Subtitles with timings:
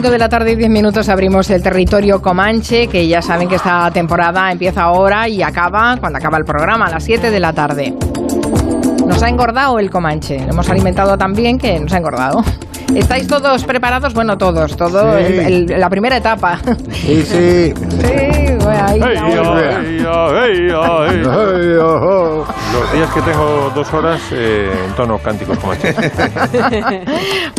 [0.00, 1.10] Son las 5 de la tarde y 10 minutos.
[1.10, 6.16] Abrimos el territorio Comanche, que ya saben que esta temporada empieza ahora y acaba cuando
[6.16, 7.94] acaba el programa, a las 7 de la tarde.
[9.06, 10.38] Nos ha engordado el Comanche.
[10.38, 12.42] Lo hemos alimentado tan bien que nos ha engordado.
[12.94, 14.12] ¿Estáis todos preparados?
[14.14, 15.24] Bueno, todos, todo Sí.
[15.24, 16.58] el- el- la primera etapa.
[16.92, 17.72] Sí, sí.
[18.00, 19.00] Sí, bueno, ahí.
[22.72, 25.94] Los días que tengo dos horas eh, en tono cánticos como este.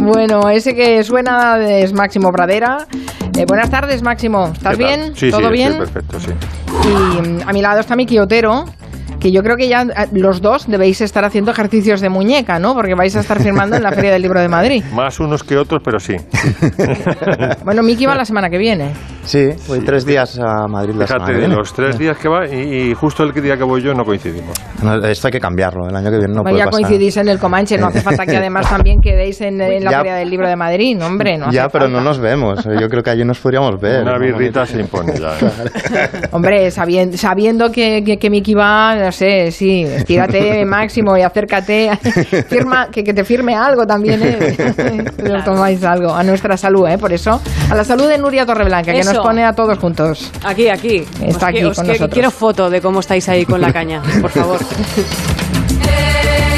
[0.02, 2.88] Bueno, ese que suena es Máximo Pradera.
[3.38, 4.52] Eh, buenas tardes, Máximo.
[4.54, 5.14] ¿Estás bien?
[5.16, 5.72] Sí, ¿Todo sí, bien?
[5.74, 6.32] estoy perfecto, sí.
[6.88, 8.66] Y mm, a mi lado está Miki Otero,
[9.22, 12.74] que yo creo que ya eh, los dos debéis estar haciendo ejercicios de muñeca, ¿no?
[12.74, 14.84] Porque vais a estar firmando en la Feria del Libro de Madrid.
[14.94, 16.16] Más unos que otros, pero sí.
[17.64, 18.92] Bueno, Miki va la semana que viene.
[19.24, 21.56] Sí, voy tres días a Madrid la semana Fíjate, que de viene.
[21.56, 24.58] los tres días que va y, y justo el día que voy yo no coincidimos.
[24.82, 26.82] No, esto hay que cambiarlo, el año que viene no Bueno, puede ya pasar.
[26.82, 29.98] coincidís en el Comanche, no hace falta que además también quedéis en, en la Ya.
[30.00, 32.00] Feria del Libro de Madrid, no, hombre, no hace ya, pero falta.
[32.00, 32.64] no nos vemos.
[32.66, 34.02] Yo creo que allí nos podríamos ver.
[34.02, 35.38] Una birrita se impone ya.
[35.38, 36.10] ¿eh?
[36.32, 41.92] Hombre, sabiendo, sabiendo que, que, que Miki va, no sé, sí, tírate máximo y acércate,
[42.48, 45.06] firma, que, que te firme algo también, ¿eh?
[45.38, 46.98] Os tomáis algo, a nuestra salud, ¿eh?
[46.98, 50.32] Por eso, a la salud de Nuria Torreblanca, que nos pone a todos juntos.
[50.46, 51.04] Aquí, aquí.
[51.22, 52.14] Está Os aquí que- os con que- nosotros.
[52.14, 54.60] Quiero foto de cómo estáis ahí con la caña, por favor.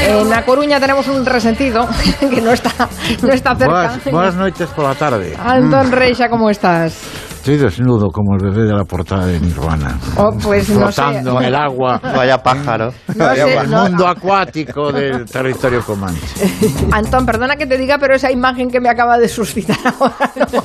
[0.07, 1.87] En La Coruña tenemos un resentido
[2.19, 2.87] que no está,
[3.23, 3.65] no está cerca.
[3.73, 5.35] Buenas, buenas noches por la tarde.
[5.43, 7.01] Antón Reixa, ¿cómo estás?
[7.43, 9.99] Estoy desnudo como el bebé de la portada de Nirvana.
[10.15, 11.01] Oh, pues no sé.
[11.01, 11.99] flotando en el agua.
[12.15, 12.93] Vaya pájaro.
[13.13, 13.65] No Vaya sé, pájaro.
[13.65, 13.83] El no.
[13.83, 16.25] mundo acuático del territorio comanche.
[16.93, 20.63] Antón, perdona que te diga, pero esa imagen que me acaba de suscitar ahora no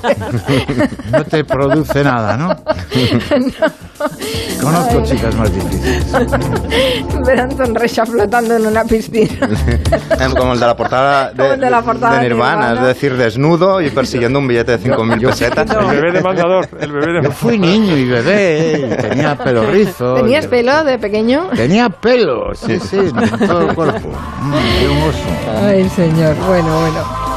[1.18, 2.50] No te produce nada, ¿no?
[4.62, 6.04] Conozco chicas más difíciles.
[7.26, 9.48] Ver a Reixa flotando en una piscina.
[10.20, 12.80] Em, Como el de la portada de, Como el de la portada de Nirvana, Nirvana.
[12.80, 15.70] es decir, desnudo y persiguiendo un billete de 5.000 pesetas.
[15.70, 17.36] El bebé demandador, el bebé Yo demandador.
[17.36, 20.14] fui niño y bebé, y tenía pelo rizo.
[20.14, 21.48] ¿Tenías y- pelo de pequeño?
[21.54, 24.08] Tenía pelo, sí, sí, en todo el cuerpo.
[24.42, 24.52] Mm,
[24.92, 25.66] un oso.
[25.66, 26.34] Ay, señor.
[26.46, 27.27] Bueno, bueno.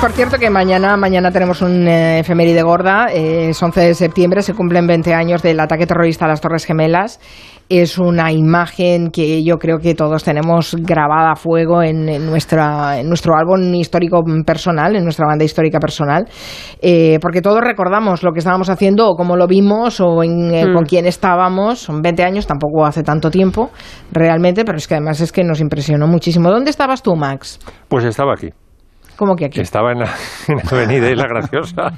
[0.00, 4.42] Por cierto que mañana, mañana tenemos un eh, efeméride gorda, eh, es 11 de septiembre,
[4.42, 7.20] se cumplen 20 años del ataque terrorista a las Torres Gemelas.
[7.68, 12.98] Es una imagen que yo creo que todos tenemos grabada a fuego en, en nuestra,
[12.98, 16.28] en nuestro álbum histórico personal, en nuestra banda histórica personal,
[16.82, 20.72] eh, porque todos recordamos lo que estábamos haciendo o cómo lo vimos o en, eh,
[20.74, 21.78] con quién estábamos.
[21.78, 23.70] Son 20 años, tampoco hace tanto tiempo
[24.12, 26.50] realmente, pero es que además es que nos impresionó muchísimo.
[26.50, 27.58] ¿Dónde estabas tú, Max?
[27.88, 28.50] Pues estaba aquí.
[29.16, 29.60] ¿Cómo que aquí?
[29.60, 30.06] Estaba en la,
[30.48, 31.90] en la Avenida y la Graciosa,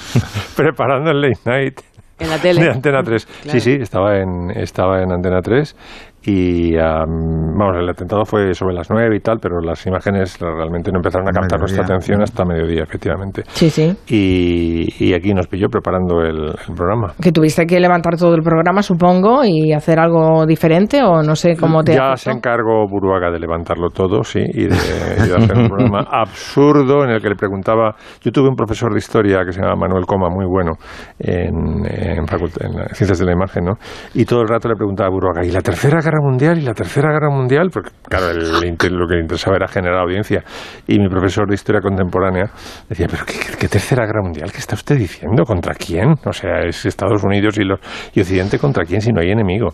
[0.56, 1.80] preparando el late night
[2.18, 2.62] En la tele.
[2.62, 3.26] de Antena 3.
[3.26, 3.50] Claro.
[3.50, 5.76] Sí, sí, estaba en, estaba en Antena 3
[6.24, 10.92] y, am, vamos, el atentado fue sobre las 9 y tal, pero las imágenes realmente
[10.92, 13.42] no empezaron a captar nuestra atención hasta mediodía, efectivamente.
[13.48, 13.96] Sí, sí.
[14.06, 17.14] Y, y aquí nos pilló preparando el, el programa.
[17.20, 21.56] Que tuviste que levantar todo el programa, supongo, y hacer algo diferente, o no sé
[21.56, 21.94] cómo te.
[21.94, 24.76] Ya se encargó Buruaga de levantarlo todo, sí, y de,
[25.24, 27.96] y de hacer un programa absurdo en el que le preguntaba.
[28.20, 30.72] Yo tuve un profesor de historia que se llama Manuel Coma, muy bueno,
[31.18, 33.72] en, en, en Ciencias de la Imagen, ¿no?
[34.14, 36.58] Y todo el rato le preguntaba a Buruaga, ¿y la Tercera Guerra Mundial?
[36.58, 37.68] ¿Y la Tercera Guerra Mundial?
[37.72, 38.50] Porque, claro, el-
[38.92, 40.42] lo que le interesaba era generar audiencia.
[40.86, 42.50] Y mi profesor de historia contemporánea
[42.88, 44.50] decía, ¿pero qué, qué Tercera Guerra Mundial?
[44.52, 45.44] ¿Qué está usted diciendo?
[45.44, 46.14] ¿Contra quién?
[46.26, 47.80] O sea, es Estados Unidos y, los,
[48.14, 49.70] y Occidente contra quién si no hay enemigo.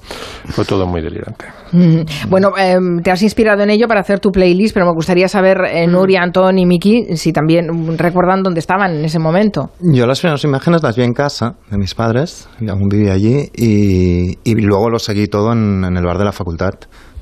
[0.47, 1.47] Fue todo muy delirante.
[1.73, 2.29] Mm.
[2.31, 5.59] Bueno, em, te has inspirado en ello para hacer tu playlist, pero me gustaría saber,
[5.71, 9.71] eh, Nuria, Antón y Miki, si también mm, recuerdan dónde estaban en ese momento.
[9.81, 13.49] Yo las primeras imágenes las vi en casa de mis padres, y aún vivía allí,
[13.55, 16.75] y, y luego lo seguí todo en, en el bar de la facultad.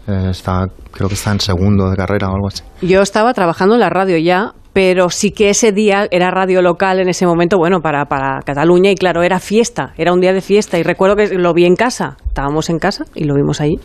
[0.08, 2.62] Eh, estaba, creo que está en segundo de carrera o algo así.
[2.82, 7.00] Yo estaba trabajando en la radio ya, pero sí que ese día era radio local
[7.00, 10.42] en ese momento, bueno, para, para Cataluña, y claro, era fiesta, era un día de
[10.42, 13.76] fiesta, y recuerdo que lo vi en casa, estábamos en casa y lo vimos ahí.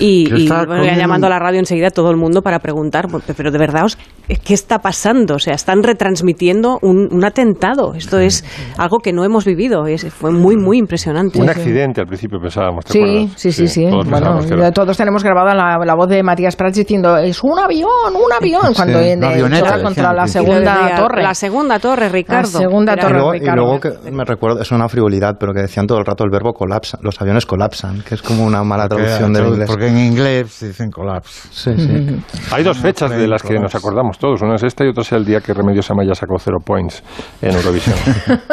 [0.00, 2.58] Y, Yo y, estaba bueno, ya llamando a la radio enseguida todo el mundo para
[2.58, 3.96] preguntar, "Pues, pero de verdad, os-
[4.44, 5.36] ¿qué está pasando?
[5.36, 8.44] O sea, están retransmitiendo un, un atentado, esto es
[8.76, 11.40] algo que no hemos vivido, es, fue muy, muy impresionante.
[11.40, 13.32] Un accidente al principio pensábamos, ¿te Sí, acuerdas?
[13.36, 13.86] sí, sí, sí.
[13.88, 17.60] todos Bueno, era- todos tenemos grabada la, la voz de Matías Prats diciendo es un
[17.60, 20.24] avión, un avión, cuando en, avioneta, contra la.
[20.24, 21.22] Y segunda torre.
[21.22, 22.58] La segunda torre, Ricardo.
[22.58, 23.18] segunda Era- Y torre.
[23.18, 26.24] luego, y luego que me recuerdo, es una frivolidad, pero que decían todo el rato
[26.24, 27.67] el verbo colapsa, los aviones colapsan.
[27.68, 29.66] Colapsan, que es como una mala traducción del inglés.
[29.68, 31.48] Porque en inglés se dicen collapse.
[31.50, 32.22] Sí, sí.
[32.52, 34.40] Hay dos fechas de las que nos acordamos todos.
[34.42, 37.02] Una es esta y otra es el día que Remedios Amaya sacó cero points
[37.42, 37.96] en Eurovisión.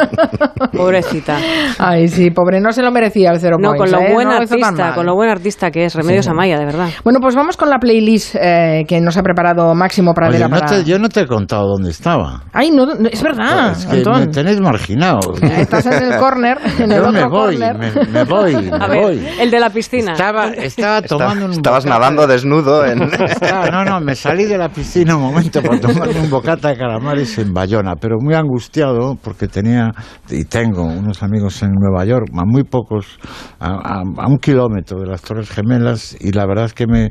[0.72, 1.38] Pobrecita.
[1.78, 4.12] Ay, sí, pobre, no se lo merecía el cero No, points, con lo ¿eh?
[4.12, 6.88] buen No artista, con lo buen artista que es Remedios Amaya, de verdad.
[7.04, 10.56] Bueno, pues vamos con la playlist eh, que nos ha preparado Máximo Oye, Pradera no
[10.58, 10.66] para...
[10.66, 12.42] te- yo no te he contado dónde estaba.
[12.52, 14.20] Ay, no, no, es verdad, es que Antón.
[14.20, 15.20] me tenéis marginado.
[15.42, 17.78] Estás en el corner, en el Yo otro me voy, corner.
[17.78, 20.12] me, me voy, me A ver, el de la piscina.
[20.12, 23.02] Estaba, estaba tomando un Estabas bocata nadando desnudo en...
[23.28, 26.76] Estaba- no, no, me salí de la piscina un momento para tomarme un bocata de
[26.76, 29.90] calamares en Bayona, pero muy angustiado porque tenía
[30.30, 33.18] y tengo unos amigos en Nueva York, a muy pocos,
[33.60, 37.10] a, a- a un kilómetro de las Torres Gemelas, y la verdad es que me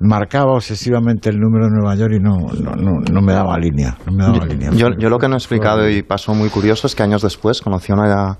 [0.00, 3.96] marcaba obsesivamente el número de Nueva York y no, no, no, no me daba línea.
[4.06, 4.70] No me daba línea.
[4.72, 7.60] Yo, yo lo que no he explicado y pasó muy curioso es que años después
[7.60, 8.38] conocí a una,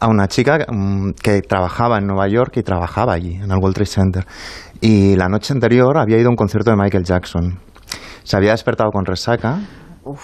[0.00, 3.74] a una chica mm, que trabajaba en Nueva York y trabajaba allí, en el World
[3.74, 4.26] Trade Center.
[4.80, 7.58] Y la noche anterior había ido a un concierto de Michael Jackson.
[8.22, 9.58] Se había despertado con resaca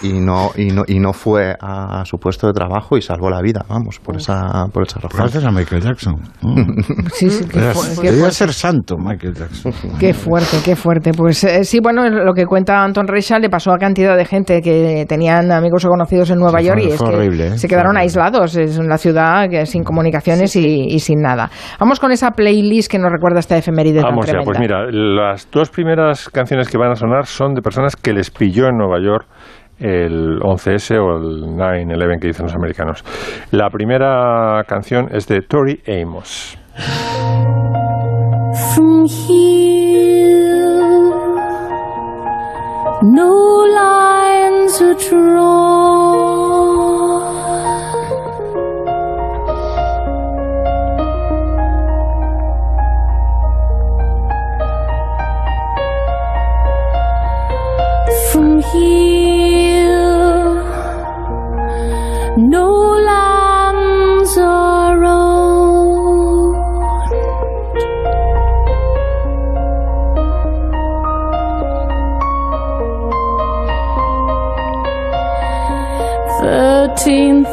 [0.01, 3.29] y no, y, no, y no fue a, a su puesto de trabajo y salvó
[3.29, 5.19] la vida, vamos, por esa, por esa razón.
[5.19, 6.15] Gracias a Michael Jackson.
[7.13, 7.59] Sí, sí, qué,
[8.01, 9.71] qué Debía ser santo Michael Jackson.
[9.99, 11.11] qué fuerte, qué fuerte.
[11.15, 14.61] Pues eh, sí, bueno, lo que cuenta Anton Reichel le pasó a cantidad de gente
[14.61, 17.57] que tenían amigos o conocidos en Nueva Sí, York fue- y es que horrible, ¿eh?
[17.57, 18.01] se quedaron horrible.
[18.03, 18.55] aislados.
[18.55, 21.49] Es una ciudad que sin comunicaciones y, y sin nada.
[21.79, 24.45] Vamos con esa playlist que nos recuerda esta efeméride tan Vamos ya, tremenda.
[24.51, 28.29] pues mira, las dos primeras canciones que van a sonar son de personas que les
[28.31, 29.27] pilló en Nueva York
[29.83, 33.03] el 11S o el 9-11 que dicen los americanos.
[33.51, 36.57] La primera canción es de Tori Amos.
[38.73, 40.63] From here,
[43.01, 46.32] no lines are drawn.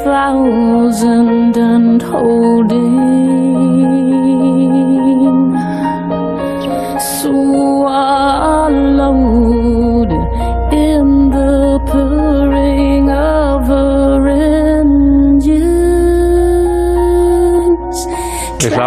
[0.05, 2.01] Thousand and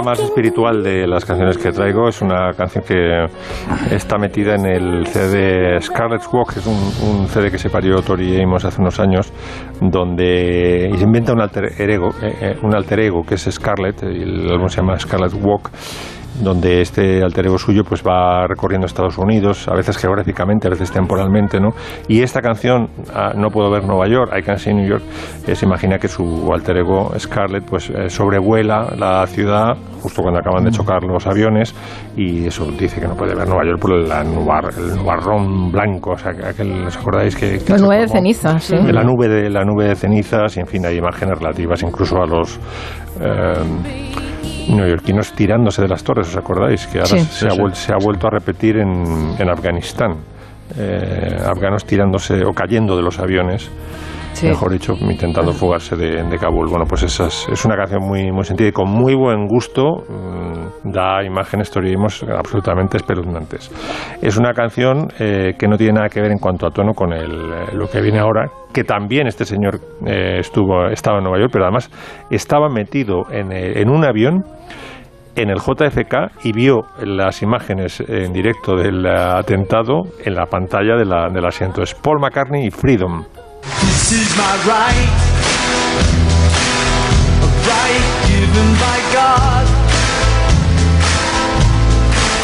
[0.03, 2.07] más espiritual de las canciones que traigo.
[2.07, 3.25] Es una canción que
[3.91, 6.75] está metida en el CD Scarlet's Walk, que es un,
[7.07, 9.31] un CD que se parió Tori Amos hace unos años,
[9.81, 14.03] donde y se inventa un alter ego, eh, eh, un alter ego que es Scarlett,
[14.03, 15.71] el álbum se llama Scarlet Walk
[16.41, 20.91] donde este alter ego suyo pues va recorriendo Estados Unidos, a veces geográficamente, a veces
[20.91, 21.69] temporalmente, ¿no?
[22.07, 25.03] Y esta canción, ah, No puedo ver Nueva York, I Can See New York,
[25.47, 30.39] eh, se imagina que su alter ego Scarlett pues eh, sobrevuela la ciudad justo cuando
[30.39, 31.73] acaban de chocar los aviones
[32.17, 36.11] y eso dice que no puede ver Nueva York por la nubar, el nubarrón blanco,
[36.11, 38.75] o sea, aquel, ¿os acordáis que, que La nube de cenizas, sí.
[38.75, 42.21] de la nube de la nube de cenizas y en fin hay imágenes relativas incluso
[42.21, 42.59] a los
[43.21, 43.53] eh,
[44.69, 46.85] neoyorquinos tirándose de las torres, ¿os acordáis?
[46.87, 47.19] Que ahora Sí.
[47.31, 50.15] se, ha vuel- se ha vuelto a repetir en, en Afganistán.
[50.77, 53.69] Eh, afganos tirándose o cayendo de los aviones,
[54.33, 54.47] Sí.
[54.47, 56.67] mejor dicho, intentando fugarse de, de Kabul.
[56.67, 60.03] Bueno, pues esa es, es una canción muy, muy sentida y con muy buen gusto.
[60.09, 63.71] mm, da imágenes, teorismos absolutamente espeluznantes.
[64.21, 67.13] Es una canción eh, que no tiene nada que ver en cuanto a tono con
[67.13, 71.39] el, eh, lo que viene ahora, que también este señor eh, estuvo, estaba en Nueva
[71.39, 71.89] York, pero además
[72.29, 74.43] estaba metido en, eh, en un avión
[75.35, 81.05] en el JFK y vio las imágenes en directo del atentado en la pantalla de
[81.05, 81.81] la- del asiento.
[81.81, 83.23] Es Paul McCartney y Freedom.
[84.03, 85.11] This is my right,
[87.39, 89.65] a right given by God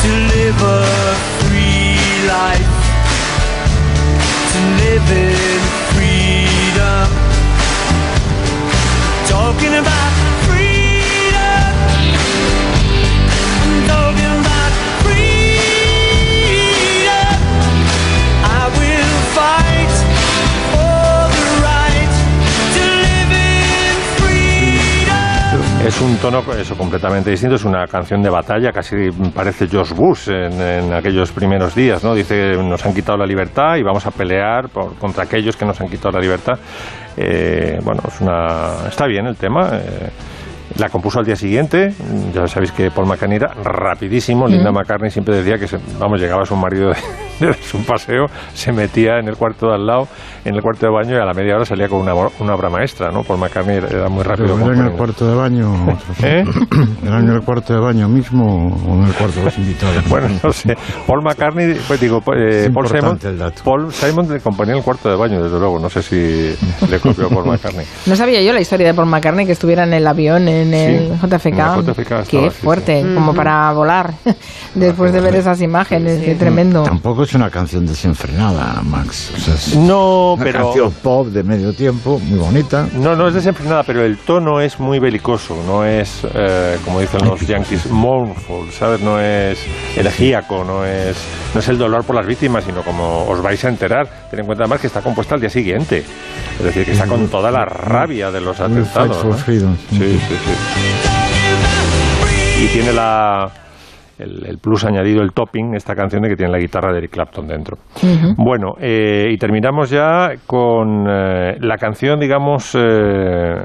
[0.02, 2.00] to live a free
[2.30, 2.76] life,
[4.54, 5.60] to live in
[5.92, 7.10] freedom.
[9.28, 10.29] Talking about
[25.86, 30.30] Es un tono eso completamente distinto, es una canción de batalla, casi parece George Bush
[30.30, 32.14] en, en aquellos primeros días, ¿no?
[32.14, 35.80] Dice nos han quitado la libertad y vamos a pelear por- contra aquellos que nos
[35.80, 36.60] han quitado la libertad.
[37.18, 39.70] Eh, bueno, es una, está bien el tema.
[39.74, 40.10] eh,
[40.78, 41.94] La compuso al día siguiente,
[42.34, 46.46] ya sabéis que Paul McCartney era rapidísimo, Linda McCartney siempre decía que, se- vamos, llegaba
[46.46, 46.96] su marido de,
[47.48, 50.08] de su paseo, se metía en el cuarto de al lado,
[50.46, 52.70] en el cuarto de baño y a la media hora salía con una, una obra
[52.70, 53.24] maestra, ¿no?
[53.24, 54.56] Paul McCartney era, muy rápido.
[54.56, 55.74] Pero ¿Era en el cuarto de baño?
[56.24, 56.44] ¿Eh?
[57.04, 59.96] ¿Era en el cuarto de baño mismo o en el cuarto de los invitados?
[60.10, 60.76] Bueno, no sé.
[61.06, 63.62] Paul McCartney, pues digo, eh, Es Paul Simon, importante el dato.
[63.64, 65.78] Paul Simon le componía en el cuarto de baño, desde luego.
[65.80, 66.56] No sé si
[66.90, 67.86] le copió Paul McCartney.
[68.08, 71.00] No sabía yo la historia de Paul McCartney que estuviera en el avión en el
[71.00, 71.46] Sí, JFK.
[71.46, 72.62] en JFK estaba, Qué sí, sí.
[72.64, 74.14] fuerte, como para volar.
[74.74, 76.84] Después de ver esas imágenes, qué tremendo.
[76.84, 79.32] Tampoco es una canción desenfrenada, Max.
[79.36, 80.64] O sea, es No, una pero...
[80.66, 82.88] canción pop de medio tiempo, muy bonita.
[82.96, 87.24] No, no es desenfrenada, pero el tono es muy belicoso, no es, eh, como dicen
[87.28, 89.02] los yankees, mournful, ¿sabes?
[89.02, 89.60] No es
[89.96, 91.18] elegíaco, no es,
[91.54, 94.10] no es el dolor por las víctimas, sino como os vais a enterar.
[94.32, 96.04] Ten en cuenta además que está compuesta al día siguiente,
[96.58, 99.24] es decir, que está con toda la rabia de los atentados.
[99.24, 99.38] ¿no?
[99.38, 99.60] Sí,
[99.92, 100.40] sí, sí.
[102.64, 103.50] Y tiene la,
[104.20, 107.12] el, el plus añadido, el topping, esta canción de que tiene la guitarra de Eric
[107.12, 107.78] Clapton dentro.
[108.38, 113.56] Bueno, eh, y terminamos ya con eh, la canción, digamos, eh,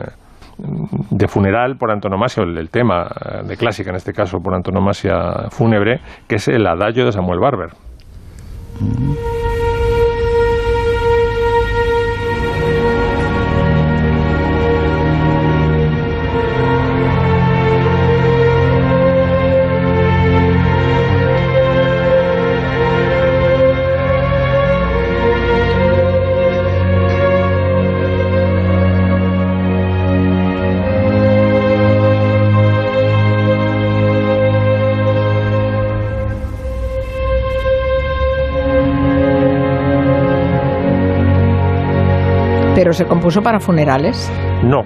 [0.56, 5.48] de funeral por antonomasia, el, el tema eh, de clásica, en este caso por antonomasia
[5.50, 7.70] fúnebre, que es el adagio de Samuel Barber.
[42.94, 44.30] Se compuso para funerales.
[44.62, 44.84] No.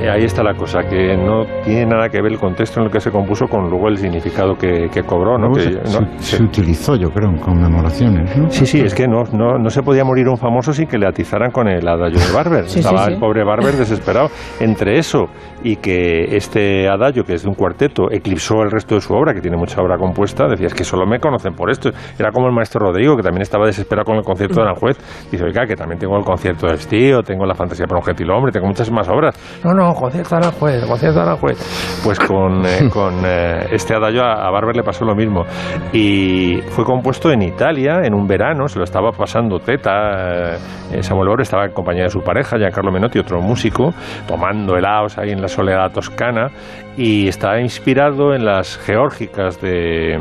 [0.00, 2.92] Eh, Ahí está la cosa, que no tiene nada que ver el contexto en el
[2.92, 5.52] que se compuso con luego el significado que, que cobró, ¿no?
[5.52, 8.36] Que, se, no, se- se- se utilizó, yo creo, en conmemoraciones.
[8.36, 8.50] ¿no?
[8.50, 11.06] Sí, sí, es que no, no, no se podía morir un famoso sin que le
[11.06, 12.64] atizaran con el adagio de Barber.
[12.68, 13.12] Sí, Estaba sí.
[13.12, 14.28] el pobre Barber desesperado.
[14.60, 15.26] Entre eso
[15.62, 19.32] y que este adagio, que es de un cuarteto, eclipsó el resto de su obra,
[19.34, 21.90] que tiene mucha obra compuesta, decía, es que solo me conocen por esto.
[22.18, 24.96] Era como el maestro Rodrigo, que también estaba desesperado con el concierto de Aranjuez.
[25.30, 28.52] Dice, oiga, que también tengo el concierto de Estío, tengo la fantasía para un gentilhombre,
[28.52, 29.34] tengo muchas más obras.
[29.64, 29.94] No, no,
[30.36, 32.00] Aranjuez, concierto de Aranjuez.
[32.04, 35.44] Pues con, eh, con eh, este adagio a, a Barber le pasó lo mismo.
[35.92, 40.54] Y fue compuesto en Italia, en un verano, se lo estaba pasando teta.
[40.92, 43.92] eh, Samuel Barber estaba en compañía de su pareja, Giancarlo Menotti, otro músico,
[44.26, 46.48] tomando helados ahí en la soledad toscana.
[46.98, 50.18] Y está inspirado en las geórgicas de,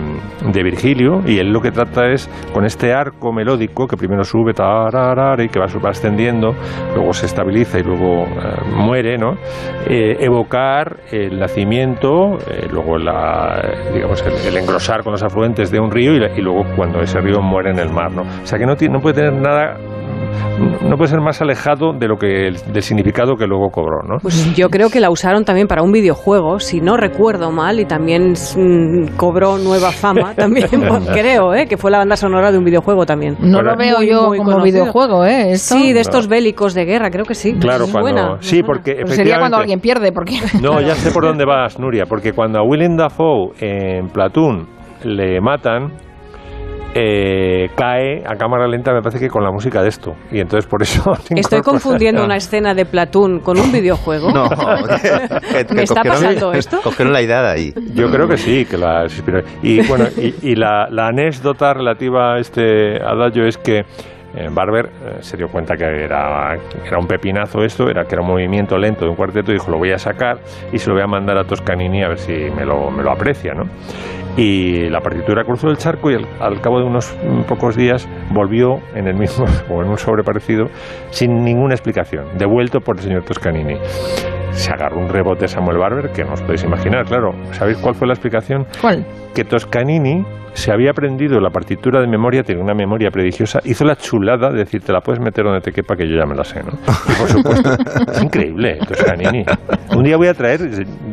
[0.53, 1.23] Virgilio.
[1.25, 5.49] Y él lo que trata es, con este arco melódico que primero sube tararara, y
[5.49, 6.53] que va, va ascendiendo,
[6.93, 9.37] luego se estabiliza y luego eh, muere, ¿no?
[9.87, 13.59] Eh, evocar el nacimiento, eh, luego la,
[13.91, 17.71] el, engrosar con los afluentes de un río y, y luego cuando ese río muere
[17.71, 18.21] en el mar, ¿no?
[18.21, 19.77] O sea que no, no puede tener nada,
[20.87, 24.17] no puede ser más alejado de lo que del significado que luego cobró, ¿no?
[24.21, 27.85] Pues yo creo que la usaron también para un videojuego, si no recuerdo mal, y
[27.85, 30.67] también mm, cobró nueva fama, también
[31.13, 31.67] creo, ¿eh?
[31.67, 33.37] que fue la banda sonora de un videojuego también.
[33.39, 34.81] No lo veo muy, yo muy como conocido.
[34.81, 35.51] videojuego, ¿eh?
[35.51, 35.75] Esto.
[35.75, 37.53] Sí, de estos bélicos de guerra, creo que sí.
[37.53, 40.37] Claro, Es cuando buena, sí, porque Pero sería cuando alguien pierde, porque...
[40.61, 44.67] No, ya sé por dónde vas, Nuria, porque cuando a Willem Dafoe en Platoon
[45.03, 45.93] le matan,
[46.99, 50.15] eh, cae a cámara lenta, me parece que con la música de esto.
[50.31, 51.13] Y entonces por eso.
[51.29, 54.31] Estoy confundiendo una escena de Platoon con un videojuego.
[54.31, 54.49] No,
[55.51, 56.79] que, que ¿Me está cogieron- pasando esto?
[56.83, 57.73] Cogieron la idea de ahí.
[57.93, 59.41] Yo creo que sí, que la inspiró.
[59.61, 63.79] Y bueno, y, y la, la anécdota relativa a este adagio es que
[64.35, 68.21] eh, Barber eh, se dio cuenta que era, era un pepinazo esto, era que era
[68.23, 70.39] un movimiento lento de un cuarteto, y dijo, lo voy a sacar
[70.73, 73.11] y se lo voy a mandar a Toscanini a ver si me lo, me lo
[73.11, 73.65] aprecia, ¿no?
[74.37, 78.79] Y la partitura cruzó el charco y al, cabo de unos mm, pocos días volvió
[78.93, 80.69] en el mismo, o en un sobre parecido,
[81.09, 83.77] sin ninguna explicación, devuelto por el señor Toscanini.
[84.51, 87.33] Se agarró un rebote Samuel Barber, que no os podéis imaginar, claro.
[87.51, 88.65] ¿Sabéis cuál fue la explicación?
[88.79, 89.05] ¿Cuál?
[89.37, 93.95] Que Toscanini se había aprendido la partitura de memoria, tiene una memoria prodigiosa, hizo la
[93.95, 96.43] chulada de decir, te la puedes meter donde te quepa, que yo ya me la
[96.43, 96.71] sé, ¿no?
[97.07, 97.69] Y por supuesto,
[98.11, 99.45] es increíble, Toscanini.
[99.95, 100.61] Un día voy a traer,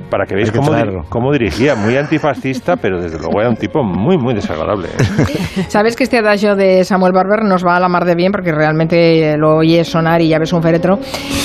[0.08, 1.02] para que veáis que cómo, di- traerlo.
[1.10, 4.88] cómo dirigía, muy antifascista, pero desde luego era un tipo muy, muy desagradable.
[4.88, 5.64] ¿eh?
[5.68, 8.50] Sabes que este adagio de Samuel Barber nos va a la mar de bien porque
[8.50, 10.98] realmente eh, lo oyes sonar y ya ves un féretro.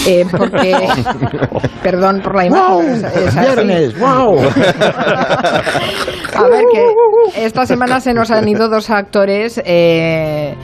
[0.07, 0.73] eh, porque,
[1.83, 3.01] perdón por la imagen.
[3.01, 3.39] pero es- es así.
[3.65, 3.99] ¡Viernes!
[3.99, 4.39] ¡Wow!
[6.35, 6.63] A ver,
[7.35, 10.55] esta semana se nos han ido dos actores, eh,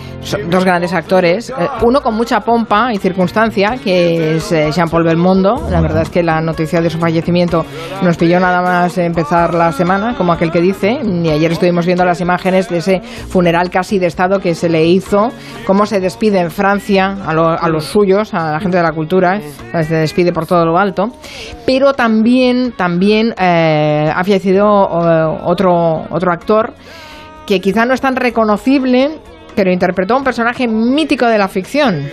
[0.50, 1.50] dos grandes actores.
[1.50, 5.68] eh, uno con mucha pompa y circunstancia, que es eh, Jean-Paul Belmondo.
[5.70, 7.66] La verdad es que la noticia de su fallecimiento
[8.02, 11.00] nos pilló nada más empezar la semana, como aquel que dice.
[11.04, 14.86] Y ayer estuvimos viendo las imágenes de ese funeral casi de Estado que se le
[14.86, 15.30] hizo,
[15.66, 18.92] cómo se despide en Francia a, lo- a los suyos, a la gente de la
[18.92, 21.10] cultura, eh, se despide por todo lo alto.
[21.66, 24.66] Pero también, también eh, ha fallecido
[25.04, 26.74] eh, otro, otro actor
[27.46, 29.20] que quizá no es tan reconocible,
[29.56, 32.08] pero interpretó a un personaje mítico de la ficción.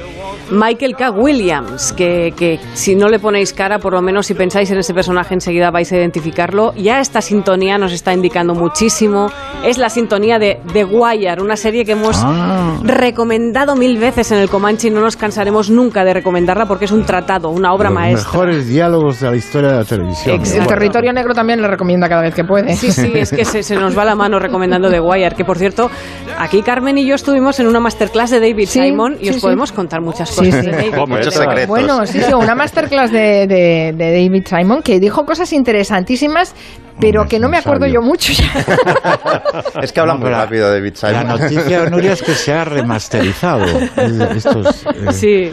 [0.50, 1.10] Michael K.
[1.10, 4.92] Williams, que, que si no le ponéis cara, por lo menos si pensáis en ese
[4.92, 6.74] personaje enseguida vais a identificarlo.
[6.74, 9.30] Ya esta sintonía nos está indicando muchísimo.
[9.64, 12.76] Es la sintonía de The Wire, una serie que hemos Ah.
[12.82, 16.92] recomendado mil veces en el Comanche y no nos cansaremos nunca de recomendarla porque es
[16.92, 18.30] un tratado, una obra Los maestra.
[18.32, 20.36] mejores diálogos de la historia de la televisión.
[20.36, 20.62] Exacto.
[20.62, 22.74] El territorio negro también le recomienda cada vez que puede.
[22.76, 25.56] Sí, sí, es que se, se nos va la mano recomendando The Wire, que por
[25.58, 25.90] cierto,
[26.38, 29.36] aquí Carmen y yo estuvimos en una masterclass de David Sí, Simon y sí, os
[29.36, 29.40] sí.
[29.42, 30.70] podemos contar muchas Sí, cosas sí.
[30.70, 30.94] de David.
[31.08, 31.68] Muchos secretos.
[31.68, 36.54] Bueno, sí, sí, una masterclass de, de- de David Simon que dijo cosas interesantísimas,
[37.00, 37.94] pero que no me acuerdo sabio.
[38.00, 38.50] yo mucho ya.
[39.82, 41.26] Es que habla No, muy la- rápido David La Simon.
[41.40, 43.64] noticia, Nuria, es que se ha remasterizado.
[44.34, 45.52] Estos, eh, Sí.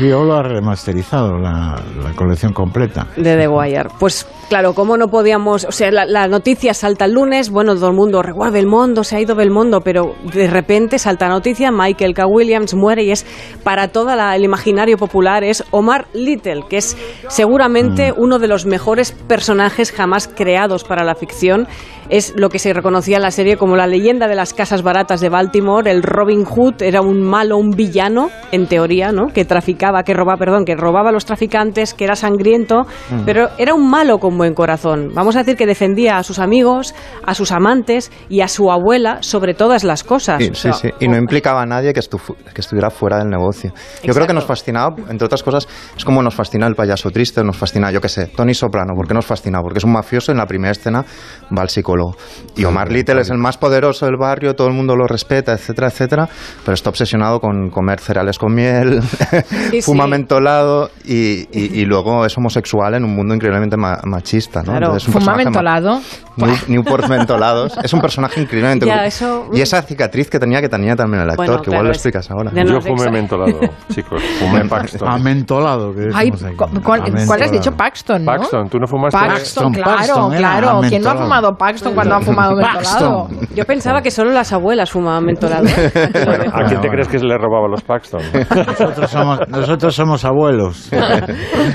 [0.00, 3.06] HBO lo ha remasterizado, la, la colección completa.
[3.16, 3.88] de The Wire.
[3.98, 5.64] Pues claro, ¿cómo no podíamos...?
[5.64, 9.16] O sea, la, la noticia salta el lunes, bueno, todo el mundo, reguarda Belmondo, se
[9.16, 12.26] ha ido Belmondo, pero de repente salta la noticia, Michael K.
[12.26, 13.26] Williams muere y es
[13.62, 16.96] para todo el imaginario popular, es Omar Little, que es
[17.28, 21.66] seguramente uno de los mejores personajes jamás creados para la ficción.
[22.08, 25.20] Es lo que se reconocía en la serie como la leyenda de las casas baratas
[25.20, 29.26] de Baltimore, el Robin Hood era un malo, un villano, en teoría, ¿no?
[29.26, 32.86] Que traficaba, que robaba, perdón, que robaba a los traficantes, que era sangriento,
[33.26, 35.10] pero era un malo con buen corazón.
[35.14, 36.94] Vamos a decir que defendía a sus amigos,
[37.26, 40.42] a sus amantes y a su abuela sobre todas las cosas.
[40.42, 40.88] Sí, O sí, sea, sí.
[41.00, 43.72] Y no implicaba a nadie que, estu- que estuviera fuera del negocio.
[44.02, 47.44] Yo creo que nos fascinaba, entre otras cosas, es como nos fascina el payaso triste,
[47.44, 48.94] nos fascina, yo qué sé, Tony Soprano.
[48.94, 49.60] ¿Por qué nos fascina?
[49.60, 51.04] Porque es un mafioso en la primera escena
[51.56, 52.16] va al psicólogo.
[52.56, 55.88] Y Omar Little es el más poderoso del barrio, todo el mundo lo respeta, etcétera,
[55.88, 56.28] etcétera,
[56.64, 59.00] pero está obsesionado con comer cereales con miel,
[59.70, 60.10] Sí, fuma sí.
[60.10, 64.60] mentolado y, y- y luego es homosexual en un mundo increíblemente ma- machista.
[64.60, 64.72] ¿no?
[64.72, 66.00] Claro, Entonces, es un Fuma mentolado.
[66.36, 67.76] New- Newport mentolados.
[67.82, 71.30] Es un personaje increíblemente Ya, eso- Y esa cicatriz que tenía, que tenía también el
[71.30, 72.50] actor, Bueno, que claro, igual lo explicas ahora.
[72.52, 73.58] No Yo fumé mentolado,
[73.92, 74.22] chicos.
[74.38, 75.22] Fumé Paxton.
[75.94, 77.26] Que Ay, cu- ¿cuál, Amentolado.
[77.26, 77.72] cuál has dicho?
[77.72, 78.32] Paxton, ¿no?
[78.32, 79.18] Paxton, ¿tú no fumaste?
[79.18, 80.80] Paxton, Paxton, claro, Paxton, era claro.
[80.88, 83.28] ¿Quién no ha fumado Paxton cuando ha fumado mentolado?
[83.28, 83.48] Paxton.
[83.54, 85.64] Yo pensaba que solo las abuelas fumaban mentolado.
[86.28, 88.20] Bueno, ¿A quién te Bueno, crees que se le robaba los Paxton?
[88.54, 90.90] Nosotros somos, nosotros somos abuelos.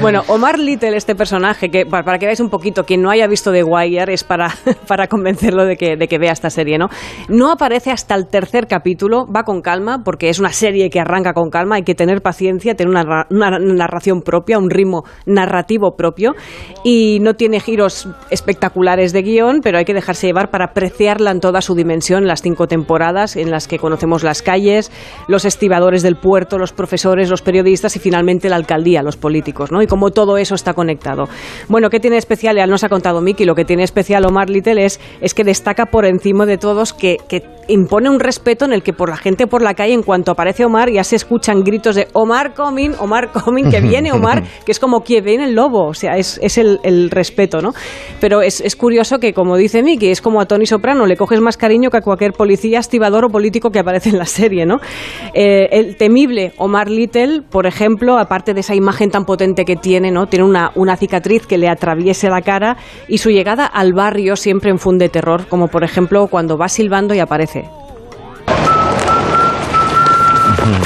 [0.02, 3.28] Bueno, Omar Little, este personaje, que para, para que veáis un poquito, quien no haya
[3.28, 4.50] visto The Wire es para,
[4.88, 6.88] para convencerlo de que, de que vea esta serie, ¿no?
[7.30, 11.34] No aparece hasta el tercer capítulo, va con calma, porque es una serie que arranca
[11.34, 16.34] con calma, hay que tener paciencia, tener una, una narración propia, un ritmo narrativo propio,
[16.84, 21.40] y no tiene giros espectaculares de guion, pero hay que dejarse llevar para apreciarla en
[21.40, 24.92] toda su dimensión, las cinco temporadas en las que conocemos las calles,
[25.28, 29.82] los estibadores del puerto, los profesores, los periodistas y finalmente la alcaldía, los políticos, ¿no?
[29.82, 31.26] Y cómo todo eso está conectado.
[31.70, 32.58] Bueno, ¿qué tiene especial?
[32.58, 35.86] Ya nos ha contado Miki, lo que tiene especial Omar Little es, es que destaca
[35.86, 39.48] por encima de todos que, que impone un respeto en el que por la gente
[39.48, 43.32] por la calle, en cuanto aparece Omar, ya se escuchan gritos de Omar coming, Omar
[43.32, 46.58] coming, que viene Omar, que es como que viene el lobo, o sea, es, es
[46.58, 47.74] el, el respeto, ¿no?
[48.20, 51.40] Pero es, es curioso que, como dice Miki, es como a Tony Soprano, le coges
[51.42, 54.80] más cariño que a cualquier policía, estibador o político que aparece en la serie, ¿no?
[55.34, 60.12] Eh, el temible Omar Little, por ejemplo, aparte de esa imagen tan potente que tiene,
[60.12, 60.28] ¿no?
[60.28, 64.72] Tiene una, una cicatriz que le atraviese la cara y su llegada al barrio siempre
[64.72, 67.66] infunde terror, como por ejemplo cuando va silbando y aparece.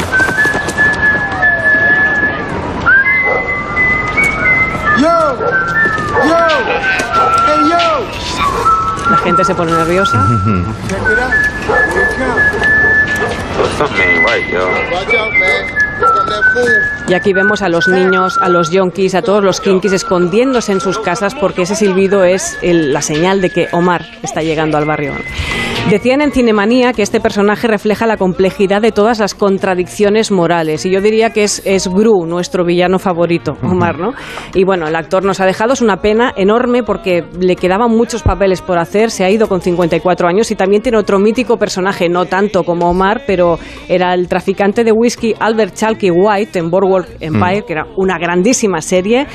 [9.27, 10.17] gente se pone nerviosa.
[17.07, 20.81] Y aquí vemos a los niños, a los yonkis, a todos los kinkis escondiéndose en
[20.81, 24.85] sus casas porque ese silbido es el- la señal de que Omar está llegando al
[24.85, 25.13] barrio.
[25.89, 30.91] Decían en Cinemanía que este personaje refleja la complejidad de todas las contradicciones morales y
[30.91, 34.11] yo diría que es, es Gru, nuestro villano favorito, Omar, ¿no?
[34.53, 38.21] Y bueno, el actor nos ha dejado, es una pena enorme porque le quedaban muchos
[38.21, 42.09] papeles por hacer, se ha ido con 54 años y también tiene otro mítico personaje,
[42.09, 47.07] no tanto como Omar, pero era el traficante de whisky Albert Chalky White en Boardwalk
[47.21, 49.25] Empire, que era una grandísima serie.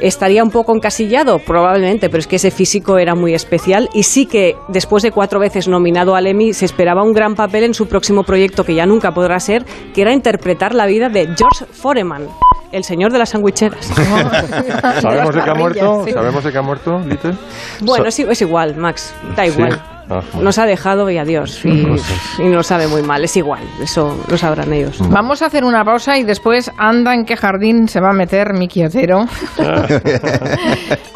[0.00, 1.38] ¿Estaría un poco encasillado?
[1.38, 5.38] Probablemente, pero es que ese físico era muy especial y sí que después de cuatro
[5.38, 8.86] veces nominado al Emmy se esperaba un gran papel en su próximo proyecto que ya
[8.86, 12.26] nunca podrá ser, que era interpretar la vida de George Foreman,
[12.72, 13.86] el señor de las sandwicheras.
[15.00, 16.04] ¿Sabemos de qué ha muerto?
[16.12, 17.34] ¿Sabemos de qué ha muerto, Little?
[17.80, 19.72] Bueno, es, es igual, Max, da igual.
[19.72, 19.78] Sí.
[20.10, 20.42] Ah, bueno.
[20.44, 21.64] Nos ha dejado y adiós.
[21.64, 21.86] Y,
[22.38, 24.98] y nos sabe muy mal, es igual, eso lo sabrán ellos.
[25.10, 28.52] Vamos a hacer una pausa y después anda en qué jardín se va a meter
[28.54, 29.26] Miki Otero.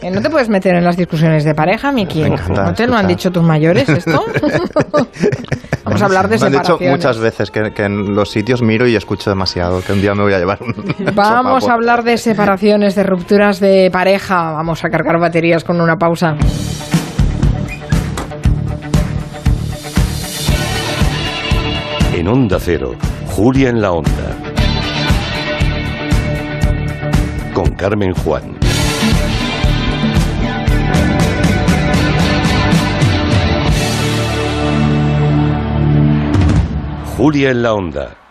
[0.01, 2.25] Que no te puedes meter en las discusiones de pareja, Miki.
[2.49, 4.25] ¿No te lo han dicho tus mayores esto?
[5.85, 6.91] Vamos a hablar de Me han dicho separaciones.
[6.91, 10.23] muchas veces que, que en los sitios miro y escucho demasiado, que un día me
[10.23, 10.75] voy a llevar un
[11.15, 14.51] Vamos a hablar de separaciones, de rupturas de pareja.
[14.53, 16.35] Vamos a cargar baterías con una pausa.
[22.27, 22.97] En Onda Cero,
[23.37, 24.37] Julia en la Onda.
[27.55, 28.59] Con Carmen Juan.
[37.17, 38.26] Julia en la Onda.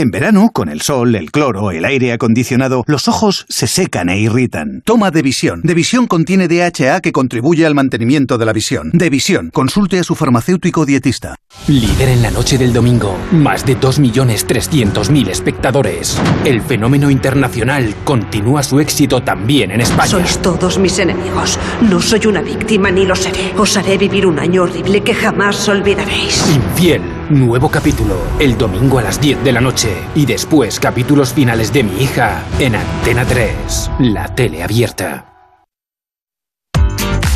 [0.00, 4.18] En verano, con el sol, el cloro, el aire acondicionado, los ojos se secan e
[4.18, 4.80] irritan.
[4.82, 5.60] Toma Devisión.
[5.62, 8.92] Devisión contiene DHA que contribuye al mantenimiento de la visión.
[8.94, 9.50] Devisión.
[9.52, 11.36] Consulte a su farmacéutico dietista.
[11.68, 13.14] Líder en la noche del domingo.
[13.30, 16.18] Más de 2.300.000 espectadores.
[16.46, 20.08] El fenómeno internacional continúa su éxito también en España.
[20.08, 21.58] Sois todos mis enemigos.
[21.82, 23.52] No soy una víctima ni lo seré.
[23.58, 26.42] Os haré vivir un año horrible que jamás olvidaréis.
[26.48, 27.19] Infiel.
[27.30, 28.16] Nuevo capítulo.
[28.40, 29.88] El domingo a las 10 de la noche.
[30.16, 33.90] Y después capítulos finales de mi hija en Antena 3.
[34.00, 35.29] La tele abierta.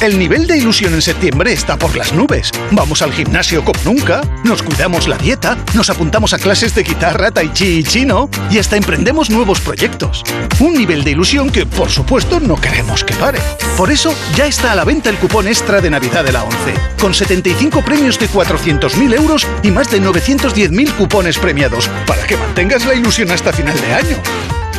[0.04, 2.50] El nivel de ilusión en septiembre está por las nubes.
[2.72, 7.30] Vamos al gimnasio como nunca, nos cuidamos la dieta, nos apuntamos a clases de guitarra,
[7.30, 10.22] tai chi y chino y hasta emprendemos nuevos proyectos.
[10.60, 13.38] Un nivel de ilusión que, por supuesto, no queremos que pare.
[13.78, 16.56] Por eso, ya está a la venta el cupón extra de Navidad de la 11,
[17.00, 22.84] con 75 premios de 400.000 euros y más de 910.000 cupones premiados, para que mantengas
[22.84, 24.18] la ilusión hasta final de año.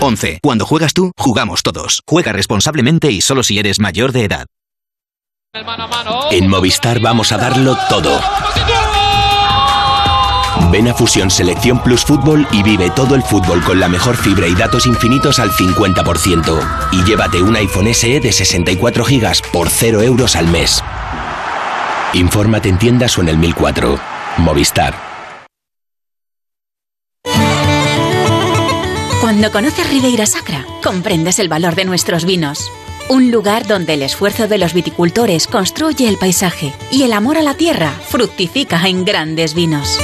[0.02, 0.38] 11.
[0.44, 2.04] Cuando juegas tú, jugamos todos.
[2.06, 4.46] Juega responsablemente y solo si eres mayor de edad.
[6.32, 8.20] En Movistar vamos a darlo todo.
[10.70, 14.48] Ven a Fusión Selección Plus Fútbol y vive todo el fútbol con la mejor fibra
[14.48, 16.90] y datos infinitos al 50%.
[16.92, 20.84] Y llévate un iPhone SE de 64 GB por 0 euros al mes.
[22.14, 23.98] Infórmate en tiendas o en el 1004.
[24.40, 24.94] Movistar.
[29.22, 32.70] Cuando conoces Ribeira Sacra, comprendes el valor de nuestros vinos.
[33.08, 37.44] Un lugar donde el esfuerzo de los viticultores construye el paisaje y el amor a
[37.44, 40.00] la tierra fructifica en grandes vinos.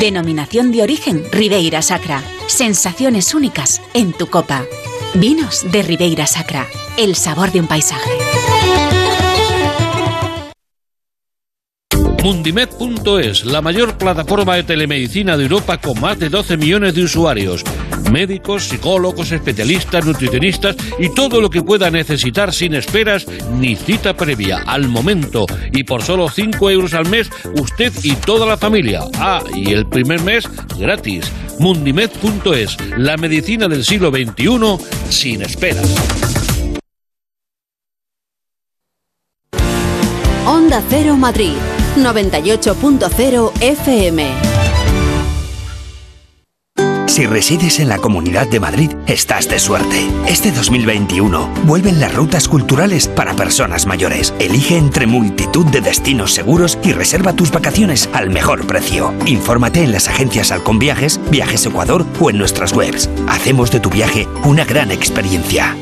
[0.00, 2.22] Denominación de origen Ribeira Sacra.
[2.46, 4.64] Sensaciones únicas en tu copa.
[5.12, 6.66] Vinos de Ribeira Sacra.
[6.96, 8.10] El sabor de un paisaje.
[12.22, 17.64] Mundimed.es, la mayor plataforma de telemedicina de Europa con más de 12 millones de usuarios.
[18.12, 23.26] Médicos, psicólogos, especialistas, nutricionistas y todo lo que pueda necesitar sin esperas
[23.58, 25.46] ni cita previa, al momento.
[25.72, 29.00] Y por solo 5 euros al mes, usted y toda la familia.
[29.18, 30.44] Ah, y el primer mes
[30.78, 31.32] gratis.
[31.58, 34.76] Mundimed.es, la medicina del siglo XXI
[35.08, 35.94] sin esperas.
[40.46, 41.52] Onda Cero Madrid,
[41.96, 44.60] 98.0 FM.
[47.10, 50.06] Si resides en la Comunidad de Madrid, estás de suerte.
[50.28, 54.32] Este 2021 vuelven las rutas culturales para personas mayores.
[54.38, 59.12] Elige entre multitud de destinos seguros y reserva tus vacaciones al mejor precio.
[59.26, 63.10] Infórmate en las agencias Halcón Viajes, Viajes Ecuador o en nuestras webs.
[63.26, 65.76] Hacemos de tu viaje una gran experiencia.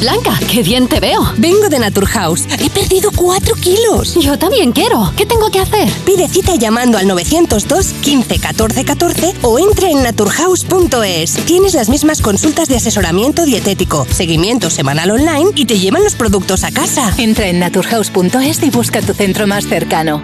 [0.00, 1.20] Blanca, qué bien te veo.
[1.36, 2.46] Vengo de Naturhaus.
[2.58, 4.14] He perdido 4 kilos.
[4.14, 5.12] Yo también quiero.
[5.16, 5.88] ¿Qué tengo que hacer?
[6.06, 11.32] Pide cita llamando al 902 15 14 14 o entra en naturhaus.es.
[11.44, 16.64] Tienes las mismas consultas de asesoramiento dietético, seguimiento semanal online y te llevan los productos
[16.64, 17.12] a casa.
[17.18, 20.22] Entra en naturhaus.es y busca tu centro más cercano.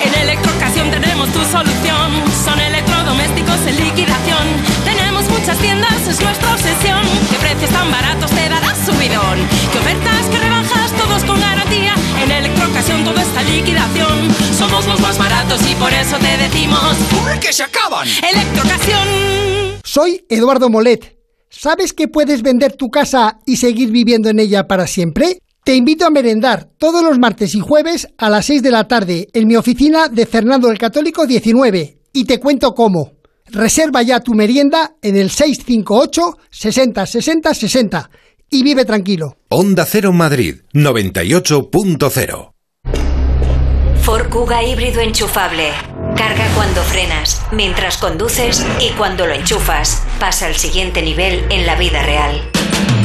[0.00, 2.12] En Electrocasión tenemos tu solución.
[2.44, 4.46] Son electrodomésticos en liquidación.
[4.84, 7.00] Tenemos muchas tiendas, es nuestra obsesión.
[7.30, 8.45] ¿Qué precios tan baratos te
[8.86, 9.38] subidón?
[9.72, 11.94] ¿Qué ofertas, qué rebajas, todos con garantía?
[12.22, 14.34] En Electrocasión todo está en liquidación.
[14.56, 16.96] Somos los más baratos y por eso te decimos
[17.40, 18.06] ¡Que se acaban!
[18.08, 19.80] Electrocasión.
[19.82, 21.16] Soy Eduardo Molet.
[21.50, 25.40] ¿Sabes que puedes vender tu casa y seguir viviendo en ella para siempre?
[25.64, 29.28] Te invito a merendar todos los martes y jueves a las 6 de la tarde
[29.32, 33.14] en mi oficina de Fernando el Católico 19 y te cuento cómo.
[33.46, 38.10] Reserva ya tu merienda en el 658 60 60 60
[38.50, 39.36] y vive tranquilo.
[39.48, 42.52] Onda Cero Madrid 98.0
[44.06, 45.70] Ford Kuga híbrido enchufable.
[46.16, 50.04] Carga cuando frenas, mientras conduces y cuando lo enchufas.
[50.20, 52.40] Pasa al siguiente nivel en la vida real.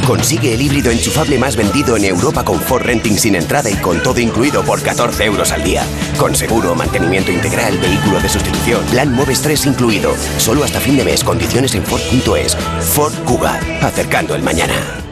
[0.06, 4.00] Consigue el híbrido enchufable más vendido en Europa con Ford Renting sin entrada y con
[4.02, 5.84] todo incluido por 14 euros al día.
[6.18, 10.14] Con seguro, mantenimiento integral, vehículo de sustitución, plan Moves 3 incluido.
[10.38, 12.56] Solo hasta fin de mes, condiciones en Ford.es.
[12.94, 15.02] Ford Kuga, acercando el mañana.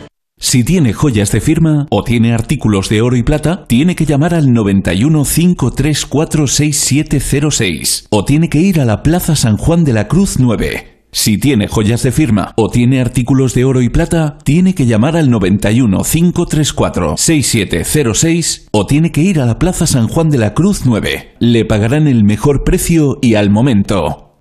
[0.42, 4.34] Si tiene joyas de firma o tiene artículos de oro y plata, tiene que llamar
[4.34, 10.08] al 91 534 6706 o tiene que ir a la Plaza San Juan de la
[10.08, 11.02] Cruz 9.
[11.12, 15.14] Si tiene joyas de firma o tiene artículos de oro y plata, tiene que llamar
[15.14, 20.54] al 91 534 6706 o tiene que ir a la Plaza San Juan de la
[20.54, 21.34] Cruz 9.
[21.38, 24.40] Le pagarán el mejor precio y al momento.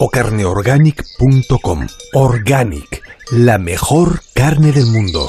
[0.00, 1.86] o carneorganic.com.
[2.14, 5.28] Organic, la mejor carne del mundo.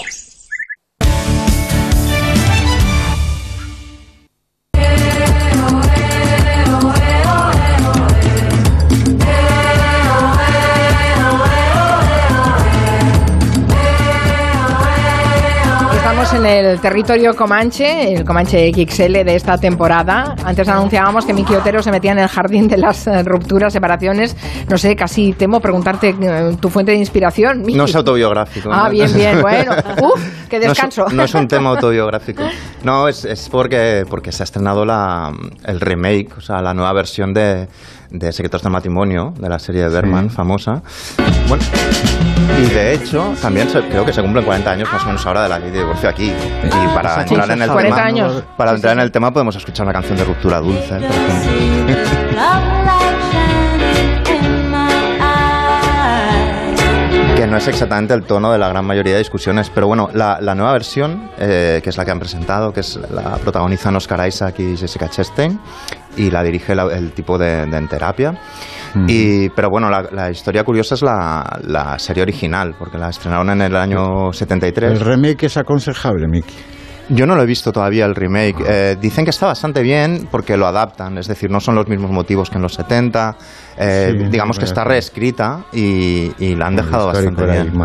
[16.45, 20.35] En el territorio Comanche, el Comanche XL de esta temporada.
[20.43, 24.35] Antes anunciábamos que Miki Otero se metía en el jardín de las eh, rupturas, separaciones.
[24.69, 27.61] No sé, casi temo preguntarte eh, tu fuente de inspiración.
[27.61, 27.77] Miki.
[27.77, 28.69] No es autobiográfico.
[28.71, 28.89] Ah, ¿no?
[28.91, 29.73] bien, bien, bueno.
[30.01, 31.05] Uf, qué No es- descanso.
[31.11, 32.43] No es, un tema autobiográfico.
[32.83, 35.31] No, es, es porque, porque se ha estrenado la,
[35.65, 37.67] el remake, o sea, la nueva versión de,
[38.11, 40.81] de Secretos del Matrimonio, de la serie de Berman, famosa.
[41.47, 41.63] Bueno,
[42.61, 45.43] y de hecho, también se- creo que se cumplen 40 años más o menos ahora
[45.43, 46.31] de la ley de divorcio aquí.
[46.63, 48.43] Y para Sí, entrar en el 40 tema, años.
[48.57, 51.95] para entrar en el tema podemos escuchar una canción de ruptura dulce, por ejemplo.
[57.51, 60.55] no es exactamente el tono de la gran mayoría de discusiones, pero bueno, la, la
[60.55, 64.55] nueva versión, eh, que es la que han presentado, que es la protagonizan Oscar Isaac
[64.59, 65.59] y Jessica Chastain,
[66.17, 68.33] y la dirige la- el tipo de, de En Terapia.
[69.07, 73.49] Y, pero bueno, la, la historia curiosa es la, la serie original, porque la estrenaron
[73.51, 74.91] en el año 73.
[74.91, 76.53] El remake es aconsejable, Miki.
[77.09, 78.63] Yo no lo he visto todavía el remake.
[78.65, 82.09] Eh, dicen que está bastante bien porque lo adaptan, es decir, no son los mismos
[82.11, 83.35] motivos que en los 70.
[83.77, 87.77] Eh, Sí, digamos que está reescrita y, y la han dejado bastante bien.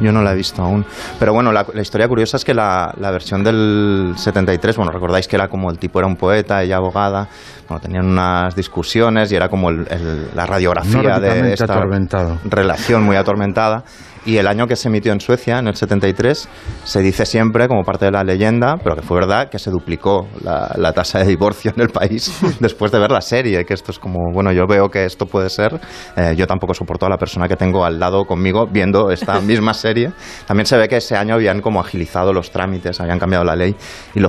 [0.00, 0.84] Yo no la he visto aún.
[1.18, 5.26] Pero bueno, la, la historia curiosa es que la, la versión del 73, bueno, recordáis
[5.28, 7.28] que era como el tipo era un poeta, ella abogada,
[7.68, 12.38] bueno, tenían unas discusiones y era como el- el- la radiografía de esta atormentado.
[12.44, 13.82] relación muy atormentada.
[14.24, 16.48] Y el año que se emitió en Suecia, en el 73,
[16.84, 20.28] se dice siempre, como parte de la leyenda, pero que fue verdad, que se duplicó
[20.42, 23.64] la, la tasa de divorcio en el país después de ver la serie.
[23.64, 25.80] Que esto es como, bueno, yo veo que esto puede ser.
[26.16, 29.74] eh, yo tampoco soporto a la persona que tengo al lado conmigo viendo esta misma
[29.74, 30.12] serie.
[30.46, 33.74] También se ve que ese año habían como agilizado los trámites, habían cambiado la ley
[34.14, 34.28] y lo,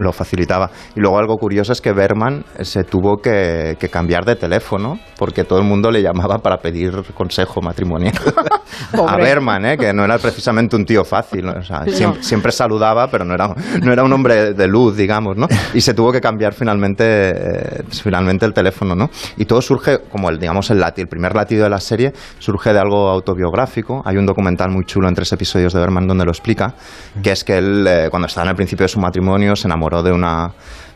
[0.00, 0.70] lo facilitaba.
[0.96, 5.44] Y luego algo curioso es que Berman se tuvo que, que cambiar de teléfono porque
[5.44, 8.14] todo el mundo le llamaba para pedir consejo matrimonial.
[9.20, 9.76] Berman, ¿eh?
[9.78, 11.46] que no era precisamente un tío fácil.
[11.48, 11.86] O sea, No.
[11.92, 15.36] siem- siempre, saludaba, pero no era, no era un hombre de luz, digamos.
[15.36, 15.46] ¿no?
[15.74, 18.94] Y se tuvo que cambiar finalmente, eh, finalmente el teléfono.
[18.94, 19.10] ¿no?
[19.36, 22.72] Y todo surge, como el, digamos, el, lati- el primer latido de la serie, surge
[22.72, 24.02] de algo autobiográfico.
[24.04, 26.74] Hay un documental muy chulo en tres episodios de Berman donde lo explica,
[27.22, 30.02] que es que él, eh, cuando estaba en el principio de su matrimonio, se enamoró
[30.02, 30.50] de una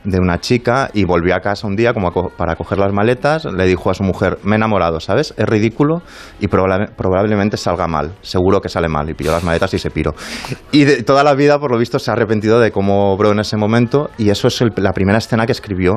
[0.05, 3.65] de una chica y volvió a casa un día como para coger las maletas, le
[3.67, 5.35] dijo a su mujer, me he enamorado, ¿sabes?
[5.37, 6.03] Es ridículo
[6.41, 9.91] y probable- probablemente salga mal, seguro que sale mal y pilló las maletas y se
[9.91, 10.15] piró.
[10.73, 13.41] Y de toda la vida, por lo visto, se ha arrepentido de cómo obró en
[13.41, 15.95] ese momento y eso es la primera escena que escribió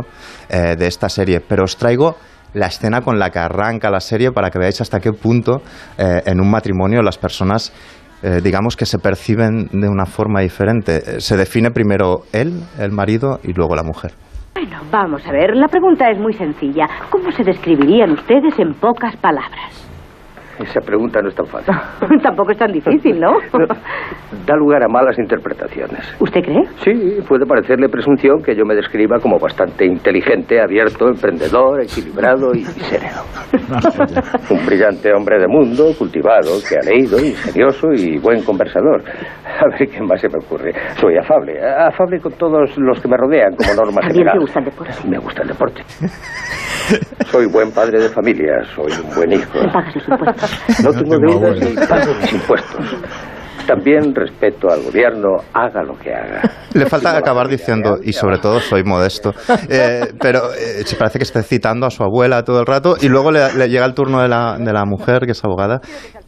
[0.50, 1.41] eh, de esta serie.
[1.41, 2.15] Pero os traigo
[2.54, 5.62] la escena con la que arranca la serie para que veáis hasta qué punto
[5.98, 7.74] eh, en un matrimonio las personas
[8.23, 10.97] eh, digamos que se perciben de una forma diferente.
[10.97, 14.12] Eh, Se define primero él, el marido, y luego la mujer.
[14.56, 15.56] Bueno, vamos a ver.
[15.56, 16.88] La pregunta es muy sencilla.
[17.12, 19.87] ¿Cómo se describirían ustedes en pocas palabras?
[20.60, 21.74] Esa pregunta no es tan fácil.
[22.24, 23.32] Tampoco es tan difícil, ¿no?
[24.46, 26.15] Da lugar a malas interpretaciones.
[26.20, 26.63] ¿Usted cree?
[26.84, 32.63] Sí, puede parecerle presunción que yo me describa como bastante inteligente, abierto, emprendedor, equilibrado y
[32.63, 33.22] sereno.
[34.50, 39.04] Un brillante hombre de mundo, cultivado, que ha leído, ingenioso y buen conversador.
[39.46, 40.74] A ver qué más se me ocurre.
[41.00, 44.34] Soy afable, afable con todos los que me rodean como norma ¿También general.
[44.34, 44.93] te gusta el deporte?
[45.08, 45.82] Me gusta el deporte.
[47.32, 49.60] Soy buen padre de familia, soy un buen hijo.
[49.74, 50.84] Pagas los impuestos.
[50.84, 52.96] No tengo deudas y pago mis impuestos.
[53.68, 56.42] También respeto al gobierno, haga lo que haga.
[56.74, 59.34] Le falta acabar diciendo, y sobre todo soy modesto.
[59.70, 63.10] Eh, pero eh, se parece que esté citando a su abuela todo el rato y
[63.10, 65.82] luego le, le llega el turno de la, de la mujer, que es abogada,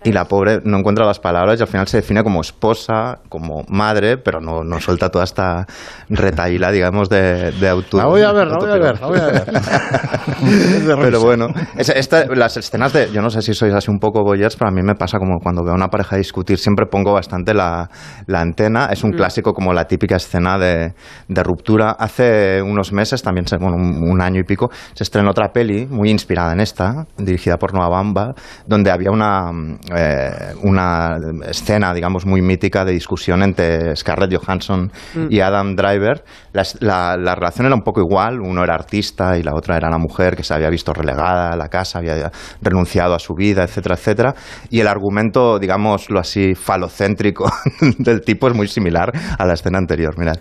[0.04, 3.64] y la pobre no encuentra las palabras y al final se define como esposa, como
[3.68, 5.66] madre, pero no, no suelta toda esta
[6.10, 7.98] retaíla, digamos, de, de auto.
[7.98, 9.44] La voy a ver, la voy a ver, la voy a ver.
[11.02, 14.24] Pero bueno, es- esta- las escenas de, yo no sé si sois así un poco
[14.24, 17.14] boyers, pero a mí me pasa como cuando veo a una pareja discutir, siempre pongo
[17.14, 17.90] bastante la,
[18.28, 18.88] la antena.
[18.92, 19.16] Es un Mm.
[19.16, 20.94] clásico como la típica escena de,
[21.28, 21.92] de ruptura.
[21.92, 25.86] Hace unos meses, también, se- bueno, un, un año y pico, se estrenó otra peli
[25.88, 28.34] muy inspirada en esta, dirigida por Noah Bamba,
[28.66, 29.52] donde había una,
[29.96, 35.28] eh, una escena, digamos, muy mítica de discusión entre Scarlett Johansson Mm.
[35.30, 36.24] y Adam Driver.
[36.54, 39.90] La, la- la relación era un poco igual, uno era artista y la otra era
[39.90, 43.64] la mujer que se había visto relegada a la casa, había renunciado a su vida,
[43.64, 44.36] etcétera, etcétera.
[44.70, 47.52] Y el argumento, digámoslo así, falocéntrico
[48.00, 50.38] del tipo es muy similar a la escena anterior, mirad.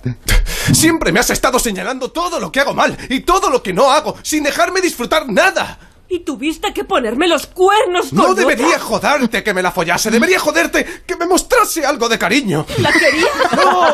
[0.72, 3.90] Siempre me has estado señalando todo lo que hago mal y todo lo que no
[3.90, 5.78] hago, sin dejarme disfrutar nada.
[6.10, 8.36] Y tuviste que ponerme los cuernos con No otra.
[8.46, 12.64] debería joderte que me la follase, debería joderte que me mostrase algo de cariño.
[12.78, 13.26] ¿La quería?
[13.54, 13.92] ¡No!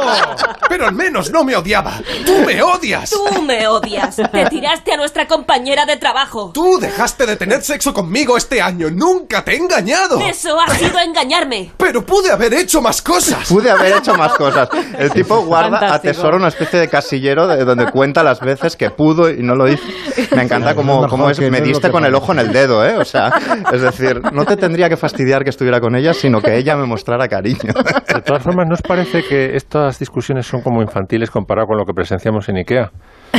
[0.69, 2.01] Pero al menos no me odiaba.
[2.25, 3.11] ¡Tú me odias!
[3.11, 4.15] Tú me odias.
[4.31, 6.53] Te tiraste a nuestra compañera de trabajo.
[6.55, 8.91] Tú dejaste de tener sexo conmigo este año.
[8.93, 10.21] Nunca te he engañado.
[10.21, 11.73] Eso ha sido engañarme.
[11.79, 13.49] Pero pude haber hecho más cosas.
[13.49, 14.69] Pude haber hecho más cosas.
[14.97, 16.11] El tipo guarda, Fantástico.
[16.11, 19.67] atesora una especie de casillero de donde cuenta las veces que pudo y no lo
[19.69, 19.83] hizo.
[20.31, 22.97] Me encanta cómo, cómo es, me diste que el ojo en el dedo, ¿eh?
[22.97, 23.33] O sea,
[23.73, 26.87] es decir, no te tendría que fastidiar que estuviera con ella, sino que ella me
[26.87, 27.73] mostrara cariño.
[28.15, 31.85] De todas formas, ¿no os parece que estas discusiones son como infantiles comparado con lo
[31.85, 32.91] que presenciamos en IKEA?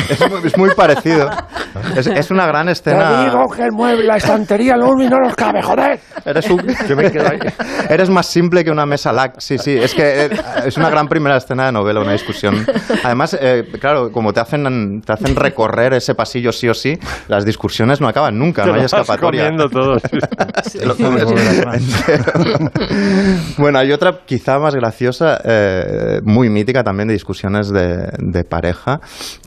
[0.09, 1.29] Es muy, es muy parecido.
[1.95, 3.23] Es, es una gran escena.
[3.25, 5.99] Te digo que el mueble, la estantería, lo y no nos cabe, joder.
[6.23, 7.39] Eres, un- Yo me quedo ahí.
[7.89, 9.35] Eres más simple que una mesa LAC.
[9.39, 10.29] Sí, sí, es que eh,
[10.65, 12.65] es una gran primera escena de novela, una discusión.
[13.03, 17.45] Además, eh, claro, como te hacen, te hacen recorrer ese pasillo sí o sí, las
[17.45, 19.49] discusiones no acaban nunca, Te no hay escapatoria.
[19.71, 19.97] todo.
[20.71, 21.25] Te lo comes
[23.57, 28.99] bueno, hay otra quizá más graciosa, eh, muy mítica también de discusiones de, de pareja,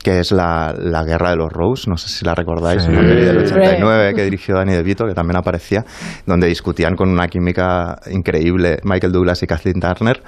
[0.03, 2.93] que es la, la Guerra de los Rose, no sé si la recordáis, Sí.
[2.93, 3.55] del Sí.
[3.55, 5.85] 89 que dirigió Danny DeVito, que también aparecía,
[6.27, 10.23] donde discutían con una química increíble Michael Douglas y Kathleen Turner.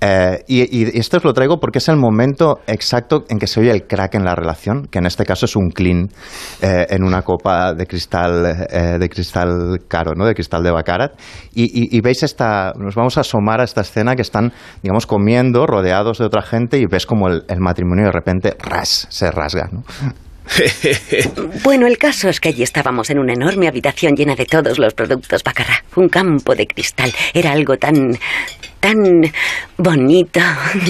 [0.00, 3.60] Eh, y, y esto os lo traigo porque es el momento exacto en que se
[3.60, 6.08] oye el crack en la relación, que en este caso es un clean
[6.60, 10.26] eh, en una copa de cristal, eh, de cristal caro, ¿no?
[10.26, 11.12] de cristal de Baccarat.
[11.54, 15.06] Y, y- y veis esta, nos vamos a asomar a esta escena que están, digamos,
[15.06, 19.30] comiendo, rodeados de otra gente, y ves como el, el matrimonio de repente ras, se
[21.62, 24.92] Bueno, el caso es que allí estábamos en una enorme habitación llena de todos los
[24.94, 25.84] productos Bacarra.
[25.96, 27.12] Un campo de cristal.
[27.32, 28.18] Era algo tan.
[28.80, 29.22] tan.
[29.76, 30.40] bonito.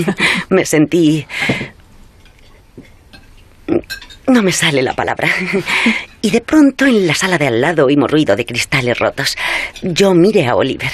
[0.48, 1.26] Me sentí.
[4.26, 5.28] No me sale la palabra.
[6.24, 9.36] Y de pronto en la sala de al lado oímos ruido de cristales rotos.
[9.82, 10.92] Yo miré a Oliver.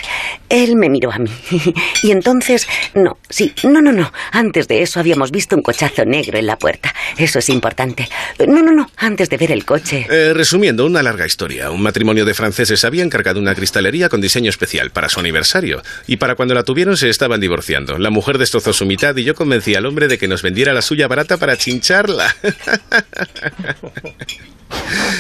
[0.49, 1.31] Él me miró a mí.
[2.03, 2.67] Y entonces...
[2.95, 4.11] No, sí, no, no, no.
[4.33, 6.95] Antes de eso habíamos visto un cochazo negro en la puerta.
[7.19, 8.09] Eso es importante.
[8.47, 8.91] No, no, no.
[8.97, 10.07] Antes de ver el coche.
[10.09, 11.71] Eh, resumiendo, una larga historia.
[11.71, 15.83] Un matrimonio de franceses había encargado una cristalería con diseño especial para su aniversario.
[16.07, 17.99] Y para cuando la tuvieron se estaban divorciando.
[17.99, 20.83] La mujer destrozó su mitad y yo convencí al hombre de que nos vendiera la
[20.83, 22.35] suya barata para chincharla.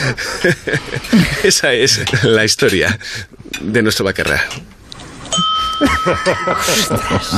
[1.42, 2.98] Esa es la historia
[3.60, 4.40] de nuestro Bacarra.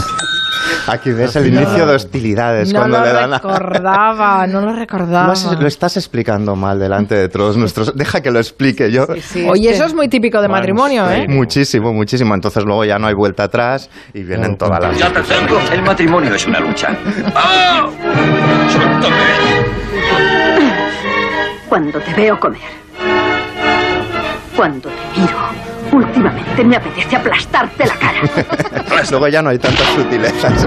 [0.87, 4.73] Aquí ves el inicio de hostilidades No cuando lo le dan a- recordaba, no lo
[4.75, 5.27] recordaba.
[5.27, 7.95] Lo, has- lo estás explicando mal delante de todos nuestros.
[7.97, 9.07] Deja que lo explique yo.
[9.49, 11.27] Oye, eso es muy típico de matrimonio, ¿eh?
[11.29, 12.35] Muchísimo, muchísimo.
[12.35, 14.99] Entonces luego ya no hay vuelta atrás y vienen todas las.
[14.99, 15.59] Ya te tengo.
[15.73, 16.97] El matrimonio es una lucha.
[17.35, 17.89] ¡Ah!
[21.71, 22.61] Cuando te veo comer.
[24.57, 25.39] Cuando te miro.
[25.93, 28.21] Últimamente me apetece aplastarte la cara.
[29.11, 30.67] luego ya no hay tantas sutilezas.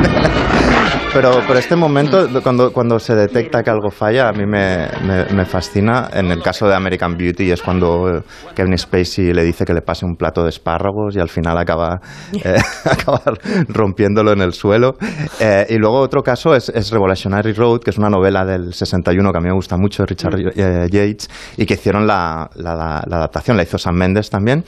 [1.13, 5.25] Pero, pero este momento, cuando, cuando se detecta que algo falla, a mí me, me-
[5.25, 6.09] me fascina.
[6.13, 8.21] En el caso de American Beauty es cuando eh,
[8.55, 11.99] Kevin Spacey le dice que le pase un plato de espárragos y al final acaba,
[12.43, 12.55] eh,
[12.85, 13.21] acaba
[13.67, 14.95] rompiéndolo en el suelo.
[15.39, 19.31] Eh, y luego otro caso es, es Revolutionary Road, que es una novela del 61
[19.31, 22.75] que a mí me gusta mucho, de Richard eh, Yates, y que hicieron la, la-
[22.75, 24.63] la- la adaptación, la hizo Sam Mendes también.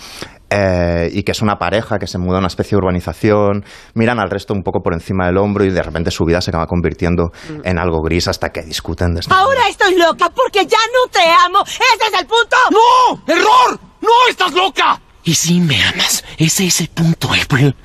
[0.49, 4.19] Eh, y que es una pareja que se muda a una especie de urbanización, miran
[4.19, 6.67] al resto un poco por encima del hombro y de repente su vida se acaba
[6.67, 7.31] convirtiendo
[7.63, 9.33] en algo gris hasta que discuten de esto.
[9.33, 11.63] Ahora estoy loca porque ya no te amo.
[11.63, 12.55] ¡Ese es el punto!
[12.71, 13.33] ¡No!
[13.33, 13.79] ¡Error!
[14.01, 15.01] ¡No estás loca!
[15.23, 17.75] Y si me amas, ese es el punto, April.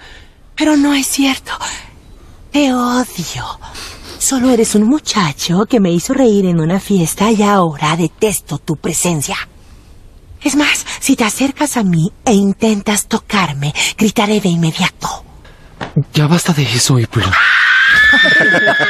[0.54, 1.52] Pero no es cierto.
[2.52, 3.44] Te odio.
[4.18, 8.76] Solo eres un muchacho que me hizo reír en una fiesta y ahora detesto tu
[8.76, 9.36] presencia.
[10.42, 15.24] Es más, si te acercas a mí e intentas tocarme, gritaré de inmediato.
[16.14, 17.26] Ya basta de eso, April.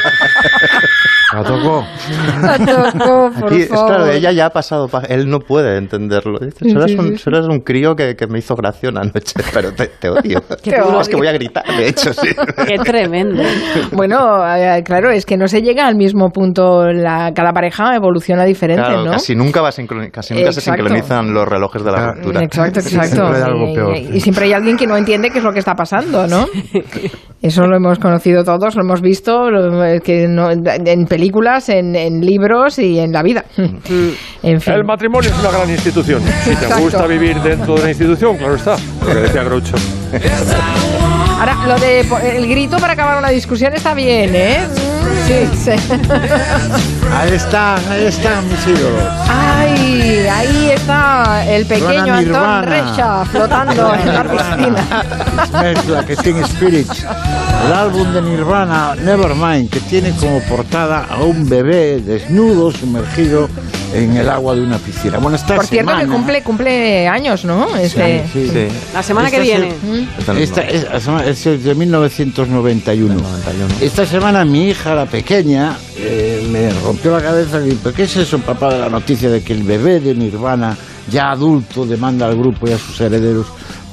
[1.33, 1.87] La tocó.
[2.43, 3.87] La tocó, por Aquí, es favor.
[3.87, 6.41] claro, ella ya ha pasado, pa- él no puede entenderlo.
[6.41, 8.89] Dice, "Solo sí, es un, sí, solo es un crío que, que me hizo gracia
[8.89, 10.41] una noche, pero te, te odio.
[10.51, 11.01] Odio.
[11.01, 12.29] Es que voy a gritar, de hecho, sí.
[12.67, 13.43] Qué tremendo.
[13.93, 16.89] Bueno, eh, claro, es que no se llega al mismo punto.
[16.91, 19.13] La, cada pareja evoluciona diferente, Claro, ¿no?
[19.13, 20.83] casi nunca, va sincroni- casi nunca se Exacto.
[20.83, 22.43] sincronizan los relojes de la ruptura.
[22.43, 23.15] Exacto, Sí, exacto.
[23.17, 24.11] siempre hay algo Y- peor, y, sí.
[24.15, 26.47] y siempre hay alguien que no entiende qué es lo que está pasando, ¿no?
[27.41, 29.10] Eso lo hemos conocido todos, lo hemos visto
[29.85, 33.45] eh, que no- en películas, en, en libros y en la vida.
[34.43, 34.73] En fin.
[34.73, 36.23] El matrimonio es una gran institución.
[36.45, 36.79] Si te Exacto.
[36.83, 38.77] gusta vivir dentro de una institución, claro está.
[39.07, 39.75] Lo que decía Groucho.
[41.39, 42.01] Ahora, lo de
[42.37, 44.61] el grito para acabar una discusión está bien, ¿eh?
[45.31, 45.71] Sí, sí.
[47.13, 49.03] Ahí están, ahí están mis ídolos.
[49.29, 52.65] Ay, ahí está el pequeño Antón.
[52.65, 56.05] Recha flotando en la piscina.
[56.07, 56.89] Que Teen Spirit,
[57.67, 63.49] el álbum de Nirvana, Nevermind, que tiene como portada a un bebé desnudo sumergido
[63.93, 65.19] en el agua de una piscina.
[65.19, 67.77] Bueno, esta Por cierto, semana, que cumple, cumple años, ¿no?
[67.77, 68.25] Este...
[68.33, 68.69] Sí, sí.
[68.95, 69.73] La semana que viene.
[70.25, 73.15] se- Esta es, es de 1991.
[73.81, 78.17] Esta semana mi hija, la pequeña, eh, me rompió la cabeza y dijo, ¿qué es
[78.17, 80.77] eso, papá, de la noticia de que el bebé de Nirvana,
[81.11, 83.47] ya adulto, demanda al grupo y a sus herederos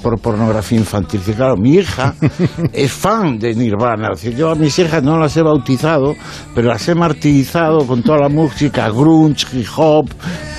[0.08, 1.20] por pornografía infantil?
[1.36, 2.14] Claro, mi hija
[2.74, 4.10] es fan de Nirvana.
[4.12, 6.16] Decir, yo a mis hijas no las he bautizado,
[6.56, 10.10] pero las he martirizado con toda la música, grunge, hip hop,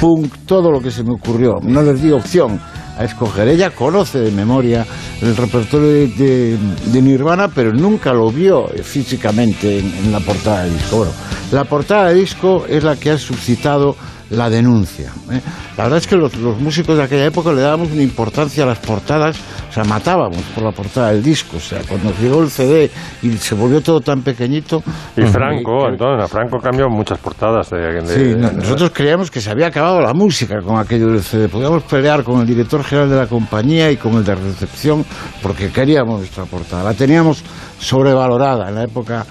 [0.00, 1.54] punk, todo lo que se me ocurrió.
[1.62, 2.60] No les di opción
[2.98, 3.48] a escoger.
[3.48, 4.84] Ella conoce de memoria
[5.22, 6.58] el repertorio de, de-
[6.92, 10.96] de Nirvana, pero nunca lo vio físicamente en, en la portada del disco.
[10.98, 11.12] Bueno,
[11.52, 13.96] la portada del disco es la que ha suscitado
[14.30, 15.10] la denuncia.
[15.32, 15.40] ¿eh?
[15.76, 18.66] La verdad es que los, los músicos de aquella época le dábamos una importancia a
[18.66, 19.36] las portadas,
[19.70, 21.56] o sea, matábamos por la portada del disco.
[21.56, 22.90] O sea, cuando llegó el CD
[23.22, 24.82] y se volvió todo tan pequeñito.
[25.16, 29.50] Y Franco, Antonio, Franco cambió muchas portadas de, de- Sí, no- nosotros creíamos que se
[29.50, 31.48] había acabado la música con aquello del CD.
[31.48, 35.04] Podíamos pelear con el director general de la compañía y con el de recepción
[35.42, 36.84] porque queríamos nuestra portada.
[36.84, 37.42] La teníamos
[37.78, 39.24] sobrevalorada en la época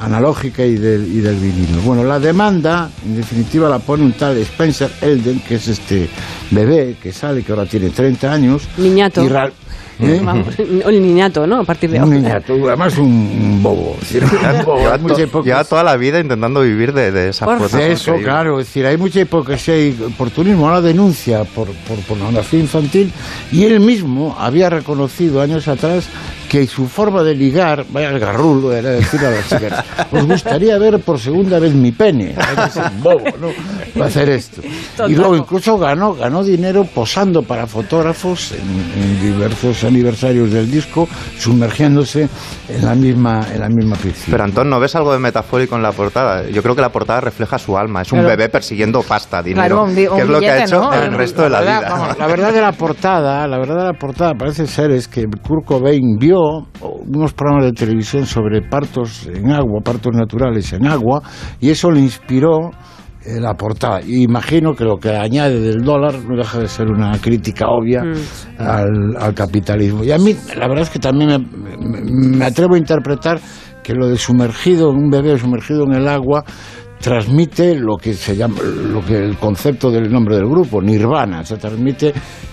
[0.00, 1.80] analógica y del, y del vinilo.
[1.82, 6.08] Bueno, la demanda, en definitiva, la pone un tal Spencer Elden, que es este
[6.50, 8.68] bebé que sale, que ahora tiene 30 años.
[8.78, 9.22] Niñato.
[9.24, 9.28] Y
[10.02, 10.20] ¿Eh?
[10.24, 11.60] Vamos, el niñato, ¿no?
[11.60, 12.16] A partir de Un ahora.
[12.16, 13.96] niñato, además un, un bobo.
[14.02, 15.44] es un.
[15.44, 17.66] Lleva, toda la vida intentando vivir de, de esa foto.
[17.78, 18.22] eso, increíble.
[18.24, 20.68] claro, es decir, hay mucha hipocresía y oportunismo.
[20.68, 23.12] Ahora denuncia por, por pornografía infantil
[23.52, 26.08] y él mismo había reconocido años atrás
[26.48, 30.76] que su forma de ligar, vaya el garrulo, era decir a las chicas, os gustaría
[30.78, 32.34] ver por segunda vez mi pene.
[32.36, 33.48] Hay que ser bobo, ¿no?
[33.94, 34.60] Para hacer esto.
[35.08, 41.08] Y luego incluso ganó, ganó dinero posando para fotógrafos en, en diversos aniversarios del disco,
[41.38, 42.28] sumergiéndose
[42.68, 44.28] en la misma, en la misma piscina.
[44.30, 46.48] Pero Antón, ¿no ves algo de metafórico en la portada?
[46.48, 48.02] Yo creo que la portada refleja su alma.
[48.02, 49.66] Es un bebé persiguiendo pasta, dinero.
[49.66, 50.92] Claro, un di- que es un lo que ha hecho ¿no?
[50.94, 51.88] el resto de la verdad, vida.
[51.90, 55.24] vamos, la verdad de la portada, la verdad de la portada parece ser es que
[55.46, 56.38] Kurt Cobain vio
[56.80, 61.22] unos programas de televisión sobre partos en agua, partos naturales en agua,
[61.60, 62.70] y eso le inspiró
[63.26, 64.00] la portada.
[64.02, 68.02] Y imagino que lo que añade del dólar no deja de ser una crítica obvia
[68.58, 70.02] al, al capitalismo.
[70.04, 73.38] Y a mí, la verdad es que también me, me- me atrevo a interpretar
[73.82, 76.44] que lo de sumergido, un bebé sumergido en el agua,
[77.00, 81.56] transmite lo que se llama lo que el concepto del nombre del grupo nirvana se
[81.56, 82.12] transmite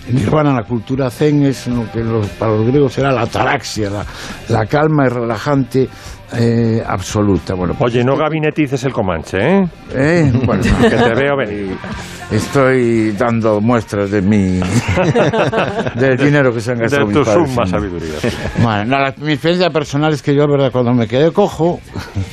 [0.10, 4.06] nirvana la cultura zen es lo que los- para los griegos era la ataraxia la,
[4.48, 5.90] la calma y relajante
[6.34, 7.54] eh, absoluta.
[7.54, 9.68] Bueno, pues Oye, no gabinetices el Comanche, ¿eh?
[9.94, 10.32] ¿Eh?
[10.46, 11.78] Bueno, Que te veo venir.
[12.32, 14.60] Estoy dando muestras de mi
[15.96, 18.16] del dinero que se han De gastado mis tu suma sabiduría.
[18.62, 21.80] Bueno, no, la- mi experiencia personal es que yo, verdad, cuando me quedé cojo,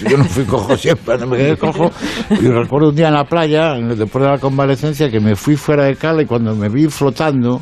[0.08, 1.92] yo no fui cojo siempre, cuando me quedé cojo,
[2.30, 5.84] y recuerdo un día en la playa, después de la convalecencia, que me fui fuera
[5.84, 7.60] de cala y cuando me vi flotando,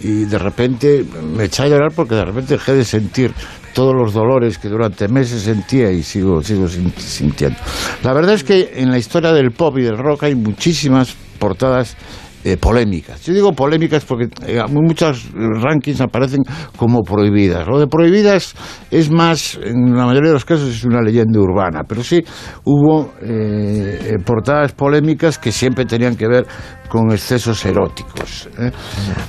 [0.00, 1.02] y de repente
[1.34, 3.32] me eché a llorar porque de repente dejé de sentir
[3.74, 7.58] todos los dolores que durante meses sentía y sigo, sigo sin- sintiendo.
[8.02, 11.96] La verdad es que en la historia del pop y del rock hay muchísimas portadas
[12.44, 13.24] eh, polémicas.
[13.24, 16.42] Yo digo polémicas porque eh, muchos rankings aparecen
[16.76, 17.66] como prohibidas.
[17.66, 18.54] Lo de prohibidas
[18.90, 22.20] es más, en la mayoría de los casos, es una leyenda urbana, pero sí
[22.64, 26.46] hubo eh, eh, portadas polémicas que siempre tenían que ver
[26.88, 28.48] con excesos eróticos.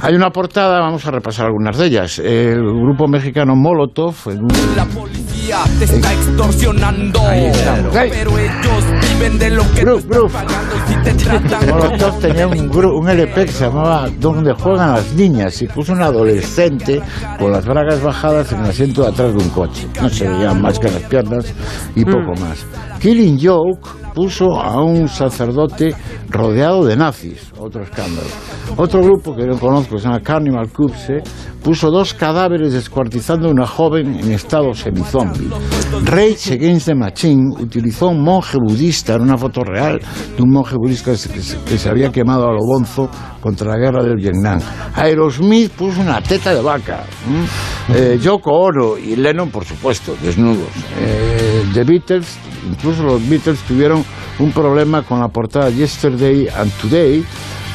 [0.01, 2.17] Hay una portada, vamos a repasar algunas de ellas.
[2.17, 4.47] El grupo mexicano Molotov, en un
[5.77, 7.19] te está extorsionando.
[7.93, 12.47] Pero ellos viven de lo que tú estás pagando y si te tratan Molotov tenía
[12.47, 17.01] un, gru- un LP que se llamaba Donde juegan las niñas y puso un adolescente
[17.39, 19.87] con las bragas bajadas en el asiento de atrás de un coche.
[19.99, 21.51] No se veían más que las piernas
[21.95, 22.63] y poco más.
[22.99, 25.95] Killing Joke puso a un sacerdote
[26.29, 28.27] rodeado de nazis, otro escándalo.
[28.77, 31.21] Otro grupo que no conozco, se llama Carnival Corpse,
[31.61, 35.49] puso dos cadáveres descuartizando a una joven en estado semizombie.
[36.05, 39.99] Rage Against the Machine utilizó un monje budista en una foto real
[40.35, 43.09] de un monje budista que se, había quemado a lo bonzo
[43.39, 44.59] contra la guerra del Vietnam.
[44.95, 47.03] Aerosmith puso una teta de vaca.
[47.93, 50.69] Eh, Yoko Ono y Lennon, por supuesto, desnudos.
[50.99, 52.37] Eh, The Beatles,
[52.69, 54.00] incluso los Beatles tuvieron
[54.39, 57.23] un problema con la portada Yesterday and Today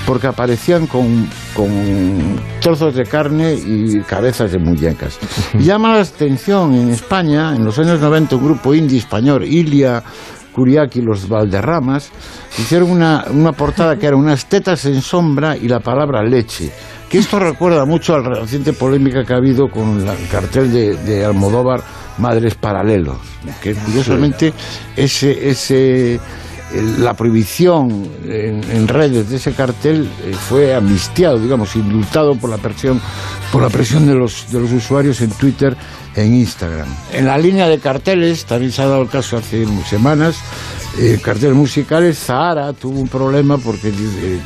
[0.07, 5.19] porque aparecían con, con trozos de carne y cabezas de muñecas.
[5.59, 10.03] Llama la atención en España, en los años 90, un grupo indie español, Ilia
[10.53, 12.11] Curiaki y los Valderramas,
[12.57, 16.71] hicieron una, una portada que era unas tetas en sombra y la palabra leche.
[17.17, 20.71] Que esto recuerda mucho a la reciente polémica que ha habido con la- el cartel
[20.71, 21.81] de, de Almodóvar
[22.19, 23.17] Madres Paralelos,
[23.63, 24.53] que curiosamente
[24.95, 26.21] ese, ese
[26.99, 32.59] la prohibición en, en redes de ese cartel eh, fue amnistiado, digamos, indultado por la
[32.59, 33.01] presión,
[33.51, 35.75] por la presión de los, de los usuarios en Twitter
[36.17, 36.89] en Instagram.
[37.13, 40.37] En la línea de carteles, también se ha dado el caso hace semanas,
[40.99, 44.41] eh, carteles musicales, Zahara tuvo un problema porque eh,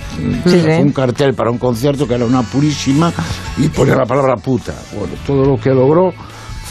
[0.46, 0.68] Sí, sí.
[0.80, 3.12] un cartel para un concierto que era una purísima
[3.56, 4.74] y ponía la palabra puta.
[4.96, 6.12] Bueno, todo lo que logró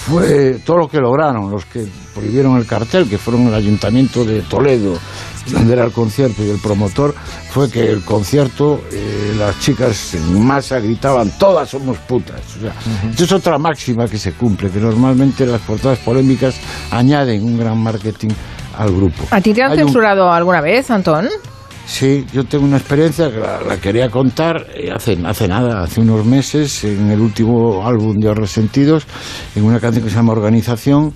[0.05, 4.41] fue todo lo que lograron los que prohibieron el cartel, que fueron el ayuntamiento de
[4.41, 4.97] Toledo,
[5.51, 7.13] donde era el concierto y el promotor,
[7.51, 12.41] fue que el concierto, eh, las chicas en masa gritaban, todas somos putas.
[12.57, 12.73] O sea,
[13.09, 16.55] esto es otra máxima que se cumple, que normalmente las portadas polémicas
[16.91, 18.29] añaden un gran marketing
[18.77, 19.23] al grupo.
[19.31, 21.27] ¿A ti te han Hay un- censurado alguna vez, Antón?
[21.85, 25.99] Sí, yo tengo una experiencia que la, la quería contar eh, hace, hace nada, hace
[26.01, 29.07] unos meses, en el último álbum de Los Resentidos,
[29.55, 31.15] en una canción que se llama Organización,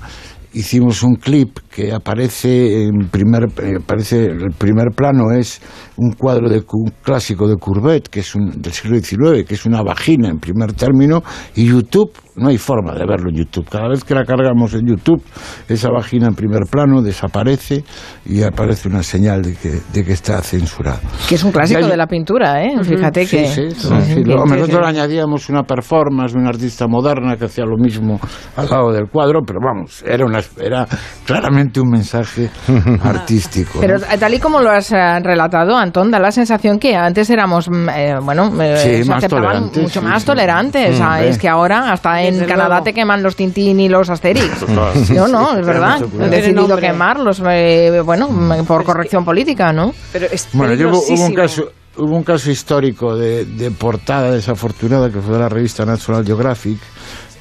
[0.51, 5.61] hicimos un clip que aparece en primer, eh, aparece, el primer plano es
[5.97, 9.53] un cuadro de cu- un clásico de Courbet, que es un, del siglo XIX, que
[9.55, 11.23] es una vagina en primer término,
[11.55, 13.67] y YouTube, no hay forma de verlo en YouTube.
[13.69, 15.21] Cada vez que la cargamos en YouTube,
[15.69, 17.83] esa vagina en primer plano desaparece
[18.25, 20.99] y aparece una señal de que, de que está censurado.
[21.29, 22.71] Que es un clásico hay- de la pintura, ¿eh?
[22.83, 23.45] Fíjate Sí, que...
[23.47, 24.89] sí, sí, Sí, Luego sí, nosotros sí.
[24.89, 28.19] añadíamos una performance de una artista moderna que hacía lo mismo
[28.57, 30.85] al lado del cuadro, pero vamos, era, una, era
[31.25, 32.49] claramente un mensaje
[33.03, 33.79] artístico.
[33.79, 34.05] Pero ¿no?
[34.19, 37.89] tal y como lo has eh, relatado, Antón, da la sensación que antes éramos, mm,
[37.89, 40.25] eh, bueno, eh, Sí, más tolerantes, mucho sí, más sí.
[40.27, 40.99] tolerantes.
[40.99, 42.83] Mm, Ah, es que ahora hasta en Desde Canadá luego.
[42.85, 44.63] te queman los Tintín y los Asterix.
[44.73, 44.93] Claro.
[45.13, 46.01] No, no, es verdad.
[46.01, 46.29] cuidado.
[46.31, 49.93] decidido quemarlos, eh, bueno, mm, por corrección política, ¿no?
[50.11, 51.63] Pero es Bueno, yo hubo, un caso,
[51.97, 56.79] hubo un caso histórico de, de portada desafortunada que fue de la revista National Geographic,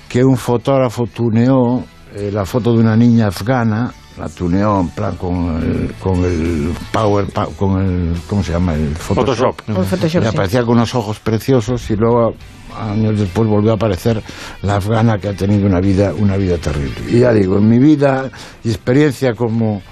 [0.08, 5.16] que un fotógrafo tuneó eh, la foto de una niña afgana, la tuneó en plan
[5.16, 8.74] con el, con el Power, con el, ¿cómo se llama?
[8.74, 9.60] El Photoshop.
[9.68, 10.28] El Photoshop, y sí.
[10.28, 12.34] aparecía con unos ojos preciosos y luego
[12.78, 14.22] años después volvió a aparecer
[14.62, 16.94] la afgana que ha tenido una vida, una vida terrible.
[17.08, 18.30] Y ya digo, en mi vida
[18.64, 19.82] y experiencia como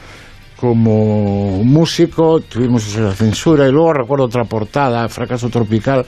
[0.60, 6.04] como músico tuvimos esa censura y luego recuerdo otra portada, Fracaso Tropical,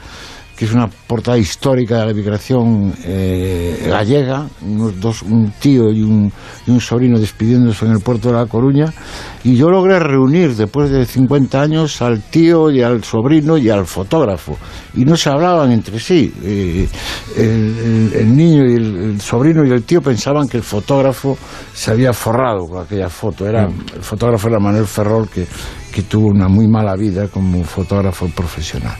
[0.62, 6.04] que es una portada histórica de la migración eh, gallega, unos dos, un tío y
[6.04, 6.32] un,
[6.68, 8.86] y un sobrino despidiéndose en el puerto de La Coruña,
[9.42, 13.86] y yo logré reunir después de 50 años al tío y al sobrino y al
[13.86, 14.56] fotógrafo,
[14.94, 16.32] y no se hablaban entre sí.
[16.44, 16.88] Eh,
[17.36, 21.36] el, el- el niño y el, el sobrino y el tío pensaban que el fotógrafo
[21.74, 23.48] se había forrado con aquella foto.
[23.48, 25.44] Era, El fotógrafo era Manuel Ferrol, que,
[25.92, 28.94] que tuvo una muy mala vida como fotógrafo profesional.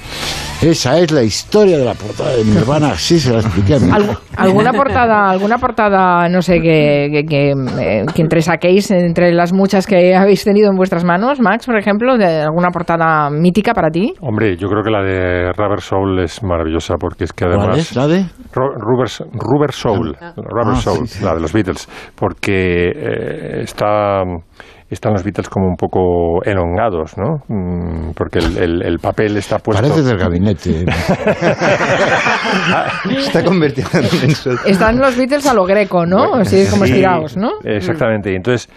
[0.60, 3.88] Esa es la historia de la portada de Nirvana, así se la expliqué a mi
[3.88, 4.20] hijo.
[4.36, 9.52] ¿Alguna portada, alguna portada, no sé, que, que, que, eh, que entre saquéis entre las
[9.52, 13.90] muchas que habéis tenido en vuestras manos, Max, por ejemplo, de alguna portada mítica para
[13.90, 14.14] ti?
[14.20, 17.78] Hombre, yo creo que la de Rubber Soul es maravillosa porque es que ¿Cuál además...
[17.78, 17.96] es?
[17.96, 18.24] ¿La de?
[18.52, 21.24] Rubber, Rubber Soul, Rubber Ah, Soul, sí, sí.
[21.24, 24.22] la de los Beatles, porque eh, está,
[24.94, 27.38] están los Beatles como un poco elongados, ¿no?
[27.48, 29.82] Mm, Porque el, el- el papel está puesto...
[29.82, 30.84] Parece del gabinete.
[33.18, 34.30] Está convirtiendo en.
[34.66, 36.34] Están los Beatles a lo greco, ¿no?
[36.34, 37.50] Así como Sí, estirados, ¿no?
[37.64, 38.32] Exactamente.
[38.32, 38.68] Y entonces,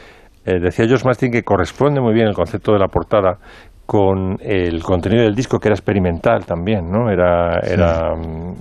[0.45, 3.37] eh, decía Josh Mastin que corresponde muy bien el concepto de la portada
[3.85, 7.09] con el contenido del disco, que era experimental también, ¿no?
[7.11, 8.13] Era, era,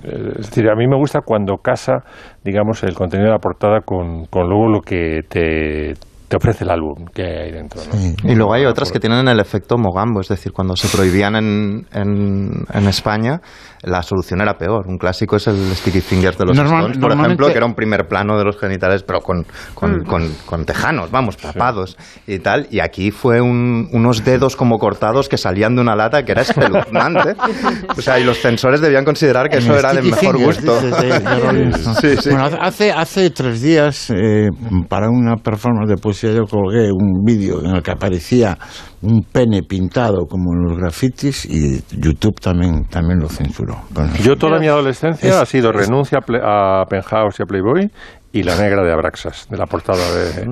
[0.03, 2.03] eh, es decir, a mí me gusta cuando casa,
[2.43, 5.93] digamos, el contenido de la portada con, con luego lo que te,
[6.27, 8.29] te ofrece el álbum que hay dentro, ¿no?
[8.29, 11.87] Y luego hay otras que tienen el efecto Mogambo, es decir, cuando se prohibían en,
[11.93, 13.41] en, en España,
[13.85, 14.85] la solución era peor.
[14.87, 17.73] Un clásico es el Sticky Fingers de los Normal- Stones, por ejemplo, que era un
[17.75, 20.03] primer plano de los genitales, pero con, con, Mm.
[20.05, 22.67] con- con tejanos, vamos, tapados y tal.
[22.71, 26.41] Y aquí fue un- unos dedos como cortados que salían de una lata que era
[26.41, 27.35] espeluznante.
[27.97, 30.79] O sea, y los censores debían considerar que eso era de mejor Fingers, gusto.
[30.87, 31.75] Stones.
[32.01, 32.29] Sí, sí.
[32.29, 34.49] Bueno, hace, hace tres días, eh,
[34.89, 38.57] para una performance de poesía, yo colgué un vídeo en el que aparecía
[39.01, 43.74] un pene pintado como en los grafitis y YouTube también, también lo censuró.
[44.23, 47.91] Yo toda mi adolescencia Es- ha sido renuncia a, a Penthouse y a Playboy
[48.35, 50.45] y la negra de Abraxas, de la portada de,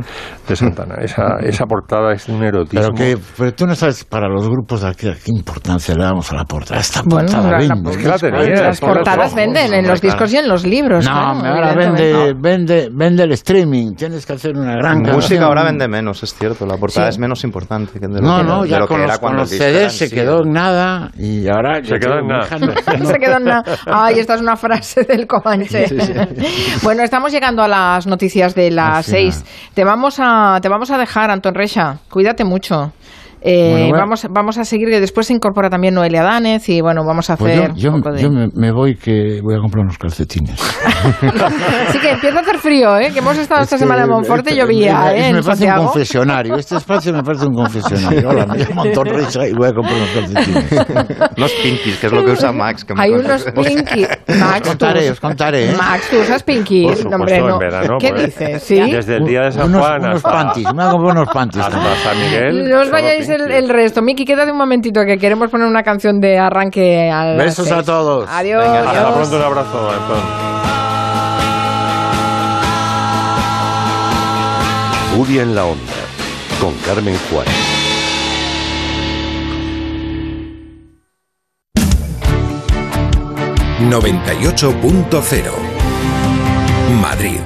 [0.48, 0.96] de Santana.
[1.02, 2.80] Esa, esa portada es un erotismo.
[2.82, 6.32] Pero, que, pero tú no sabes para los grupos de aquí qué importancia le damos
[6.32, 6.80] a la portada.
[6.80, 7.92] Esta Bueno, portada la- la- vende.
[7.92, 11.04] Es que la tenía, las portadas venden en los discos y en los libros.
[11.06, 13.96] No, claro, ahora vende, vende, vende el streaming.
[13.96, 15.44] Tienes que hacer una gran Música canción.
[15.44, 16.66] ahora vende menos, es cierto.
[16.66, 17.16] La portada Sí.
[17.16, 19.08] es menos importante que de lo No, que, no, de ya lo que con era
[19.14, 20.16] los, cuando con los era CDs se sí.
[20.16, 21.84] quedó en nada y ahora...
[21.84, 22.46] Se quedó en nada.
[23.06, 23.64] se quedó en nada.
[23.88, 25.88] Ay, esta es una frase del Comanche.
[25.90, 26.14] Sí, sí.
[26.84, 29.44] Bueno, estamos llegando a las noticias de las seis.
[29.74, 31.98] Te vamos a, te vamos a dejar, Anton Recha.
[32.10, 32.94] Cuídate mucho.
[33.46, 33.98] Eh, Bueno, bueno.
[33.98, 37.36] Vamos, vamos a seguir, que después se incorpora también Noelia Danez y bueno, vamos a
[37.36, 38.22] Pues hacer yo, yo, un poco de...
[38.22, 40.60] yo me, me voy que voy a comprar unos calcetines.
[41.92, 43.12] Sí que empieza a hacer frío, ¿eh?
[43.12, 45.34] Que hemos estado esta Es que, semana en Monforte y este- llovía, ¿eh?
[45.34, 46.56] Me parece un confesionario.
[46.56, 48.30] Este espacio me parece un confesionario.
[48.30, 50.72] Hola, me llamo Anton Recha y voy a comprar unos calcetines.
[51.38, 52.86] Los pinkies, que es lo que usa Max.
[52.86, 54.06] que Hay unos pinky.
[54.40, 55.70] Max, Os contaré, os contaré.
[55.72, 55.76] ¿eh?
[55.78, 56.84] Max, tú usas pinky.
[56.86, 57.54] Por supuesto, hombre, no.
[57.54, 57.98] en verano.
[58.00, 58.64] ¿Qué pues, dices?
[58.64, 58.80] ¿Sí?
[58.92, 60.68] Desde el día de San Unos, Juan unos hasta, panties.
[60.68, 61.66] Me voy a comprar unos panties.
[61.66, 62.70] hasta San Miguel.
[62.70, 64.02] No os vayáis el, resto.
[64.02, 67.84] Miki, quédate un momentito que queremos poner una canción de arranque a las Besos a
[67.84, 68.30] todos.
[68.30, 68.64] Adiós.
[68.64, 69.14] Venga, hasta adiós.
[69.16, 70.64] pronto, un abrazo, Antón.
[75.36, 75.94] En la onda,
[76.62, 77.54] con Carmen Juárez.
[87.02, 87.40] Madrid.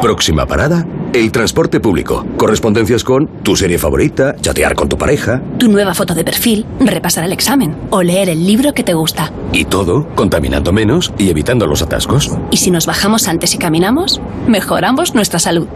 [0.00, 2.24] Próxima parada, el transporte público.
[2.36, 7.24] Correspondencias con tu serie favorita, chatear con tu pareja Tu nueva foto de perfil, repasar
[7.24, 9.32] el examen o leer el libro que te gusta.
[9.52, 12.30] y todo contaminando menos y evitando los atascos.
[12.50, 15.66] Y si nos bajamos antes y caminamos, mejoramos nuestra salud.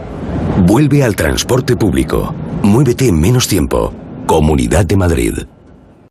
[0.66, 2.32] Vuelve al transporte público.
[2.62, 3.92] Muévete en menos tiempo.
[4.26, 5.34] Comunidad de Madrid.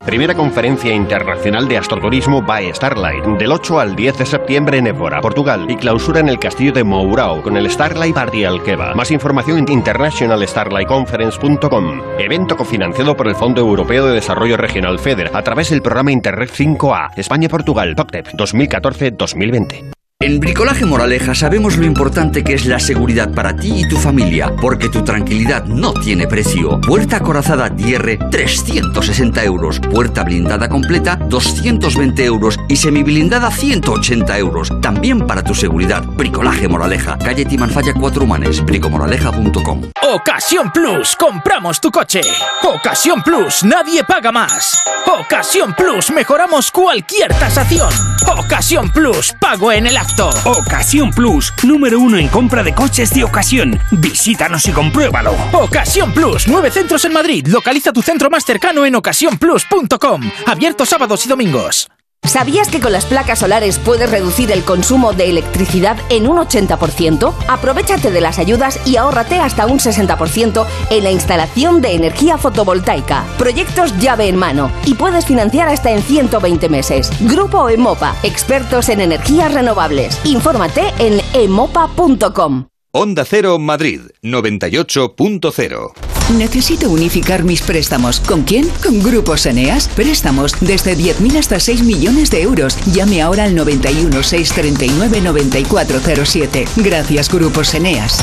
[0.06, 5.22] Primera conferencia internacional de astroturismo by Starlight, del 8 al 10 de septiembre en Évora,
[5.22, 8.96] Portugal, y clausura en el castillo de Mourao con el Starlight Party Alqueva.
[8.96, 12.02] Más información en internationalstarlightconference.com.
[12.18, 16.50] Evento cofinanciado por el Fondo Europeo de Desarrollo Regional FEDER a través del programa Interreg
[16.50, 20.01] 5A, España-Portugal, POCTEP 2014-2020.
[20.22, 24.54] En Bricolaje Moraleja sabemos lo importante que es la seguridad para ti y tu familia,
[24.62, 26.80] porque tu tranquilidad no tiene precio.
[26.80, 29.80] Puerta acorazada Tierre, 360 euros.
[29.80, 32.60] Puerta blindada completa, 220 euros.
[32.70, 34.72] Y semiblindada, 180 euros.
[34.80, 36.04] También para tu seguridad.
[36.06, 39.82] Bricolaje Moraleja, calle Timanfaya 4 Humanes, bricomoraleja.com.
[40.04, 42.22] Ocasión Plus, compramos tu coche.
[42.64, 44.84] Ocasión Plus, nadie paga más.
[45.20, 47.90] Ocasión Plus, mejoramos cualquier tasación.
[48.38, 49.98] Ocasión Plus, pago en el
[50.46, 53.80] Ocasión Plus, número uno en compra de coches de ocasión.
[53.92, 55.34] Visítanos y compruébalo.
[55.54, 57.48] Ocasión Plus, nueve centros en Madrid.
[57.48, 60.22] Localiza tu centro más cercano en ocasiónplus.com.
[60.46, 61.88] Abierto sábados y domingos.
[62.32, 67.34] ¿Sabías que con las placas solares puedes reducir el consumo de electricidad en un 80%?
[67.50, 73.26] Aprovechate de las ayudas y ahórrate hasta un 60% en la instalación de energía fotovoltaica.
[73.38, 77.12] Proyectos llave en mano y puedes financiar hasta en 120 meses.
[77.20, 80.18] Grupo Emopa, expertos en energías renovables.
[80.24, 82.71] Infórmate en emopa.com.
[82.94, 85.94] Onda Cero Madrid 98.0
[86.38, 88.20] Necesito unificar mis préstamos.
[88.20, 88.68] ¿Con quién?
[88.84, 89.88] Con Grupos Eneas.
[89.88, 92.78] Préstamos desde 10.000 hasta 6 millones de euros.
[92.94, 96.66] Llame ahora al 91 639 9407.
[96.78, 98.22] Gracias, Grupos Eneas.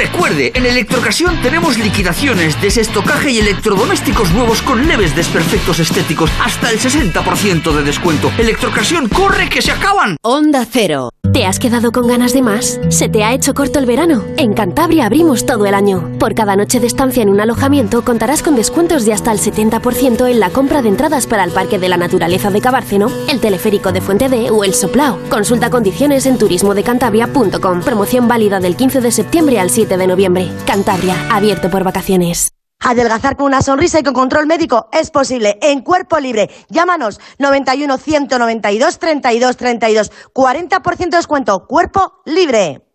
[0.00, 6.78] Recuerde, en Electrocasión tenemos liquidaciones, desestocaje y electrodomésticos nuevos con leves desperfectos estéticos, hasta el
[6.78, 8.32] 60% de descuento.
[8.38, 10.16] Electrocasión, corre que se acaban.
[10.22, 11.10] Onda Cero.
[11.34, 12.80] ¿Te has quedado con ganas de más?
[12.88, 14.24] ¿Se te ha hecho corto el verano?
[14.38, 16.10] En Cantabria abrimos todo el año.
[16.18, 20.28] Por cada noche de estancia en un alojamiento contarás con descuentos de hasta el 70%
[20.28, 23.92] en la compra de entradas para el Parque de la Naturaleza de Cabárceno, el teleférico
[23.92, 25.18] de Fuente D o el Soplao.
[25.28, 27.82] Consulta condiciones en turismodecantabria.com.
[27.82, 30.48] Promoción válida del 15 de septiembre al 7 de noviembre.
[30.66, 32.52] Cantabria, abierto por vacaciones.
[32.82, 36.50] Adelgazar con una sonrisa y con control médico es posible en cuerpo libre.
[36.70, 40.12] Llámanos 91 192 32 32.
[40.32, 41.66] 40% de descuento.
[41.66, 42.86] Cuerpo libre.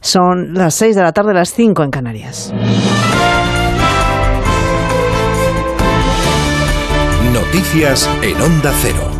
[0.00, 2.52] Son las 6 de la tarde, las 5 en Canarias.
[7.32, 9.13] Noticias en Onda Cero.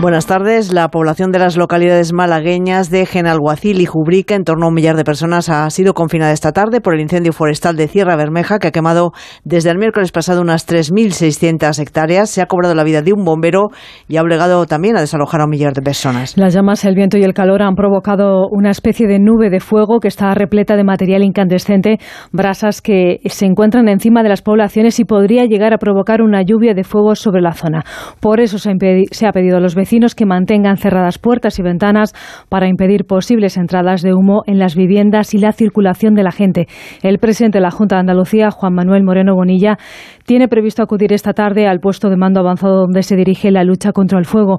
[0.00, 0.72] Buenas tardes.
[0.72, 4.94] La población de las localidades malagueñas de Genalguacil y Jubrique, en torno a un millar
[4.94, 8.68] de personas, ha sido confinada esta tarde por el incendio forestal de Sierra Bermeja, que
[8.68, 9.10] ha quemado
[9.42, 12.30] desde el miércoles pasado unas 3.600 hectáreas.
[12.30, 13.70] Se ha cobrado la vida de un bombero
[14.06, 16.36] y ha obligado también a desalojar a un millar de personas.
[16.36, 19.98] Las llamas, el viento y el calor han provocado una especie de nube de fuego
[19.98, 21.98] que está repleta de material incandescente,
[22.30, 26.72] brasas que se encuentran encima de las poblaciones y podría llegar a provocar una lluvia
[26.72, 27.84] de fuego sobre la zona.
[28.20, 32.14] Por eso se ha pedido a los vecinos que mantengan cerradas puertas y ventanas
[32.48, 36.68] para impedir posibles entradas de humo en las viviendas y la circulación de la gente.
[37.02, 39.78] El presidente de la Junta de Andalucía, Juan Manuel Moreno Bonilla,
[40.26, 43.92] tiene previsto acudir esta tarde al puesto de mando avanzado donde se dirige la lucha
[43.92, 44.58] contra el fuego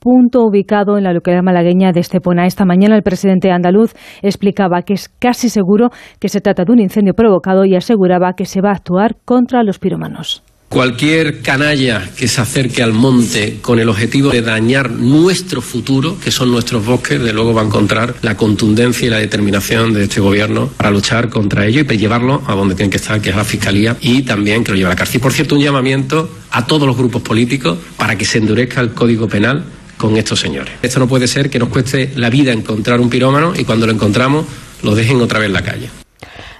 [0.00, 2.44] punto ubicado en la localidad malagueña de Estepona.
[2.44, 5.88] Esta mañana el presidente andaluz explicaba que es casi seguro
[6.20, 9.62] que se trata de un incendio provocado y aseguraba que se va a actuar contra
[9.62, 10.42] los piromanos.
[10.74, 16.32] Cualquier canalla que se acerque al monte con el objetivo de dañar nuestro futuro, que
[16.32, 20.20] son nuestros bosques, de luego va a encontrar la contundencia y la determinación de este
[20.20, 23.36] gobierno para luchar contra ello y para llevarlo a donde tienen que estar, que es
[23.36, 25.18] la Fiscalía, y también que lo lleve a la cárcel.
[25.18, 28.94] Y por cierto, un llamamiento a todos los grupos políticos para que se endurezca el
[28.94, 29.64] Código Penal
[29.96, 30.74] con estos señores.
[30.82, 33.92] Esto no puede ser que nos cueste la vida encontrar un pirómano y cuando lo
[33.92, 34.44] encontramos
[34.82, 36.03] lo dejen otra vez en la calle.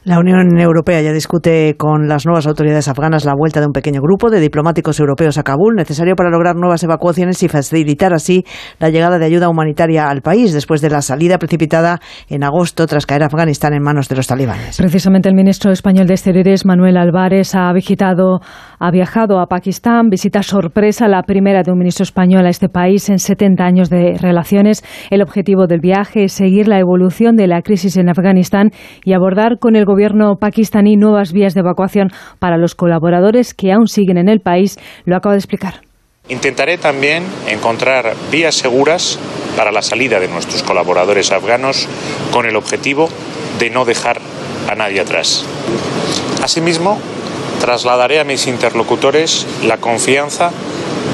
[0.05, 4.03] La Unión Europea ya discute con las nuevas autoridades afganas la vuelta de un pequeño
[4.03, 8.45] grupo de diplomáticos europeos a Kabul, necesario para lograr nuevas evacuaciones y facilitar así
[8.79, 13.07] la llegada de ayuda humanitaria al país después de la salida precipitada en agosto tras
[13.07, 14.77] caer Afganistán en manos de los talibanes.
[14.77, 18.41] Precisamente el ministro español de Exteriores, Manuel Álvarez, ha visitado,
[18.79, 23.09] ha viajado a Pakistán, visita sorpresa, la primera de un ministro español a este país
[23.09, 24.85] en 70 años de relaciones.
[25.11, 28.69] El objetivo del viaje es seguir la evolución de la crisis en Afganistán
[29.03, 29.94] y abordar con el gobierno
[30.39, 34.79] pakistaní nuevas vías de evacuación para los colaboradores que aún siguen en el país.
[35.05, 35.81] Lo acaba de explicar.
[36.29, 39.19] Intentaré también encontrar vías seguras
[39.57, 41.87] para la salida de nuestros colaboradores afganos
[42.33, 43.09] con el objetivo
[43.59, 44.21] de no dejar
[44.69, 45.45] a nadie atrás.
[46.43, 46.99] Asimismo,
[47.61, 50.51] trasladaré a mis interlocutores la confianza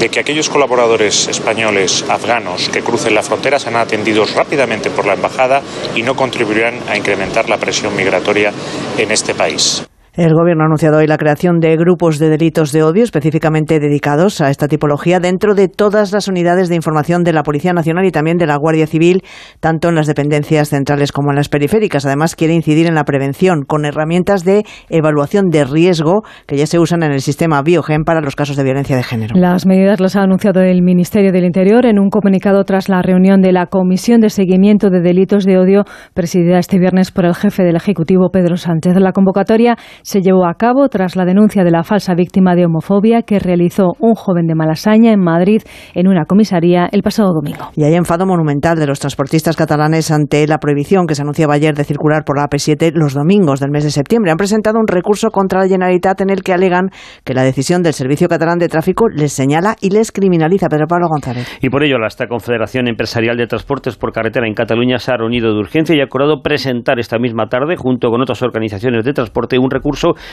[0.01, 5.13] de que aquellos colaboradores españoles afganos que crucen la frontera serán atendidos rápidamente por la
[5.13, 5.61] embajada
[5.95, 8.51] y no contribuirán a incrementar la presión migratoria
[8.97, 9.83] en este país.
[10.13, 14.41] El Gobierno ha anunciado hoy la creación de grupos de delitos de odio específicamente dedicados
[14.41, 18.11] a esta tipología dentro de todas las unidades de información de la Policía Nacional y
[18.11, 19.23] también de la Guardia Civil,
[19.61, 22.05] tanto en las dependencias centrales como en las periféricas.
[22.05, 26.77] Además, quiere incidir en la prevención con herramientas de evaluación de riesgo que ya se
[26.77, 29.33] usan en el sistema Biogen para los casos de violencia de género.
[29.37, 33.41] Las medidas las ha anunciado el Ministerio del Interior en un comunicado tras la reunión
[33.41, 37.63] de la Comisión de Seguimiento de Delitos de Odio presidida este viernes por el jefe
[37.63, 38.93] del Ejecutivo, Pedro Sánchez.
[38.97, 43.21] La convocatoria se llevó a cabo tras la denuncia de la falsa víctima de homofobia
[43.23, 45.61] que realizó un joven de Malasaña en Madrid
[45.93, 47.69] en una comisaría el pasado domingo.
[47.75, 51.75] Y hay enfado monumental de los transportistas catalanes ante la prohibición que se anunciaba ayer
[51.75, 54.31] de circular por la AP7 los domingos del mes de septiembre.
[54.31, 56.89] Han presentado un recurso contra la Generalitat en el que alegan
[57.23, 60.67] que la decisión del Servicio Catalán de Tráfico les señala y les criminaliza.
[60.69, 61.47] Pedro Pablo González.
[61.61, 65.17] Y por ello, la esta Confederación Empresarial de Transportes por Carretera en Cataluña se ha
[65.17, 69.13] reunido de urgencia y ha acordado presentar esta misma tarde, junto con otras organizaciones de
[69.13, 69.90] transporte, un recurso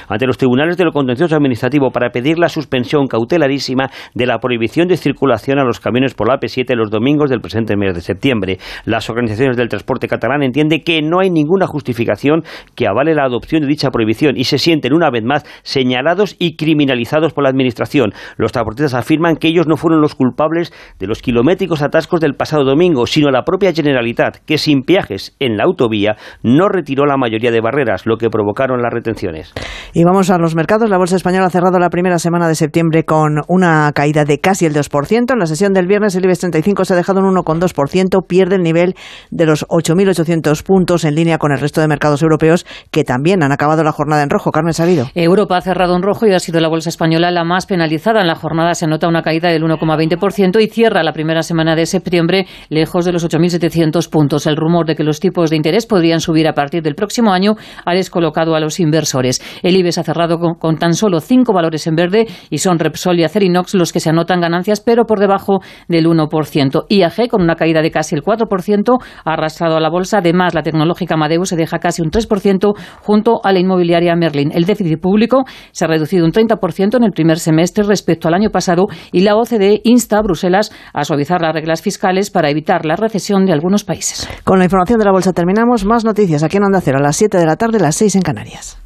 [0.08, 4.88] ante los tribunales de lo contencioso administrativo para pedir la suspensión cautelarísima de la prohibición
[4.88, 8.58] de circulación a los camiones por la AP7 los domingos del presente mes de septiembre.
[8.84, 12.42] Las organizaciones del transporte catalán entienden que no hay ninguna justificación
[12.74, 16.56] que avale la adopción de dicha prohibición y se sienten una vez más señalados y
[16.56, 18.12] criminalizados por la Administración.
[18.36, 22.64] Los transportistas afirman que ellos no fueron los culpables de los kilométricos atascos del pasado
[22.64, 27.50] domingo, sino la propia Generalitat, que sin viajes en la autovía no retiró la mayoría
[27.50, 29.47] de barreras, lo que provocaron las retenciones.
[29.94, 30.90] Y vamos a los mercados.
[30.90, 34.66] La bolsa española ha cerrado la primera semana de septiembre con una caída de casi
[34.66, 35.32] el 2%.
[35.32, 38.62] En la sesión del viernes el IBEX 35 se ha dejado un 1,2%, pierde el
[38.62, 38.94] nivel
[39.30, 43.52] de los 8.800 puntos en línea con el resto de mercados europeos que también han
[43.52, 44.52] acabado la jornada en rojo.
[44.52, 45.06] Carmen Sabido.
[45.14, 48.20] Europa ha cerrado en rojo y ha sido la bolsa española la más penalizada.
[48.20, 51.86] En la jornada se nota una caída del 1,20% y cierra la primera semana de
[51.86, 54.46] septiembre lejos de los 8.700 puntos.
[54.46, 57.56] El rumor de que los tipos de interés podrían subir a partir del próximo año
[57.84, 59.37] ha descolocado a los inversores.
[59.62, 63.24] El IBEX ha cerrado con, tan solo cinco valores en verde y son Repsol y
[63.24, 66.84] Acerinox los que se anotan ganancias, pero por debajo del 1%.
[66.88, 70.18] IAG, con una caída de casi el 4%, ha arrastrado a la bolsa.
[70.18, 74.50] Además, la tecnológica Amadeus se deja casi un 3% junto a la inmobiliaria Merlin.
[74.52, 78.50] El déficit público se ha reducido un 30% en el primer semestre respecto al año
[78.50, 82.96] pasado y la OCDE insta a Bruselas a suavizar las reglas fiscales para evitar la
[82.96, 84.28] recesión de algunos países.
[84.44, 85.84] Con la información de la bolsa terminamos.
[85.84, 88.22] Más noticias aquí en Onda Cero a las 7 de la tarde, las 6 en
[88.22, 88.78] Canarias.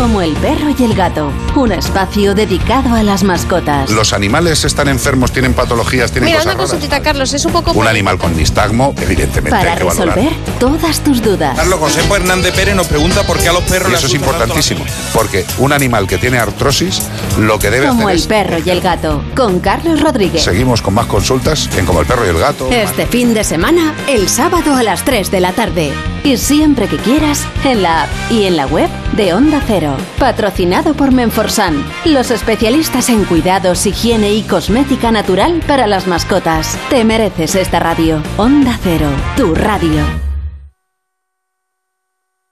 [0.00, 3.90] Como el perro y el gato, un espacio dedicado a las mascotas.
[3.90, 6.74] Los animales están enfermos, tienen patologías, tienen Mira, cosas una raras.
[6.74, 7.72] cosita, Carlos, es un poco...
[7.72, 10.16] Un animal con nistagmo, evidentemente Para hay que valorar.
[10.16, 11.54] resolver todas tus dudas.
[11.54, 13.92] Carlos Josepo Hernández Pérez nos pregunta por qué a los perros.
[13.92, 17.02] Y eso es importantísimo, porque un animal que tiene artrosis,
[17.38, 18.26] lo que debe Como hacer el es.
[18.26, 20.42] perro y el gato, con Carlos Rodríguez.
[20.42, 22.70] Seguimos con más consultas en Como el perro y el gato.
[22.72, 25.92] Este fin de semana, el sábado a las 3 de la tarde.
[26.22, 29.96] Y siempre que quieras, en la app y en la web de Onda Cero.
[30.18, 36.78] Patrocinado por Menforsan, los especialistas en cuidados, higiene y cosmética natural para las mascotas.
[36.90, 38.22] Te mereces esta radio.
[38.36, 40.04] Onda Cero, tu radio.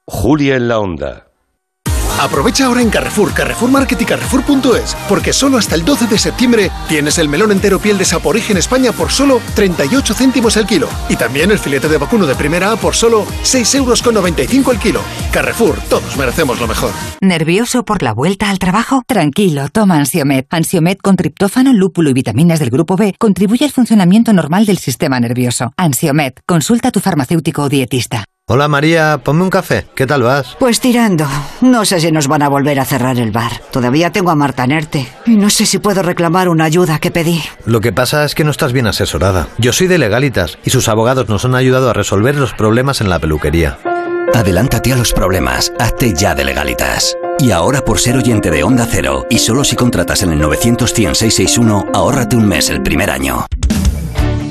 [0.06, 1.27] Julia en la onda.
[2.18, 6.70] Aprovecha ahora en Carrefour, Carrefour Market y Carrefour.es, porque solo hasta el 12 de septiembre
[6.88, 10.88] tienes el melón entero piel de Saporigen España por solo 38 céntimos el kilo.
[11.08, 14.72] Y también el filete de vacuno de primera A por solo 6 euros con 95
[14.72, 15.00] el kilo.
[15.32, 16.90] Carrefour, todos merecemos lo mejor.
[17.20, 19.02] ¿Nervioso por la vuelta al trabajo?
[19.06, 20.46] Tranquilo, toma Ansiomed.
[20.50, 25.20] Ansiomed con triptófano, lúpulo y vitaminas del grupo B contribuye al funcionamiento normal del sistema
[25.20, 25.72] nervioso.
[25.76, 28.24] Ansiomed, consulta a tu farmacéutico o dietista.
[28.50, 29.84] Hola María, ponme un café.
[29.94, 30.56] ¿Qué tal vas?
[30.58, 31.26] Pues tirando.
[31.60, 33.60] No sé si nos van a volver a cerrar el bar.
[33.70, 35.06] Todavía tengo a Marta Nerte.
[35.26, 37.42] Y no sé si puedo reclamar una ayuda que pedí.
[37.66, 39.48] Lo que pasa es que no estás bien asesorada.
[39.58, 43.10] Yo soy de Legalitas y sus abogados nos han ayudado a resolver los problemas en
[43.10, 43.76] la peluquería.
[44.34, 47.18] Adelántate a los problemas, hazte ya de legalitas.
[47.38, 51.86] Y ahora por ser oyente de Onda Cero, y solo si contratas en el 91661,
[51.92, 53.46] ahórrate un mes el primer año.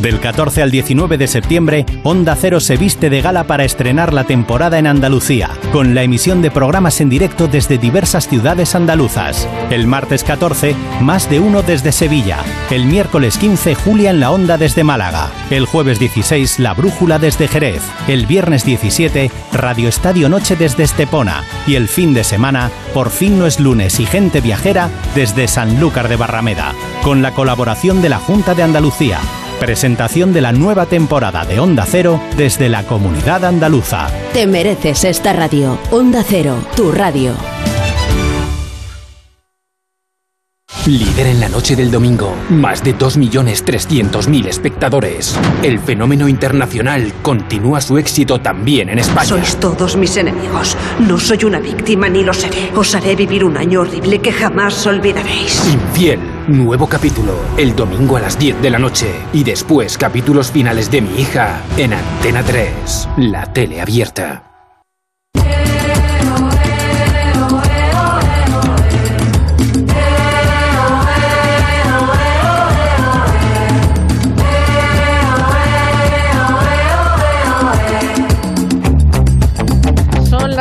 [0.01, 4.25] Del 14 al 19 de septiembre, Onda Cero se viste de gala para estrenar la
[4.25, 9.47] temporada en Andalucía, con la emisión de programas en directo desde diversas ciudades andaluzas.
[9.71, 12.37] El martes 14, más de uno desde Sevilla.
[12.69, 15.31] El miércoles 15, Julia en la Onda desde Málaga.
[15.49, 17.81] El jueves 16, La Brújula desde Jerez.
[18.07, 21.43] El viernes 17, Radio Estadio Noche desde Estepona.
[21.65, 26.07] Y el fin de semana, Por fin no es lunes y gente viajera desde Sanlúcar
[26.07, 26.73] de Barrameda.
[27.01, 29.19] Con la colaboración de la Junta de Andalucía.
[29.59, 34.07] Presentación de la nueva temporada de Onda Cero desde la comunidad andaluza.
[34.31, 35.79] Te mereces esta radio.
[35.89, 37.33] Onda Cero, tu radio.
[40.85, 42.33] Líder en la noche del domingo.
[42.49, 45.37] Más de 2.300.000 espectadores.
[45.61, 49.25] El fenómeno internacional continúa su éxito también en España.
[49.27, 50.77] Sois todos mis enemigos.
[50.99, 52.71] No soy una víctima ni lo seré.
[52.75, 55.61] Os haré vivir un año horrible que jamás olvidaréis.
[55.73, 56.19] Infiel.
[56.47, 57.33] Nuevo capítulo.
[57.57, 59.07] El domingo a las 10 de la noche.
[59.33, 63.09] Y después capítulos finales de mi hija en Antena 3.
[63.17, 64.46] La tele abierta.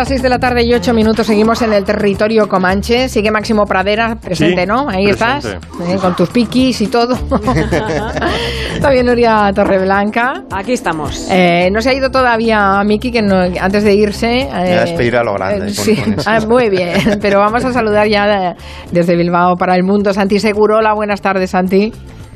[0.06, 3.08] Las las 6 de la tarde y 8 minutos seguimos en el territorio Comanche.
[3.08, 4.88] Sigue Máximo Pradera presente, Sí, ¿no?
[4.88, 5.48] Ahí presente.
[5.48, 7.16] estás, eh, con tus piquis y todo.
[8.80, 10.44] También Nuria Torreblanca.
[10.52, 11.26] Aquí estamos.
[11.30, 14.42] Eh, no se ha ido todavía Miki, que no- antes de irse.
[14.42, 15.96] eh, a despedir a lo grande, eh, con- sí.
[15.96, 16.16] con.
[16.26, 18.54] Ah, muy bien, pero vamos a saludar ya de-
[18.92, 20.12] desde Bilbao para el mundo.
[20.14, 21.92] Santi Segurola, buenas tardes, Santi.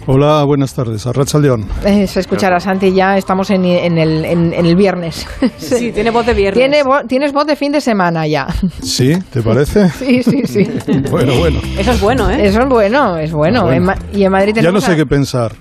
[0.06, 1.06] Hola, buenas tardes.
[1.06, 1.66] Arracha León.
[1.84, 5.26] Eh, se escuchará Santi ya, estamos en, en el, en- en el viernes.
[5.58, 6.58] Sí, tiene voz de viernes.
[6.58, 8.48] Tiene vo- tienes voz de fin de semana ya.
[8.82, 9.16] ¿Sí?
[9.32, 9.88] ¿Te parece?
[9.98, 10.66] Sí, sí, sí.
[11.10, 11.60] Bueno, bueno.
[11.78, 12.46] Eso es bueno, ¿eh?
[12.46, 13.62] Eso es bueno, es bueno.
[13.62, 13.76] Bueno.
[13.76, 15.52] En Ma- y en Madrid Ya tenemos no sé a- qué pensar.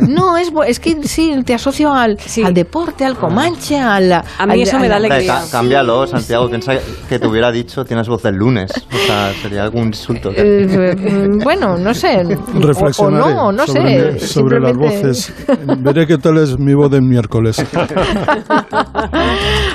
[0.00, 4.12] No, es, bu- es que sí, te asocio al, al deporte, al comanche, al...
[4.12, 6.48] A mí eso me da ca- cámbialo, Santiago.
[6.48, 6.74] Piensa
[7.08, 8.70] que te hubiera dicho tienes voz del lunes.
[8.92, 10.30] O sea, sería algún insulto.
[10.34, 12.22] Eh, bueno, no sé.
[12.24, 14.12] O, o Reflexionaré no, no sobre, sé.
[14.12, 15.32] mi- sobre las voces.
[15.78, 17.64] Veré qué tal es mi voz del miércoles.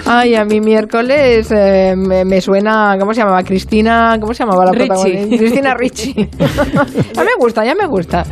[0.05, 3.43] Ay, a mí miércoles eh, me, me suena, ¿cómo se llamaba?
[3.43, 5.37] Cristina, ¿cómo se llamaba la protagonista?
[5.37, 6.13] Cristina Ricci.
[7.13, 8.25] ya me gusta, ya me gusta.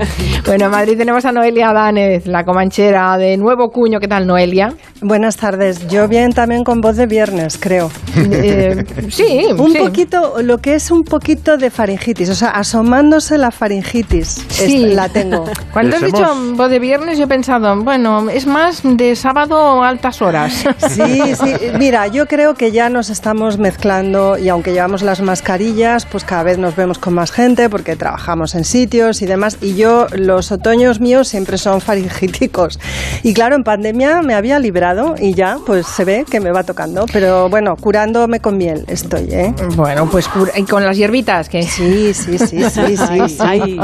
[0.45, 4.01] Bueno, en Madrid tenemos a Noelia La comanchera de Nuevo Cuño.
[4.01, 4.73] ¿Qué tal, Noelia?
[5.01, 5.87] Buenas tardes.
[5.87, 7.89] Yo bien también con voz de viernes, creo.
[8.17, 9.77] Eh, sí, un sí.
[9.79, 14.45] poquito, lo que es un poquito de faringitis, o sea, asomándose la faringitis.
[14.49, 14.83] Sí.
[14.87, 15.45] Es- la tengo.
[15.73, 16.25] Cuando has dicho
[16.55, 20.65] voz de viernes, yo he pensado, bueno, es más de sábado a altas horas.
[20.89, 21.53] Sí, sí.
[21.77, 26.43] Mira, yo creo que ya nos estamos mezclando y aunque llevamos las mascarillas, pues cada
[26.43, 29.57] vez nos vemos con más gente porque trabajamos en sitios y demás.
[29.61, 32.79] Y yo, los otoños míos siempre son faringíticos.
[33.23, 36.63] Y claro, en pandemia me había librado y ya, pues se ve que me va
[36.63, 37.05] tocando.
[37.11, 39.53] Pero bueno, curándome con miel estoy, ¿eh?
[39.75, 43.29] Bueno, pues cura- y con las hierbitas, que Sí, sí, sí, sí, sí.
[43.29, 43.79] sí.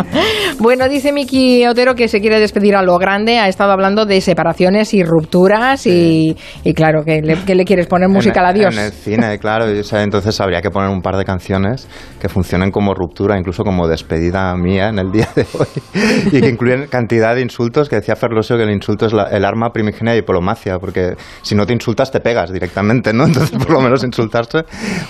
[0.59, 3.37] Bueno, dice Miki Otero que se quiere despedir a lo grande.
[3.39, 7.87] Ha estado hablando de separaciones y rupturas y, y claro, que le, que le quieres
[7.87, 8.77] poner música en, al adiós.
[8.77, 9.69] En el cine, claro.
[9.73, 11.87] y, o sea, entonces habría que poner un par de canciones
[12.21, 15.67] que funcionen como ruptura, incluso como despedida mía en el día de hoy.
[16.31, 19.69] y que incluyen cantidad de insultos, que decía Ferlosio que el insulto es el arma
[19.71, 23.25] primigenia de diplomacia, porque si no te insultas te pegas directamente, ¿no?
[23.27, 24.63] Entonces por lo menos insultarse.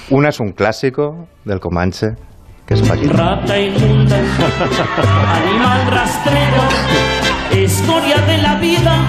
[0.10, 2.08] Una es un clásico del Comanche,
[2.66, 3.14] que es Paquita.
[3.14, 6.64] Rata inmunda, animal rastrero,
[7.52, 9.08] escoria de la vida,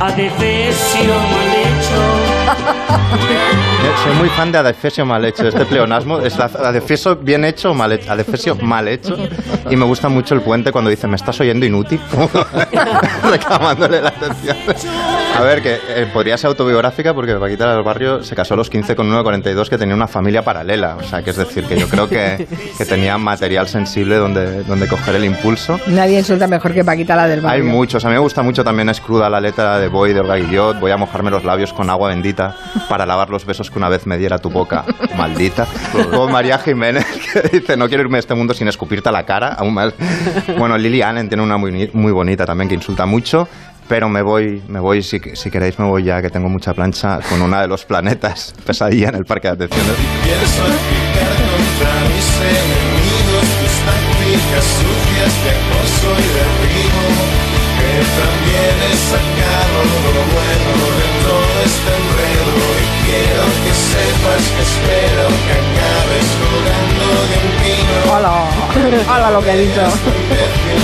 [0.00, 2.31] adefesio mal hecho.
[4.04, 6.18] Soy muy fan de Adefesio mal hecho, este pleonasmo.
[6.20, 8.10] Es Adefesio bien hecho o mal hecho.
[8.10, 9.16] Adefesio mal hecho.
[9.70, 12.00] Y me gusta mucho el puente cuando dice, ¿me estás oyendo inútil?
[13.30, 14.56] Reclamándole la atención.
[15.36, 18.68] A ver, que eh, podría ser autobiográfica porque Paquita del Barrio se casó a los
[18.70, 20.96] 15 con uno de 42 que tenía una familia paralela.
[20.96, 22.46] O sea, que es decir, que yo creo que,
[22.76, 25.78] que tenía material sensible donde, donde coger el impulso.
[25.86, 27.64] Nadie insulta mejor que Paquita la del Hay barrio.
[27.64, 28.04] muchos.
[28.04, 30.80] A mí me gusta mucho también es cruda la letra de Boy de Olga Guillot.
[30.80, 32.51] Voy a mojarme los labios con agua bendita
[32.88, 34.84] para lavar los besos que una vez me diera tu boca,
[35.16, 35.66] maldita.
[36.12, 39.24] O María Jiménez que dice, no quiero irme de este mundo sin escupirte a la
[39.24, 39.94] cara, aún más.
[40.58, 43.48] Bueno, Lily Allen tiene una muy, muy bonita también que insulta mucho.
[43.88, 47.18] Pero me voy, me voy si, si queréis me voy ya que tengo mucha plancha
[47.28, 49.96] con una de los planetas, pesadilla en el parque de atenciones.
[63.12, 67.94] Quiero que sepas que espero que acabes colgando de un pino.
[68.08, 68.32] Hola,
[69.12, 69.84] hola lo que he dicho.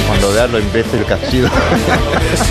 [0.07, 1.49] Cuando veas lo imbécil que ha sido.
[2.29, 2.43] Has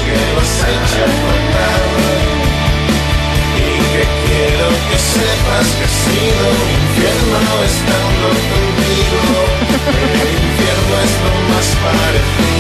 [3.94, 7.38] que quiero que sepas que ha sido un infierno
[7.74, 9.20] estando contigo.
[10.22, 12.57] El infierno es lo más parecido.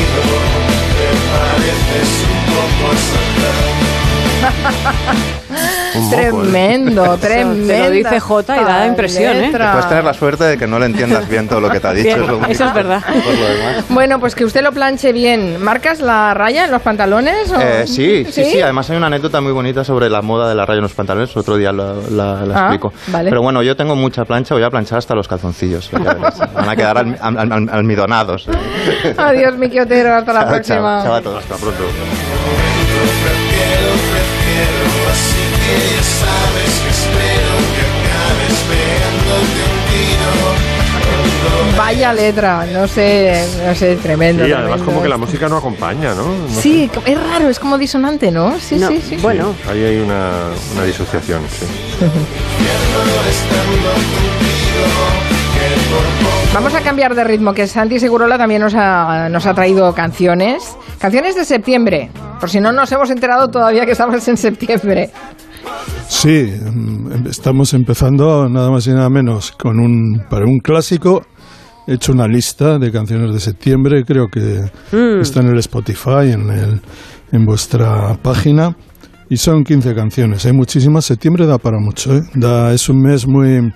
[6.09, 7.67] Tremendo, tremendo.
[7.67, 9.51] Te lo dice Jota y da impresión, ¿eh?
[9.51, 11.93] Puedes tener la suerte de que no le entiendas bien todo lo que te ha
[11.93, 12.17] dicho.
[12.17, 13.03] Bien, es eso es verdad.
[13.89, 15.61] Bueno, pues que usted lo planche bien.
[15.63, 17.51] ¿Marcas la raya en los pantalones?
[17.51, 20.55] o- Eh, sí, sí, sí, Además hay una anécdota muy bonita sobre la moda de
[20.55, 21.35] la raya en los pantalones.
[21.37, 22.93] Otro día la, la- la Ah, explico.
[23.07, 23.29] vale.
[23.29, 24.53] Pero bueno, yo tengo mucha plancha.
[24.55, 25.89] Voy a planchar hasta los calzoncillos.
[25.91, 28.47] Van a quedar almi- al- al- al- almidonados.
[29.17, 30.15] Adiós, Miki Otero.
[30.15, 30.77] Hasta la Chao, próxima.
[31.01, 31.43] Chao, chao a todos.
[31.43, 31.83] Hasta pronto.
[41.87, 44.43] Vaya letra, no sé, no sé, tremendo.
[44.43, 44.91] Sí, además tremendo.
[44.91, 46.35] como que la música no acompaña, ¿no?
[46.35, 46.61] No sé.
[46.61, 48.59] Sí, es raro, es como disonante, ¿no?
[48.59, 49.15] Sí, sí, sí.
[49.21, 49.55] Bueno.
[49.69, 51.65] Ahí hay una, una disociación, sí.
[56.53, 60.75] Vamos a cambiar de ritmo, que Santi Segurola también nos ha, nos ha traído canciones.
[60.99, 62.11] Canciones de septiembre,
[62.41, 65.09] por si no nos hemos enterado todavía que estamos en septiembre.
[66.09, 71.23] Sí, mm, estamos empezando nada más y nada menos con un para un clásico.
[71.87, 75.21] He hecho una lista de canciones de septiembre, creo que Mm.
[75.21, 76.81] está en el Spotify, en, el,
[77.31, 78.75] en vuestra página,
[79.29, 80.45] y son 15 canciones.
[80.45, 81.05] Hay muchísimas.
[81.05, 82.21] Septiembre da para mucho, ¿eh?
[82.35, 83.71] Da, es un mes muy,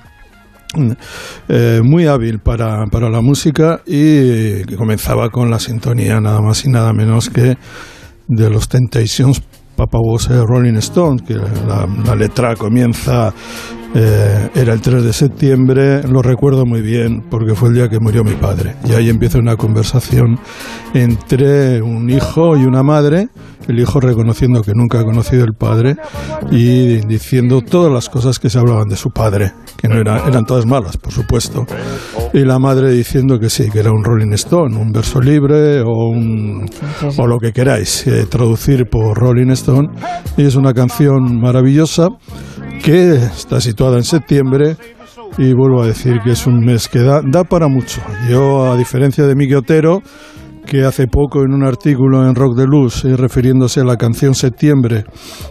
[1.49, 6.65] eh, muy hábil para, para la música y que comenzaba con la sintonía nada más
[6.65, 7.57] y nada menos que
[8.27, 9.41] de los Temptations
[9.75, 13.33] Papa a Rolling Stone, que la, la letra comienza,
[13.93, 17.99] eh, era el 3 de septiembre, lo recuerdo muy bien porque fue el día que
[17.99, 18.75] murió mi padre.
[18.87, 20.39] Y ahí empieza una conversación
[20.93, 23.27] entre un hijo y una madre,
[23.67, 25.95] el hijo reconociendo que nunca ha conocido el padre
[26.51, 30.45] y diciendo todas las cosas que se hablaban de su padre, que no era- eran
[30.45, 31.65] todas malas, por supuesto.
[32.33, 36.09] Y la madre diciendo que sí, que era un Rolling Stone, un verso libre o,
[36.09, 36.65] un,
[37.17, 39.89] o lo que queráis, eh, traducir por Rolling Stone.
[40.37, 42.07] Y es una canción maravillosa
[42.81, 44.75] que está situada en septiembre
[45.37, 48.01] y vuelvo a decir que es un mes que da, da para mucho.
[48.29, 50.01] Yo, a diferencia de Miguel Otero,
[50.65, 54.35] que hace poco en un artículo en Rock de Luz, eh, refiriéndose a la canción
[54.35, 55.05] Septiembre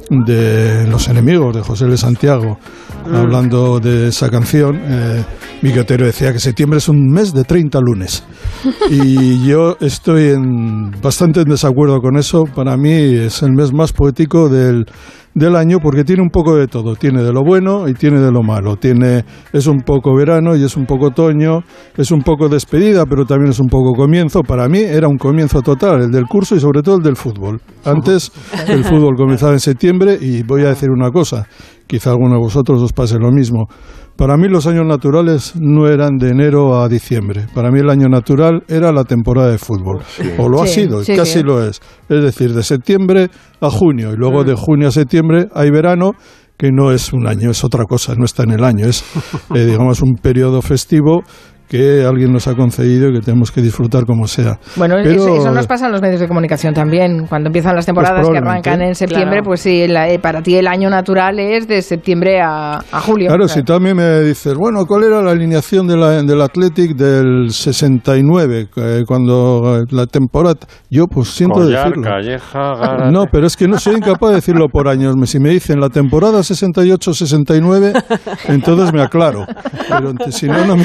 [0.09, 1.97] de Los Enemigos de José L.
[1.97, 2.59] Santiago,
[3.07, 3.15] Mm.
[3.15, 5.25] hablando de esa canción, eh,
[5.63, 8.25] Miguel Otero decía que septiembre es un mes de 30 lunes.
[8.91, 12.45] Y yo estoy en, bastante en desacuerdo con eso.
[12.45, 14.87] Para mí es el mes más poético del,
[15.35, 16.97] del año porque tiene un poco de todo.
[16.97, 18.77] Tiene de lo bueno y tiene de lo malo.
[18.77, 21.61] Tiene, es un poco verano y es un poco otoño.
[21.97, 24.43] Es un poco despedida, pero también es un poco comienzo.
[24.43, 27.61] Para mí era un comienzo total, el del curso y sobre todo el del fútbol.
[27.85, 28.33] Antes
[28.69, 31.47] el fútbol comenzaba en septiembre y voy a decir una cosa.
[31.87, 33.67] Quizá alguno de vosotros os pase lo mismo.
[34.21, 37.47] Para mí los años naturales no eran de enero a diciembre.
[37.55, 40.03] Para mí el año natural era la temporada de fútbol.
[40.37, 41.43] O lo ha sido, sí, casi sí.
[41.43, 41.81] lo es.
[42.07, 43.31] Es decir, de septiembre
[43.63, 46.13] a junio y luego de junio a septiembre hay verano
[46.59, 49.03] que no es un año, es otra cosa, no está en el año, es
[49.55, 51.23] eh, digamos un periodo festivo
[51.71, 54.59] que alguien nos ha concedido y que tenemos que disfrutar como sea.
[54.75, 57.27] Bueno, Pero- eso, eso nos pasa en los medios de comunicación también.
[57.29, 58.69] Cuando empiezan las temporadas que probablemente.
[58.69, 59.45] arrancan en septiembre, Claro.
[59.45, 63.29] pues sí, la- eh, para ti el año natural es de septiembre a, a julio.
[63.29, 66.41] Claro, si tú a mí me dices, bueno, ¿cuál era la alineación de la, del
[66.43, 70.57] Athletic del 69, eh, cuando eh, la temporada...
[70.91, 72.03] Yo pues siento Collar, decirlo.
[72.03, 73.13] Calleja, Gárate.
[73.13, 75.15] No, pero es que no soy incapaz de decirlo por años.
[75.17, 77.93] Me- Si me dicen la temporada 68-69,
[78.49, 79.47] entonces me aclaro.
[79.89, 80.85] Pero si no, no, me-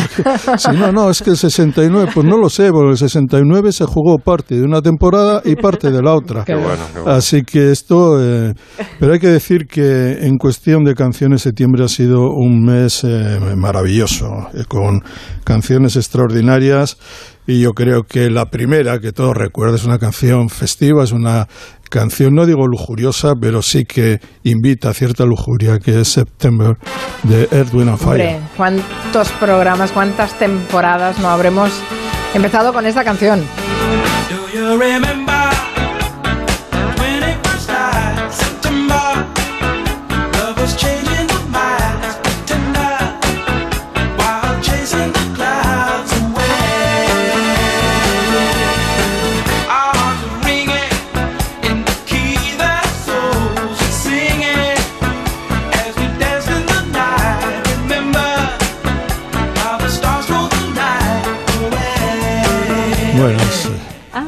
[0.57, 3.85] si no, no, es que el 69, pues no lo sé, porque el 69 se
[3.85, 6.43] jugó parte de una temporada y parte de la otra.
[6.45, 7.15] Qué bueno, qué bueno.
[7.15, 8.53] Así que esto, eh,
[8.99, 13.39] pero hay que decir que en cuestión de canciones, septiembre ha sido un mes eh,
[13.55, 15.01] maravilloso, eh, con
[15.43, 16.97] canciones extraordinarias.
[17.47, 21.47] Y yo creo que la primera, que todos recuerdan, es una canción festiva, es una
[21.89, 26.77] canción, no digo lujuriosa, pero sí que invita a cierta lujuria, que es September
[27.23, 28.09] de Earth, Wind and Fire.
[28.09, 31.71] Hombre, ¿cuántos programas, cuántas temporadas no habremos
[32.33, 33.41] empezado con esta canción?
[34.29, 35.44] Do you remember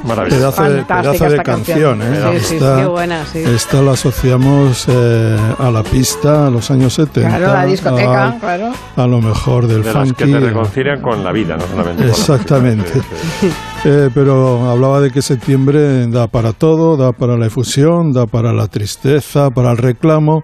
[0.08, 0.56] Maravilloso.
[0.56, 2.34] Pedazo de, pedazo de esta canción, canción.
[2.34, 2.40] ¿eh?
[2.40, 3.40] Sí, sí, esta, qué buena, sí.
[3.40, 7.38] esta la asociamos eh, a la pista a los años 70.
[7.38, 8.72] Claro, la discoteca, a, claro.
[8.96, 10.40] a lo mejor del De las que funky.
[10.40, 12.92] te reconcilian con la vida, no solamente con la Exactamente.
[13.86, 18.52] Eh, pero hablaba de que septiembre da para todo, da para la efusión, da para
[18.52, 20.44] la tristeza, para el reclamo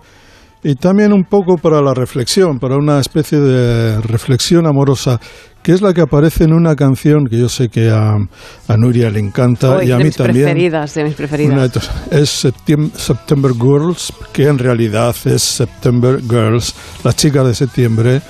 [0.64, 5.20] y también un poco para la reflexión, para una especie de reflexión amorosa,
[5.64, 8.18] que es la que aparece en una canción que yo sé que a,
[8.68, 10.44] a Nuria le encanta y a mí también.
[10.44, 11.54] preferidas, de mis preferidas.
[11.54, 18.22] Una es September Girls, que en realidad es September Girls, las chicas de septiembre,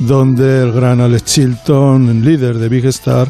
[0.00, 3.28] donde el gran Alex Chilton, líder de Big Star,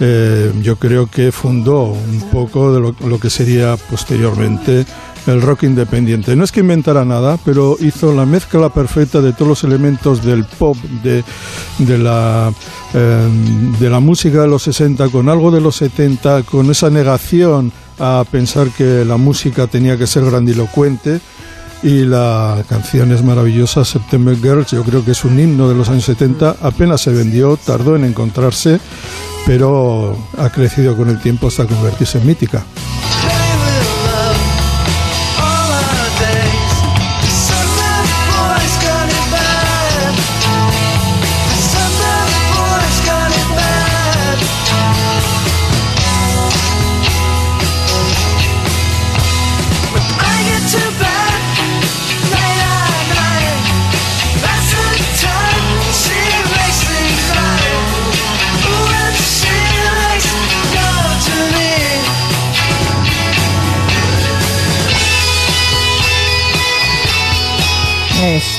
[0.00, 4.86] eh, yo creo que fundó un poco de lo, lo que sería posteriormente
[5.26, 6.36] el rock independiente.
[6.36, 10.44] No es que inventara nada, pero hizo la mezcla perfecta de todos los elementos del
[10.44, 11.24] pop, de,
[11.78, 12.52] de, la,
[12.94, 13.28] eh,
[13.78, 18.24] de la música de los 60, con algo de los 70, con esa negación a
[18.30, 21.20] pensar que la música tenía que ser grandilocuente.
[21.82, 25.88] Y la canción es maravillosa, September Girls, yo creo que es un himno de los
[25.88, 28.80] años 70, apenas se vendió, tardó en encontrarse,
[29.44, 32.64] pero ha crecido con el tiempo hasta convertirse en mítica.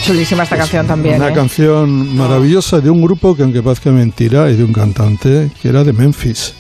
[0.08, 1.18] Chulísima esta canción también.
[1.18, 1.34] Una ¿eh?
[1.34, 5.84] canción maravillosa de un grupo que aunque parezca mentira, y de un cantante que era
[5.84, 6.54] de Memphis.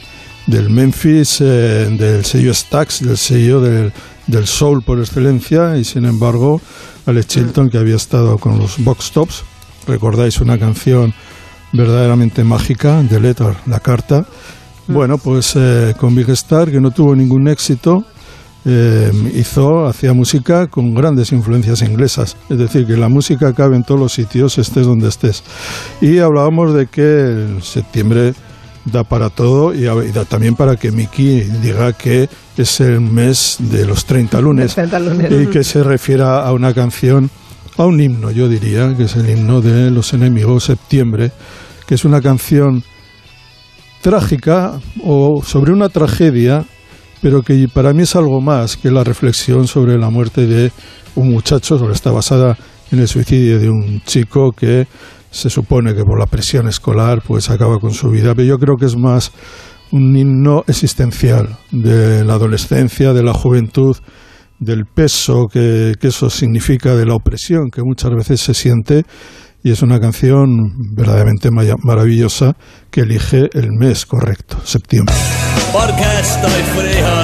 [0.47, 3.93] Del Memphis, eh, del sello Stax, del sello del,
[4.27, 6.59] del soul por excelencia, y sin embargo,
[7.05, 9.43] Alex Chilton, que había estado con los Box Tops,
[9.87, 11.13] recordáis una canción
[11.71, 14.25] verdaderamente mágica, The Letter, la carta.
[14.87, 18.03] Bueno, pues eh, con Big Star, que no tuvo ningún éxito,
[18.69, 22.35] eh, hizo, hacía música con grandes influencias inglesas.
[22.49, 25.41] Es decir, que la música cabe en todos los sitios, estés donde estés.
[26.01, 28.33] Y hablábamos de que el septiembre
[28.83, 33.85] da para todo y da también para que Miki diga que es el mes de
[33.85, 35.31] los 30 lunes, 30 lunes.
[35.31, 37.29] y que se refiera a una canción,
[37.77, 41.31] a un himno, yo diría, que es el himno de los enemigos septiembre,
[41.85, 42.83] que es una canción
[44.01, 46.65] trágica o sobre una tragedia,
[47.21, 50.71] pero que para mí es algo más que la reflexión sobre la muerte de
[51.15, 52.57] un muchacho, sobre está basada
[52.91, 54.87] en el suicidio de un chico que
[55.31, 58.75] se supone que por la presión escolar pues acaba con su vida, pero yo creo
[58.75, 59.31] que es más
[59.91, 63.95] un himno existencial de la adolescencia, de la juventud,
[64.59, 69.03] del peso que, que eso significa, de la opresión que muchas veces se siente
[69.63, 72.55] y es una canción verdaderamente maravillosa
[72.91, 75.15] que elige el mes correcto, septiembre.
[75.73, 77.17] Porque estoy frío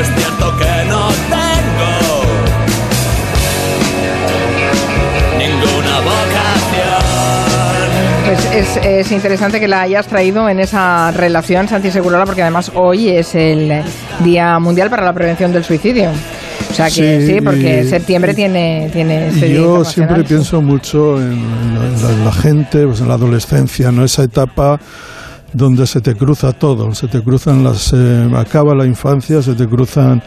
[0.00, 2.22] Es cierto que no tengo
[5.38, 7.02] Ninguna vocación
[8.26, 12.70] Pues es, es interesante que la hayas traído en esa relación, Santi Segurola, porque además
[12.74, 13.82] hoy es el
[14.20, 16.10] Día Mundial para la Prevención del Suicidio.
[16.70, 20.60] O sea que sí, Sí, porque y- septiembre tiene, tiene este día Yo siempre pienso
[20.60, 24.04] mucho en, la, en la gente, pues en la adolescencia, ¿no?
[24.04, 24.78] Esa etapa
[25.52, 27.92] donde se te cruza todo, se te cruzan las...
[27.92, 30.22] eh, acaba la infancia, se te cruzan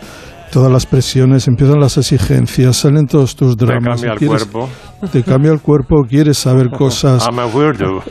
[0.52, 4.02] todas las presiones, empiezan las exigencias, salen todos tus dramas.
[4.02, 4.70] cambia y el quieres- cuerpo.
[5.12, 7.26] Te cambia el cuerpo, quieres saber cosas.
[7.26, 8.02] I'm a weirdo.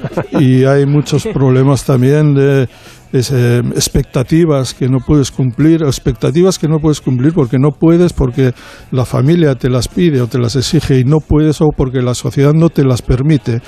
[0.41, 2.69] y hay muchos problemas también de
[3.13, 8.13] es, eh, expectativas que no puedes cumplir, expectativas que no puedes cumplir porque no puedes,
[8.13, 8.53] porque
[8.93, 12.15] la familia te las pide o te las exige y no puedes o porque la
[12.15, 13.61] sociedad no te las permite.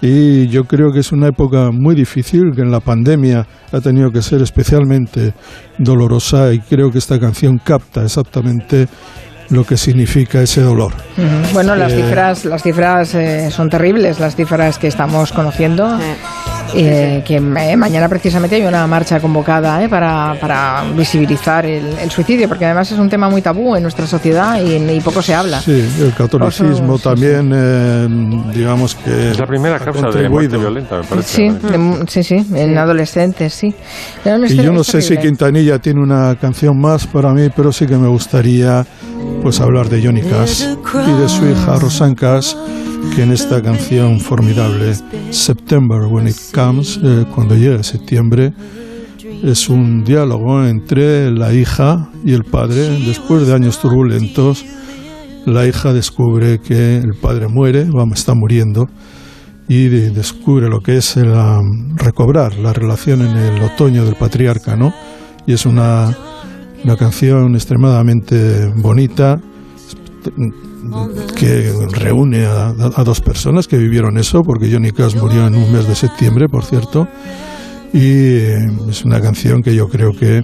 [0.00, 4.10] Y yo creo que es una época muy difícil, que en la pandemia ha tenido
[4.10, 5.34] que ser especialmente
[5.78, 8.86] dolorosa y creo que esta canción capta exactamente
[9.50, 10.92] lo que significa ese dolor.
[11.52, 15.98] Bueno, las Eh, cifras, las cifras eh, son terribles, las cifras que estamos conociendo.
[15.98, 16.14] eh,
[16.72, 22.48] que eh, mañana precisamente hay una marcha convocada eh, para, para visibilizar el, el suicidio,
[22.48, 25.60] porque además es un tema muy tabú en nuestra sociedad y, y poco se habla.
[25.60, 28.08] Sí, el catolicismo Oso, sí, también, eh,
[28.54, 29.30] digamos que...
[29.30, 31.28] Es la primera causa de muerte violenta, me parece.
[31.28, 33.74] Sí, de sí, sí, en adolescentes, sí.
[34.48, 35.18] Y yo no sé si.
[35.18, 38.86] Quintanilla tiene una canción más para mí, pero sí que me gustaría
[39.42, 40.62] pues hablar de Johnny Cash
[41.06, 42.54] y de su hija Rosanne Cash,
[43.14, 44.94] que en esta canción formidable,
[45.30, 48.52] September When It Comes, eh, cuando llega septiembre,
[49.42, 52.88] es un diálogo entre la hija y el padre.
[53.06, 54.64] Después de años turbulentos,
[55.46, 58.86] la hija descubre que el padre muere, vamos, está muriendo,
[59.68, 64.14] y de- descubre lo que es el, um, recobrar la relación en el otoño del
[64.14, 64.92] patriarca, ¿no?
[65.46, 66.16] Y es una,
[66.84, 69.40] una canción extremadamente bonita
[71.36, 75.72] que reúne a, a dos personas que vivieron eso, porque Johnny Cash murió en un
[75.72, 77.06] mes de septiembre, por cierto,
[77.92, 80.42] y eh, es una canción que yo creo que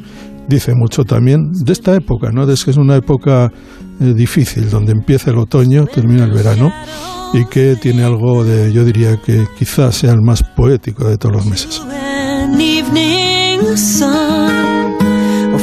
[0.48, 2.48] dice mucho también de esta época, ¿no?
[2.50, 3.50] Es que es una época
[4.00, 6.72] eh, difícil, donde empieza el otoño, termina el verano,
[7.32, 11.36] y que tiene algo de, yo diría que quizás sea el más poético de todos
[11.36, 11.80] los meses.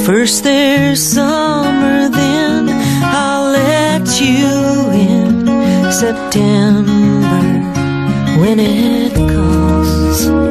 [0.06, 2.31] first there's summer, then
[4.22, 7.42] you in September
[8.40, 10.51] when it comes.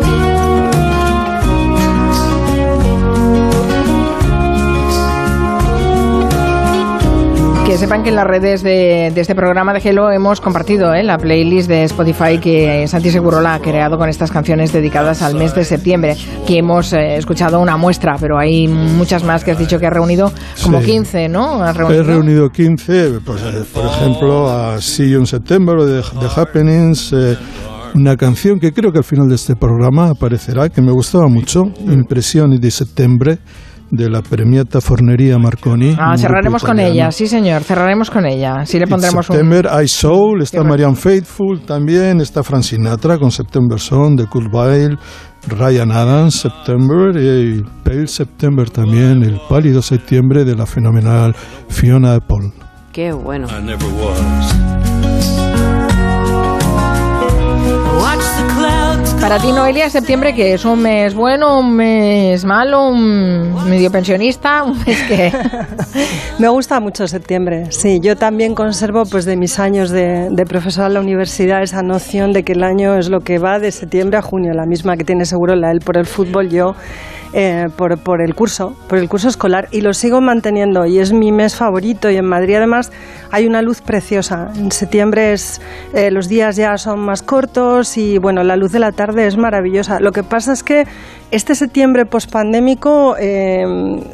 [7.71, 11.05] Que sepan que en las redes de, de este programa de Hello hemos compartido ¿eh?
[11.05, 15.55] la playlist de Spotify que Santi Segurola ha creado con estas canciones dedicadas al mes
[15.55, 16.17] de septiembre,
[16.49, 19.93] que hemos eh, escuchado una muestra, pero hay muchas más que has dicho que has
[19.93, 20.33] reunido,
[20.65, 20.87] como Sí.
[20.87, 21.63] 15, ¿no?
[21.63, 26.41] Has He reunido 15, pues, eh, por ejemplo, a See You in September de The
[26.41, 27.15] Happenings,
[27.95, 31.67] una canción que creo que al final de este programa aparecerá, que me gustaba mucho,
[31.87, 33.39] Impressioni di Settembre,
[33.91, 35.95] de la premiata Fornería Marconi.
[35.99, 36.95] Ah, un cerraremos con italiano.
[36.95, 38.65] ella, sí señor, cerraremos con ella.
[38.65, 39.37] Sí le pondremos un...
[39.37, 44.53] September, I Soul, está Marianne Faithful también, está Frank Sinatra con September Song de Kurt
[44.53, 44.99] Weill,
[45.49, 51.35] Ryan Adams, September, y Pale September también, el pálido septiembre de la fenomenal
[51.69, 52.53] Fiona Apple.
[52.93, 53.47] Qué bueno.
[59.31, 64.77] Para ti, septiembre, que es un mes bueno, un mes malo, un medio pensionista, un
[64.85, 65.32] mes que...
[66.40, 68.01] Me gusta mucho septiembre, sí.
[68.02, 72.32] Yo también conservo pues de mis años de, de profesora en la universidad esa noción
[72.32, 75.05] de que el año es lo que va de septiembre a junio, la misma que
[75.05, 76.73] tiene seguro la él por el fútbol, yo
[77.32, 81.12] eh, por, por el curso, por el curso escolar y lo sigo manteniendo y es
[81.12, 82.90] mi mes favorito y en Madrid además
[83.31, 84.51] hay una luz preciosa.
[84.57, 85.61] En septiembre es,
[85.94, 89.36] eh, los días ya son más cortos y bueno, la luz de la tarde es
[89.36, 90.01] maravillosa.
[90.01, 90.85] Lo que pasa es que
[91.31, 93.65] este septiembre pospandémico eh,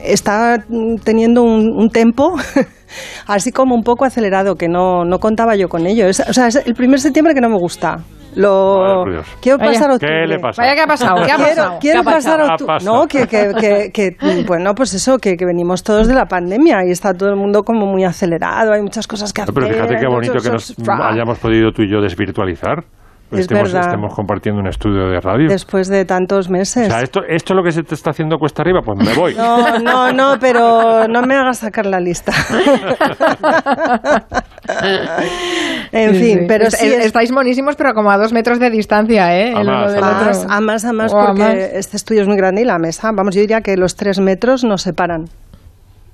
[0.04, 0.64] está
[1.04, 2.36] teniendo un, un tempo
[3.26, 6.06] así como un poco acelerado, que no, no contaba yo con ello.
[6.08, 8.04] O sea, es el primer septiembre que no me gusta.
[8.36, 9.26] Lo Dios.
[9.40, 9.72] quiero Vaya.
[9.72, 10.26] pasar ¿Qué octubre.
[10.28, 10.62] le pasa?
[10.62, 11.14] Vaya, ¿qué ha pasado?
[11.16, 11.78] ¿Qué ha Quiero- pasado?
[11.80, 12.54] Quiero, ¿Qué ha pasar pasado?
[12.54, 12.76] octubre.
[12.84, 16.84] No, que, que, que, que, bueno, pues eso, que, que venimos todos de la pandemia
[16.86, 19.54] y está todo el mundo como muy acelerado, hay muchas cosas que No, hacer.
[19.54, 22.84] pero fíjate qué bonito que nos hayamos podido tú y yo desvirtualizar.
[23.32, 23.88] Es estemos, verdad.
[23.88, 25.48] estemos compartiendo un estudio de radio.
[25.48, 26.86] Después de tantos O meses.
[26.86, 29.34] sea, esto, esto es lo que se te está haciendo cuesta arriba, pues me voy.
[29.34, 32.30] No, no, no, pero no me hagas sacar la lista.
[35.92, 36.44] en Sí, fin, sí.
[36.48, 39.54] pero Est- sí es- Estáis monísimos, pero como a dos metros de distancia, ¿eh?
[39.54, 40.26] A El uno más, del a otro.
[40.26, 41.54] más, a más, a más, O a porque más.
[41.54, 44.64] este estudio es muy grande y la mesa, vamos, yo diría que los tres metros
[44.64, 45.26] nos separan.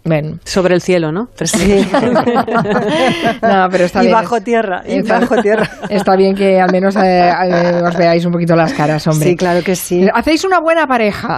[0.05, 0.41] Ven.
[0.45, 1.29] Sobre el cielo, ¿no?
[1.35, 1.87] Tres Sí.
[3.43, 4.13] No, pero está y bien.
[4.19, 5.69] bajo tierra, y Está- bajo tierra.
[5.91, 9.29] Está bien que al menos eh, eh, os veáis un poquito las caras, hombre.
[9.31, 10.07] Sí, claro que sí.
[10.13, 11.37] Hacéis una buena pareja.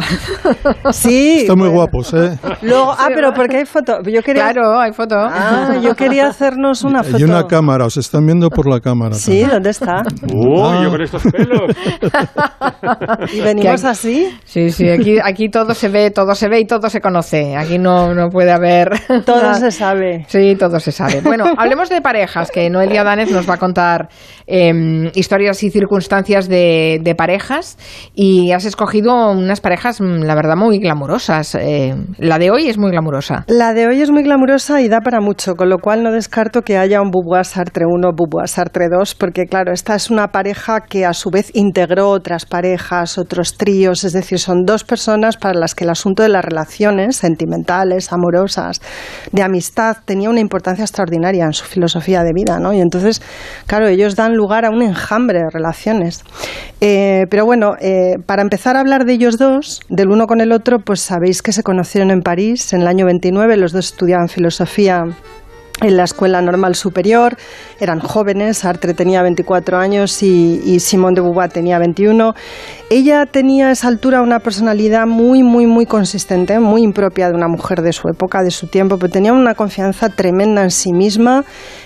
[0.93, 1.41] Sí.
[1.43, 1.83] Están muy bueno.
[1.83, 2.39] guapos, ¿eh?
[2.63, 3.99] Luego, ah, pero porque hay foto.
[4.05, 5.17] Yo quería, Claro, hay foto.
[5.19, 7.17] ah, yo quería hacernos una foto.
[7.17, 9.15] Hay una cámara, os están viendo por la cámara.
[9.15, 10.03] Sí, ¿dónde está?
[10.33, 10.81] Uy, Ah.
[10.83, 11.61] yo con estos pelos.
[13.33, 14.29] Y venimos así.
[14.45, 17.57] Sí, sí, aquí, aquí todo se ve, todo se ve y todo se conoce.
[17.57, 18.91] Aquí no, no puede haber...
[19.25, 20.25] Todo se sabe.
[20.29, 21.21] Sí, todo se sabe.
[21.21, 24.09] Bueno, hablemos de parejas, que Noelia Danez nos va a contar
[24.47, 27.79] eh, historias y circunstancias de, de parejas
[28.15, 31.55] y has escogido unas parejas, mm, la verdad, muy glamurosas.
[31.55, 33.45] Eh, la de hoy es muy glamurosa.
[33.49, 36.63] La de hoy es muy glamurosa y da para mucho, con lo cual no descarto
[36.63, 40.81] que haya un Boubois Sartre 1, Boubois Sartre 2, porque claro, esta es una pareja
[40.81, 45.59] que a su vez integró otras parejas, otros tríos, es decir, son dos personas para
[45.59, 48.44] las que el asunto de las relaciones sentimentales, amorosas,
[49.33, 52.73] de amistad, tenía una importancia extraordinaria en su filosofía de vida, ¿no?
[52.73, 53.23] Y entonces,
[53.67, 56.25] claro, ellos dan lugar a un enjambre de relaciones.
[56.81, 60.53] Eh, pero bueno, eh, para empezar a hablar de ellos dos, del uno con el
[60.53, 64.29] otro, pues sabéis que se conocieron en París en el año 29, los dos estudiaban
[64.29, 65.05] filosofía
[65.85, 67.37] en la Escuela Normal Superior,
[67.79, 72.35] eran jóvenes, Sartre tenía 24 años y, y Simone de Beauvoir tenía 21.
[72.91, 77.49] Ella tenía a esa altura una personalidad muy, muy, muy consistente, muy impropia de una
[77.49, 81.45] mujer de su época, de su tiempo, pero tenía una confianza tremenda en sí misma.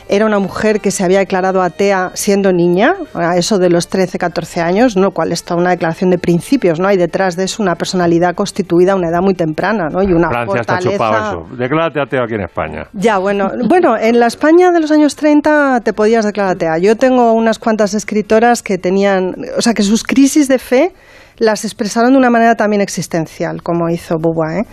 [0.08, 4.18] Era una mujer que se había declarado atea siendo niña, a eso de los 13,
[4.18, 5.10] 14 años, ¿no?
[5.10, 6.88] cual está una declaración de principios, ¿no?
[6.88, 10.02] Hay detrás de eso una personalidad constituida a una edad muy temprana, ¿no?
[10.02, 11.04] Y una Francia está fortaleza.
[11.04, 11.56] chupado eso.
[11.56, 12.86] Declárate ateo aquí en España.
[12.92, 16.78] Ya, bueno, bueno, en la España de los años 30 te podías declarar atea.
[16.78, 20.92] Yo tengo unas cuantas escritoras que tenían, o sea, que sus crisis de fe
[21.38, 24.60] las expresaron de una manera también existencial, como hizo Beauvoir.
[24.60, 24.64] ¿eh?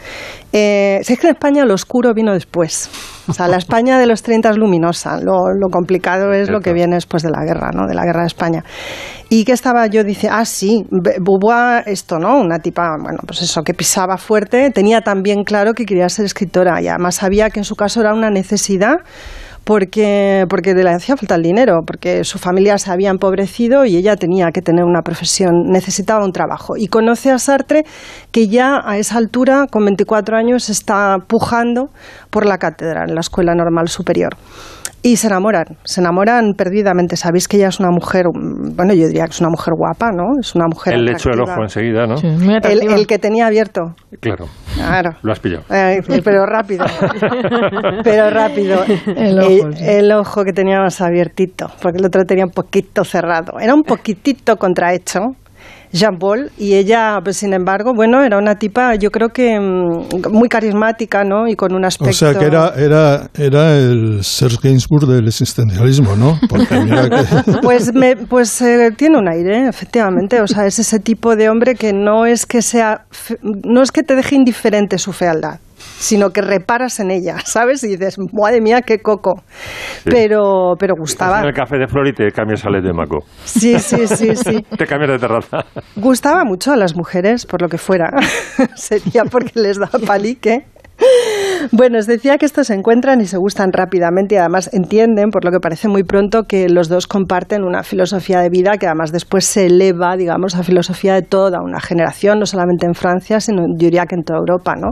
[0.53, 2.89] Eh, si es que en España lo oscuro vino después.
[3.27, 5.19] O sea, la España de los 30 es luminosa.
[5.19, 7.87] Lo, lo complicado es lo que viene después de la guerra, ¿no?
[7.87, 8.63] De la guerra de España.
[9.29, 12.37] Y que estaba yo dice, ah, sí, Be- Beauvoir, esto, ¿no?
[12.39, 16.81] Una tipa, bueno, pues eso, que pisaba fuerte, tenía también claro que quería ser escritora
[16.81, 18.97] y además sabía que en su caso era una necesidad
[19.65, 24.15] porque, porque le hacía falta el dinero, porque su familia se había empobrecido y ella
[24.15, 26.77] tenía que tener una profesión, necesitaba un trabajo.
[26.77, 27.83] Y conoce a Sartre,
[28.31, 31.89] que ya a esa altura, con 24 años, está pujando
[32.29, 34.37] por la cátedra en la Escuela Normal Superior.
[35.05, 37.15] Y se enamoran, se enamoran perdidamente.
[37.15, 40.09] Sabéis que ella es una mujer, mm, bueno, yo diría que es una mujer guapa,
[40.11, 40.39] ¿no?
[40.39, 40.95] Es una mujer.
[40.95, 41.53] Él le echó el atractiva.
[41.53, 42.15] ojo enseguida, ¿no?
[42.15, 43.93] El, el que tenía abierto.
[44.19, 44.47] Claro.
[44.73, 45.11] Claro.
[45.21, 45.63] Lo has pillado.
[45.69, 46.85] Eh, pero rápido.
[48.03, 48.79] pero rápido.
[49.05, 53.59] El ojo, el ojo que tenía más abiertito, porque el otro tenía un poquito cerrado.
[53.59, 55.19] Era un poquitito contrahecho.
[55.95, 60.31] Jean Paul y ella, pues sin embargo, bueno, era una tipa, yo creo que mm,
[60.31, 61.47] muy carismática, ¿no?
[61.47, 62.09] Y con un aspecto.
[62.09, 66.37] O sea que era, era, era el Serge Gainsbourg del existencialismo, ¿no?
[66.49, 67.15] Porque mira que...
[67.61, 70.41] Pues, me, pues eh, tiene un aire, efectivamente.
[70.41, 73.91] O sea, es ese tipo de hombre que no es que sea, fe- no es
[73.91, 75.59] que te deje indiferente su fealdad,
[75.97, 77.83] sino que reparas en ella, ¿sabes?
[77.83, 79.43] Y dices, madre mía, qué coco.
[80.03, 81.39] Pero, pero gustaba.
[81.39, 83.19] En el café de Flor y te cambias a de Maco.
[83.43, 84.65] Sí, sí, sí, sí.
[84.77, 85.59] Te cambias de terraza.
[85.95, 88.11] Gustaba mucho a las mujeres, por lo que fuera.
[88.75, 90.65] Sería porque les da palique.
[91.71, 95.43] Bueno, os decía que estos se encuentran y se gustan rápidamente y además entienden, por
[95.43, 99.11] lo que parece muy pronto, que los dos comparten una filosofía de vida que además
[99.11, 103.63] después se eleva, digamos, a filosofía de toda una generación, no solamente en Francia, sino
[103.77, 104.91] yo diría que en toda Europa, ¿no?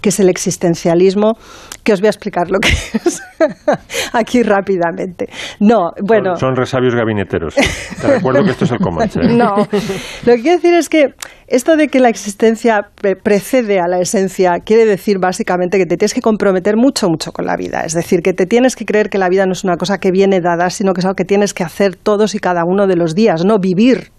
[0.00, 1.32] Que es el existencialismo,
[1.82, 3.20] que os voy a explicar lo que es
[4.12, 5.28] aquí rápidamente.
[5.60, 6.36] No, bueno.
[6.36, 7.54] Son, son resabios gabineteros.
[7.54, 9.20] Te recuerdo que esto es el Comanche.
[9.20, 9.34] ¿eh?
[9.34, 11.14] No, lo que quiero decir es que
[11.48, 15.96] esto de que la existencia pre- precede a la esencia quiere decir básicamente que te
[15.96, 17.82] tienes que comprometer mucho, mucho con la vida.
[17.84, 20.10] Es decir, que te tienes que creer que la vida no es una cosa que
[20.10, 22.96] viene dada, sino que es algo que tienes que hacer todos y cada uno de
[22.96, 24.10] los días, no vivir.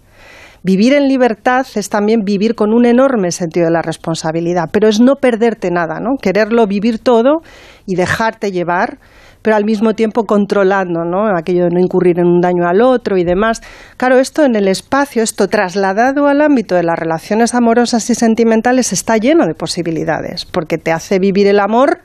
[0.66, 4.98] Vivir en libertad es también vivir con un enorme sentido de la responsabilidad, pero es
[4.98, 6.16] no perderte nada, ¿no?
[6.16, 7.42] Quererlo vivir todo
[7.84, 8.96] y dejarte llevar,
[9.42, 11.36] pero al mismo tiempo controlando, ¿no?
[11.36, 13.60] Aquello de no incurrir en un daño al otro y demás.
[13.98, 18.94] Claro, esto en el espacio, esto trasladado al ámbito de las relaciones amorosas y sentimentales
[18.94, 21.98] está lleno de posibilidades, porque te hace vivir el amor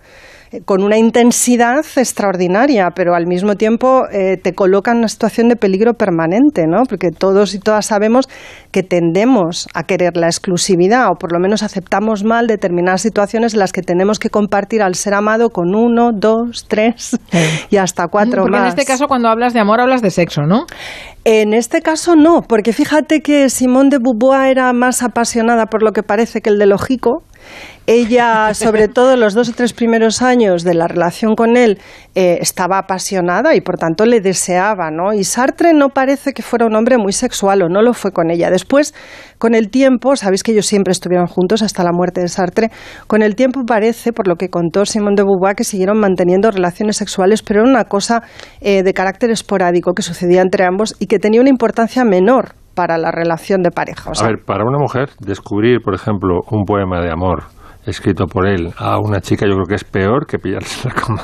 [0.65, 5.55] con una intensidad extraordinaria, pero al mismo tiempo eh, te coloca en una situación de
[5.55, 6.83] peligro permanente, ¿no?
[6.89, 8.27] Porque todos y todas sabemos
[8.71, 13.59] que tendemos a querer la exclusividad, o por lo menos aceptamos mal determinadas situaciones en
[13.59, 17.19] las que tenemos que compartir al ser amado con uno, dos, tres
[17.69, 18.61] y hasta cuatro Porque más.
[18.61, 20.65] en este caso, cuando hablas de amor, hablas de sexo, ¿no?
[21.25, 25.91] En este caso no, porque fíjate que Simone de Beauvoir era más apasionada por lo
[25.91, 27.23] que parece que el de lógico.
[27.91, 31.79] Ella, sobre todo los dos o tres primeros años de la relación con él,
[32.13, 35.11] eh, estaba apasionada y por tanto le deseaba, ¿no?
[35.11, 38.29] Y Sartre no parece que fuera un hombre muy sexual o no lo fue con
[38.29, 38.51] ella.
[38.51, 38.93] Después,
[39.39, 42.69] con el tiempo, sabéis que ellos siempre estuvieron juntos hasta la muerte de Sartre,
[43.07, 46.97] con el tiempo parece, por lo que contó Simone de Beauvoir, que siguieron manteniendo relaciones
[46.97, 48.21] sexuales, pero era una cosa
[48.61, 52.97] eh, de carácter esporádico que sucedía entre ambos y que tenía una importancia menor para
[52.97, 54.09] la relación de pareja.
[54.09, 57.43] O sea, A ver, para una mujer, descubrir, por ejemplo, un poema de amor
[57.85, 61.01] escrito por él a una chica, yo creo que es peor que pillarse en la
[61.01, 61.23] cama.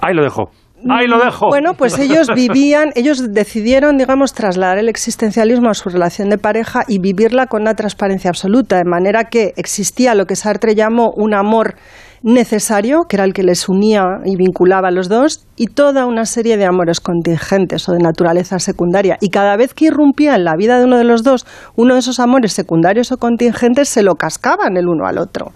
[0.00, 0.44] Ahí lo dejo.
[0.88, 1.48] Ahí lo dejo.
[1.48, 6.84] Bueno, pues ellos vivían, ellos decidieron, digamos, trasladar el existencialismo a su relación de pareja
[6.88, 11.34] y vivirla con una transparencia absoluta, de manera que existía lo que Sartre llamó un
[11.34, 11.74] amor
[12.22, 16.26] necesario, que era el que les unía y vinculaba a los dos, y toda una
[16.26, 19.16] serie de amores contingentes o de naturaleza secundaria.
[19.20, 22.00] Y cada vez que irrumpía en la vida de uno de los dos, uno de
[22.00, 25.52] esos amores secundarios o contingentes se lo cascaban el uno al otro.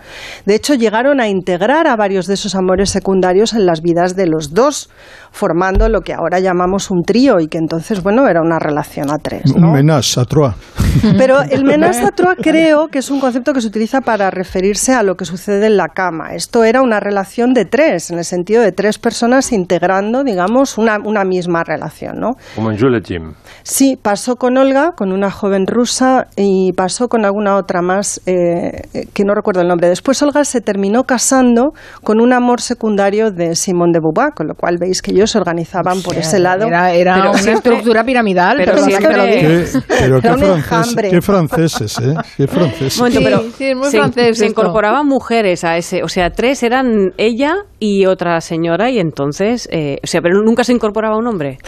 [0.47, 4.27] De hecho, llegaron a integrar a varios de esos amores secundarios en las vidas de
[4.27, 4.91] los dos,
[5.33, 9.19] formando lo que ahora llamamos un trío y que entonces, bueno, era una relación a
[9.19, 9.43] tres.
[9.55, 10.55] Un ménage à trois.
[11.19, 14.95] Pero el ménage à trois creo que es un concepto que se utiliza para referirse
[14.95, 16.35] a lo que sucede en la cama.
[16.35, 19.53] Esto era una relación de tres, en el sentido de tres personas
[19.91, 22.31] integrando, digamos, una, una misma relación, ¿no?
[22.55, 23.33] Como en Jules Jim.
[23.63, 28.83] Sí, pasó con Olga, con una joven rusa, y pasó con alguna otra más, eh,
[28.95, 29.89] eh, que no recuerdo el nombre.
[29.89, 31.73] Después Olga se terminó casando
[32.03, 35.39] con un amor secundario de Simone de Beauvoir, con lo cual veis que ellos se
[35.39, 36.67] organizaban por ese lado.
[36.67, 39.41] Era, era Pero una siempre- estructura piramidal, pero pero siempre- lo digo.
[39.41, 41.11] Qué- pero qué, enjambre.
[41.11, 42.15] qué franceses, ¿eh?
[42.37, 42.93] Qué franceses.
[42.95, 46.63] Sí, pero sí, es muy se, francés se incorporaban mujeres a ese, o sea, tres
[46.63, 51.27] eran ella y otra señora y entonces, eh, o sea, pero nunca se incorporaba un
[51.27, 51.59] hombre.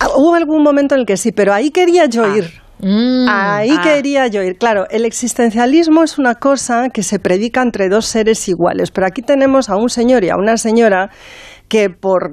[0.00, 2.44] Ah, Hubo algún momento en el que sí, pero ahí quería yo ir.
[2.80, 3.80] Ahí Ah.
[3.82, 4.56] quería yo ir.
[4.56, 9.20] Claro, el existencialismo es una cosa que se predica entre dos seres iguales, pero aquí
[9.22, 11.10] tenemos a un señor y a una señora
[11.68, 12.30] que por,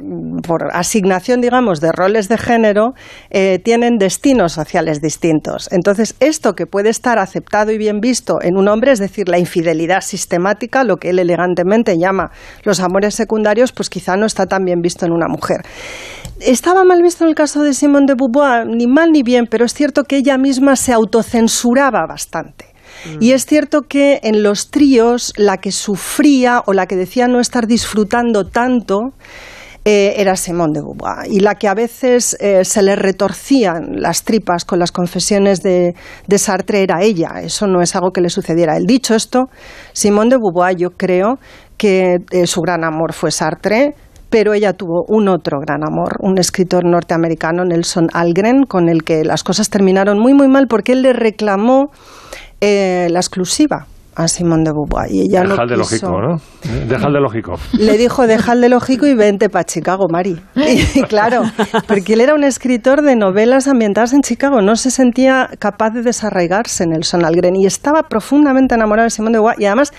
[0.74, 2.94] asignación, digamos, de roles de género,
[3.30, 5.70] eh, tienen destinos sociales distintos.
[5.72, 9.38] Entonces, esto que puede estar aceptado y bien visto en un hombre, es decir, la
[9.38, 12.32] infidelidad sistemática, lo que él elegantemente llama
[12.64, 15.62] los amores secundarios, pues quizá no está tan bien visto en una mujer.
[16.40, 19.66] Estaba mal visto en el caso de Simone de Beauvoir, ni mal ni bien, pero
[19.66, 22.75] es cierto que ella misma se autocensuraba bastante.
[23.20, 27.40] Y es cierto que en los tríos la que sufría o la que decía no
[27.40, 29.14] estar disfrutando tanto
[29.88, 31.32] eh, era Simone de Beauvoir.
[31.32, 35.94] Y la que a veces eh, se le retorcían las tripas con las confesiones de,
[36.26, 37.42] de Sartre era ella.
[37.44, 38.78] Eso no es algo que le sucediera.
[38.78, 39.44] El dicho esto,
[39.94, 41.38] Simone de Beauvoir yo creo
[41.78, 43.94] que eh, su gran amor fue Sartre,
[44.32, 49.24] pero ella tuvo un otro gran amor, un escritor norteamericano, Nelson Algren, con el que
[49.24, 51.92] las cosas terminaron muy muy mal porque él le reclamó
[52.62, 53.86] eh, la exclusiva
[54.18, 56.08] a Simone de Beauvoir y ella Deja no el de quiso.
[56.10, 56.42] lógico, ¿no?
[56.88, 57.54] Deja el de lógico.
[57.78, 60.40] Le dijo, deja el de lógico y vente para Chicago, Mari.
[60.96, 61.42] Y claro,
[61.88, 66.02] porque él era un escritor de novelas ambientadas en Chicago, no se sentía capaz de
[66.02, 69.92] desarraigarse en el Sonalgren y estaba profundamente enamorado de Simone de Beauvoir y además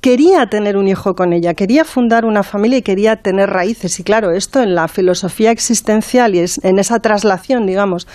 [0.00, 3.98] quería tener un hijo con ella, quería fundar una familia y quería tener raíces.
[3.98, 8.06] Y claro, esto en la filosofía existencial y es- en esa traslación, digamos,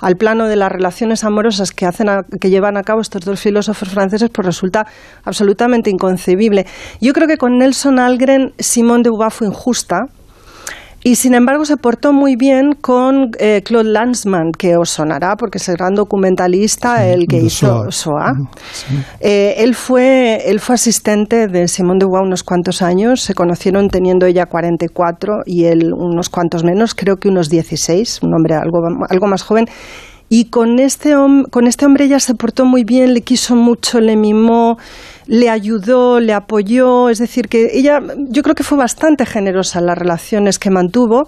[0.00, 3.40] al plano de las relaciones amorosas que, hacen a- que llevan a cabo estos dos
[3.40, 4.86] filósofos franceses, pues resulta
[5.24, 6.66] absolutamente inconcebible.
[7.00, 10.06] Yo creo que con Nelson Algren, Simone de Beauvoir fue injusta.
[11.04, 15.58] Y sin embargo se portó muy bien con eh, Claude Lanzmann, que os sonará porque
[15.58, 17.90] es el gran documentalista, el que hizo Shoah.
[17.90, 18.32] Shoah.
[19.20, 23.88] Eh, él, fue, él fue asistente de Simone de Beauvoir unos cuantos años, se conocieron
[23.88, 28.78] teniendo ella 44 y él unos cuantos menos, creo que unos 16, un hombre algo,
[29.08, 29.66] algo más joven.
[30.28, 31.14] Y con este,
[31.50, 34.78] con este hombre ella se portó muy bien, le quiso mucho, le mimó,
[35.26, 37.08] le ayudó, le apoyó.
[37.08, 41.26] Es decir, que ella, yo creo que fue bastante generosa en las relaciones que mantuvo.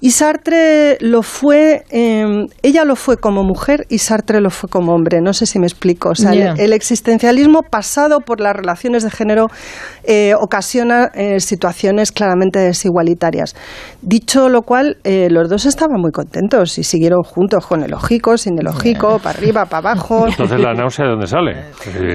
[0.00, 4.94] Y Sartre lo fue, eh, ella lo fue como mujer y Sartre lo fue como
[4.94, 5.20] hombre.
[5.20, 6.10] No sé si me explico.
[6.10, 9.48] O sea, el, el existencialismo pasado por las relaciones de género
[10.04, 13.54] eh, ocasiona eh, situaciones claramente desigualitarias.
[14.02, 18.36] Dicho lo cual, eh, los dos estaban muy contentos y siguieron juntos con el ojico,
[18.36, 20.26] sin el ojico, para arriba, para abajo.
[20.26, 21.64] Entonces la náusea de dónde sale?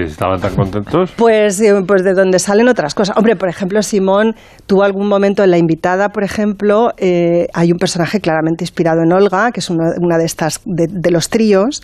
[0.04, 1.14] Estaban tan contentos.
[1.16, 3.16] Pues, eh, pues de donde salen otras cosas.
[3.18, 4.36] Hombre, por ejemplo, Simón
[4.66, 9.12] tuvo algún momento en La Invitada, por ejemplo, eh, hay un personaje claramente inspirado en
[9.12, 11.84] Olga, que es una, de estas, de, los tríos,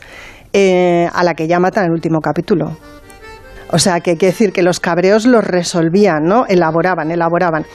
[0.53, 2.77] eh, a la que ya matan en el último capítulo.
[3.73, 6.45] O sea, que hay que decir que los cabreos los resolvían, ¿no?
[6.47, 7.65] Elaboraban, elaboraban.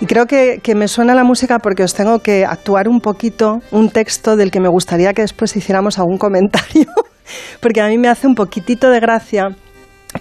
[0.00, 3.60] Y creo que, que me suena la música porque os tengo que actuar un poquito
[3.70, 6.86] un texto del que me gustaría que después hiciéramos algún comentario,
[7.60, 9.48] porque a mí me hace un poquitito de gracia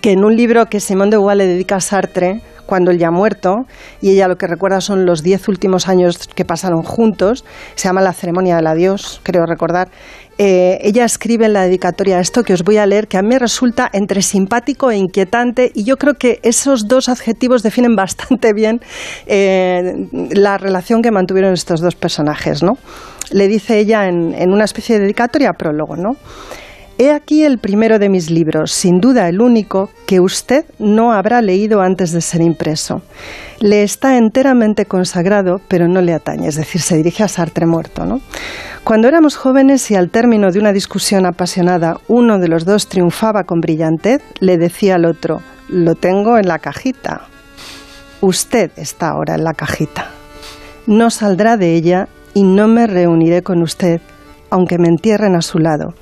[0.02, 3.08] que en un libro que Simón de Beauvoir le dedica a Sartre, cuando él ya
[3.08, 3.66] ha muerto,
[4.02, 8.02] y ella lo que recuerda son los diez últimos años que pasaron juntos, se llama
[8.02, 9.90] La ceremonia del adiós, creo recordar,
[10.38, 13.38] eh, ella escribe en la dedicatoria esto que os voy a leer, que a mí
[13.38, 18.80] resulta entre simpático e inquietante, y yo creo que esos dos adjetivos definen bastante bien
[19.28, 19.94] eh,
[20.32, 22.74] la relación que mantuvieron estos dos personajes, ¿no?
[23.32, 26.16] Le dice ella en, en una especie de dedicatoria, prólogo, ¿no?
[26.98, 31.42] He aquí el primero de mis libros, sin duda el único, que usted no habrá
[31.42, 33.02] leído antes de ser impreso.
[33.60, 38.06] Le está enteramente consagrado, pero no le atañe, es decir, se dirige a Sartre muerto.
[38.06, 38.22] ¿no?
[38.86, 43.44] Cuando éramos jóvenes y al término de una discusión apasionada uno de los dos triunfaba
[43.44, 47.28] con brillantez, le decía al otro, lo tengo en la cajita.
[48.22, 50.12] Usted está ahora en la cajita.
[50.88, 54.00] No saldrá de ella y no me reuniré con usted,
[54.50, 55.94] aunque me entierren a su lado.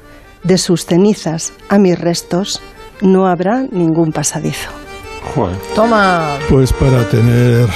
[0.43, 2.61] De sus cenizas a mis restos
[3.01, 4.69] no habrá ningún pasadizo.
[5.33, 5.57] Joder.
[5.75, 6.37] Toma.
[6.49, 7.67] Pues para tener.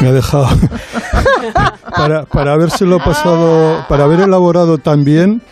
[0.00, 0.48] Me ha dejado.
[1.96, 3.84] para, para habérselo pasado.
[3.88, 5.42] Para haber elaborado tan bien.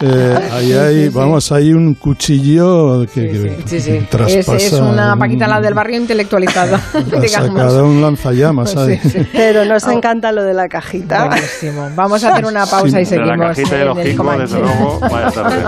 [0.00, 3.90] eh, ahí hay, vamos, hay un cuchillo que, que Sí, sí.
[3.96, 4.56] Es, traspasa.
[4.56, 6.80] es una un- Paquita la del barrio intelectualizada,
[7.28, 9.00] sacado un lanzallamas ahí.
[9.32, 11.26] Pero nos encanta lo de la cajita.
[11.26, 11.88] Buenísimo.
[11.94, 14.42] Vamos a hacer una pausa y Sí, de la seguimos cajita ojico, Comanche.
[14.42, 15.64] desde luego, vaya tarde.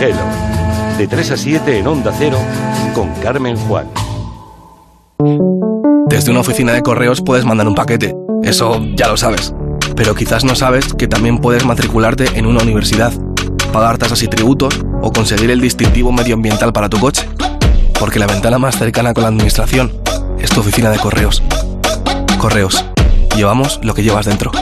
[0.00, 0.53] Hello,
[0.98, 2.38] de 3 a 7 en Onda Cero,
[2.94, 3.88] con Carmen Juan.
[6.08, 9.52] Desde una oficina de correos puedes mandar un paquete, eso ya lo sabes.
[9.96, 13.12] Pero quizás no sabes que también puedes matricularte en una universidad,
[13.72, 17.28] pagar tasas y tributos o conseguir el distintivo medioambiental para tu coche.
[17.98, 19.92] Porque la ventana más cercana con la administración
[20.38, 21.42] es tu oficina de correos.
[22.38, 22.84] Correos.
[23.36, 24.52] Llevamos lo que llevas dentro.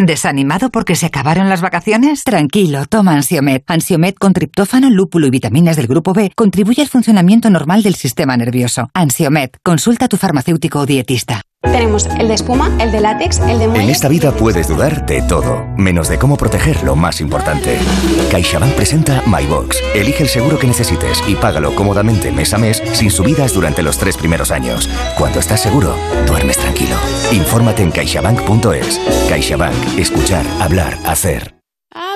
[0.00, 2.22] ¿Desanimado porque se acabaron las vacaciones?
[2.22, 3.64] Tranquilo, toma Ansiomet.
[3.66, 8.36] Ansiomet con triptófano, lúpulo y vitaminas del grupo B contribuye al funcionamiento normal del sistema
[8.36, 8.90] nervioso.
[8.94, 11.42] Ansiomet, consulta a tu farmacéutico o dietista.
[11.62, 13.90] Tenemos el de espuma, el de látex, el de En muelle.
[13.90, 17.76] esta vida puedes dudar de todo, menos de cómo proteger lo más importante.
[18.30, 19.82] CaixaBank presenta MyBox.
[19.92, 23.98] Elige el seguro que necesites y págalo cómodamente mes a mes sin subidas durante los
[23.98, 24.88] tres primeros años.
[25.18, 25.96] Cuando estás seguro,
[26.28, 26.94] duermes tranquilo.
[27.32, 29.00] Infórmate en caixabank.es.
[29.28, 29.98] CaixaBank.
[29.98, 31.56] Escuchar, hablar, hacer.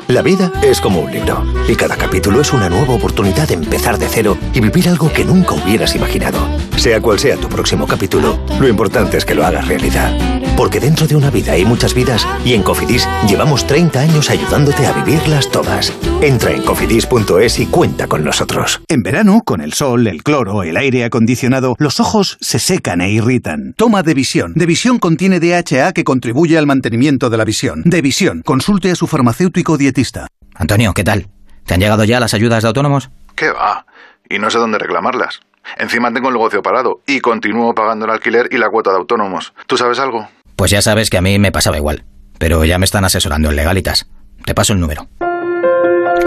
[0.06, 3.98] La vida es como un libro y cada capítulo es una nueva oportunidad de empezar
[3.98, 6.39] de cero y vivir algo que nunca hubieras imaginado.
[6.77, 10.12] Sea cual sea tu próximo capítulo, lo importante es que lo hagas realidad.
[10.57, 14.86] Porque dentro de una vida hay muchas vidas y en Cofidis llevamos 30 años ayudándote
[14.86, 15.93] a vivirlas todas.
[16.20, 18.81] Entra en cofidis.es y cuenta con nosotros.
[18.89, 23.11] En verano, con el sol, el cloro, el aire acondicionado, los ojos se secan e
[23.11, 23.74] irritan.
[23.77, 24.53] Toma Devisión.
[24.55, 27.82] Devisión contiene DHA que contribuye al mantenimiento de la visión.
[27.85, 28.43] Devisión.
[28.44, 30.27] Consulte a su farmacéutico dietista.
[30.55, 31.28] Antonio, ¿qué tal?
[31.65, 33.11] ¿Te han llegado ya las ayudas de autónomos?
[33.35, 33.86] ¿Qué va?
[34.28, 35.40] Y no sé dónde reclamarlas.
[35.77, 39.53] Encima tengo el negocio parado y continúo pagando el alquiler y la cuota de autónomos.
[39.67, 40.29] ¿Tú sabes algo?
[40.57, 42.05] Pues ya sabes que a mí me pasaba igual.
[42.39, 44.07] Pero ya me están asesorando en Legalitas.
[44.45, 45.07] Te paso el número.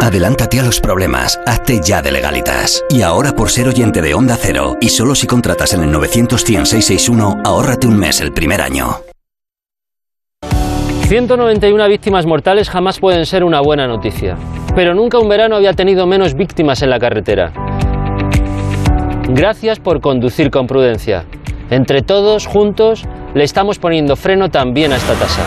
[0.01, 2.83] Adelántate a los problemas, hazte ya de legalitas.
[2.89, 7.41] Y ahora por ser oyente de Onda Cero, y solo si contratas en el 900-100-661,
[7.45, 8.97] ahórrate un mes el primer año.
[11.07, 14.37] 191 víctimas mortales jamás pueden ser una buena noticia,
[14.75, 17.53] pero nunca un verano había tenido menos víctimas en la carretera.
[19.27, 21.25] Gracias por conducir con prudencia.
[21.69, 25.45] Entre todos, juntos, le estamos poniendo freno también a esta tasa.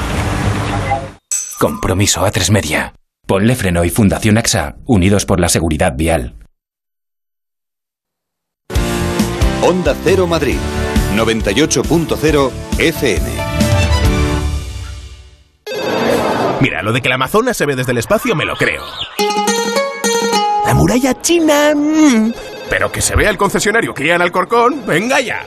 [1.61, 2.95] Compromiso a tres media.
[3.27, 6.35] Ponle freno y Fundación AXA, unidos por la seguridad vial.
[9.63, 10.59] Onda Cero Madrid,
[11.15, 13.31] 98.0 FM.
[16.61, 18.83] Mira, lo de que la Amazonas se ve desde el espacio me lo creo.
[20.67, 21.75] La muralla china...
[21.75, 22.33] mm,
[22.71, 25.47] Pero que se vea el concesionario Kia en Alcorcón, venga ya.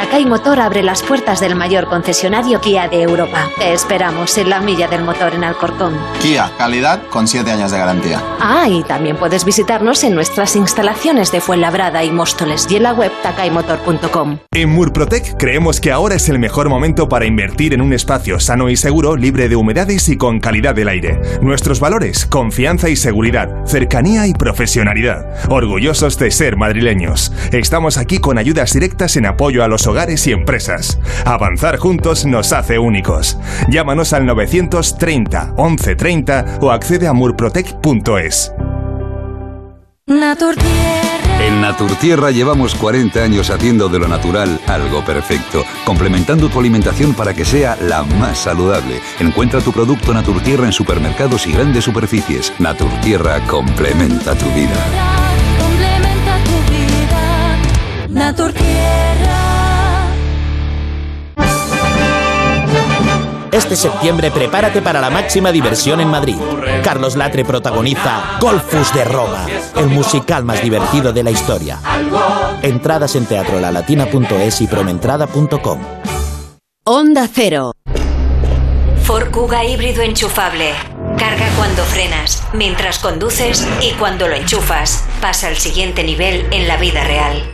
[0.00, 3.50] Takai Motor abre las puertas del mayor concesionario Kia de Europa.
[3.58, 5.94] Te esperamos en la milla del motor en Alcorcón.
[6.22, 8.22] Kia, calidad con 7 años de garantía.
[8.40, 12.94] Ah, y también puedes visitarnos en nuestras instalaciones de Fuenlabrada y Móstoles y en la
[12.94, 14.38] web takaimotor.com.
[14.54, 18.70] En Murprotec creemos que ahora es el mejor momento para invertir en un espacio sano
[18.70, 21.20] y seguro, libre de humedades y con calidad del aire.
[21.42, 25.26] Nuestros valores, confianza y seguridad, cercanía y profesionalidad.
[25.50, 27.34] Orgullosos de ser madrileños.
[27.52, 30.98] Estamos aquí con ayudas directas en apoyo a los hogares y empresas.
[31.24, 33.38] Avanzar juntos nos hace únicos.
[33.68, 38.52] Llámanos al 930 1130 o accede a murprotec.es.
[41.40, 47.32] En Naturtierra llevamos 40 años haciendo de lo natural algo perfecto, complementando tu alimentación para
[47.32, 49.00] que sea la más saludable.
[49.20, 52.52] Encuentra tu producto Naturtierra en supermercados y grandes superficies.
[52.58, 54.74] Naturtierra complementa tu vida.
[55.58, 57.58] Complementa tu vida.
[58.08, 59.39] Naturtierra.
[63.52, 66.36] Este septiembre prepárate para la máxima diversión en Madrid.
[66.84, 69.46] Carlos Latre protagoniza Golfus de Roma,
[69.76, 71.78] el musical más divertido de la historia.
[72.62, 75.80] Entradas en teatrolalatina.es y promentrada.com.
[76.84, 77.72] Onda Cero.
[79.02, 80.72] Ford Kuga híbrido enchufable.
[81.18, 85.04] Carga cuando frenas, mientras conduces y cuando lo enchufas.
[85.20, 87.52] Pasa al siguiente nivel en la vida real.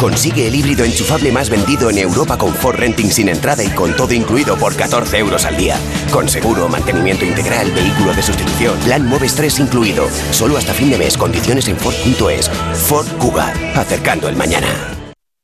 [0.00, 3.96] Consigue el híbrido enchufable más vendido en Europa con Ford Renting sin entrada y con
[3.96, 5.76] todo incluido por 14 euros al día.
[6.12, 10.08] Con seguro, mantenimiento integral, vehículo de sustitución, plan Moves 3 incluido.
[10.30, 12.48] Solo hasta fin de mes, condiciones en Ford.es.
[12.86, 14.97] Ford Kuga, acercando el mañana.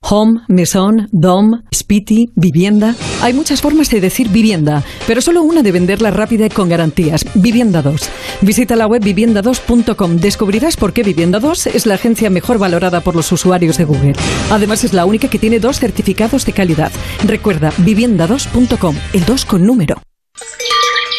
[0.06, 2.94] Home, mesón, dom, spiti, vivienda.
[3.22, 7.24] Hay muchas formas de decir vivienda, pero solo una de venderla rápida y con garantías.
[7.34, 8.10] Vivienda 2.
[8.42, 10.16] Visita la web vivienda2.com.
[10.16, 14.12] Descubrirás por qué Vivienda 2 es la agencia mejor valorada por los usuarios de Google.
[14.50, 16.92] Además, es la única que tiene dos certificados de calidad.
[17.24, 20.02] Recuerda, vivienda2.com, el 2 con número.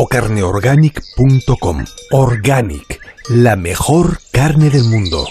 [0.00, 1.84] o carneorganic.com.
[2.10, 5.26] Organic, la mejor carne del mundo.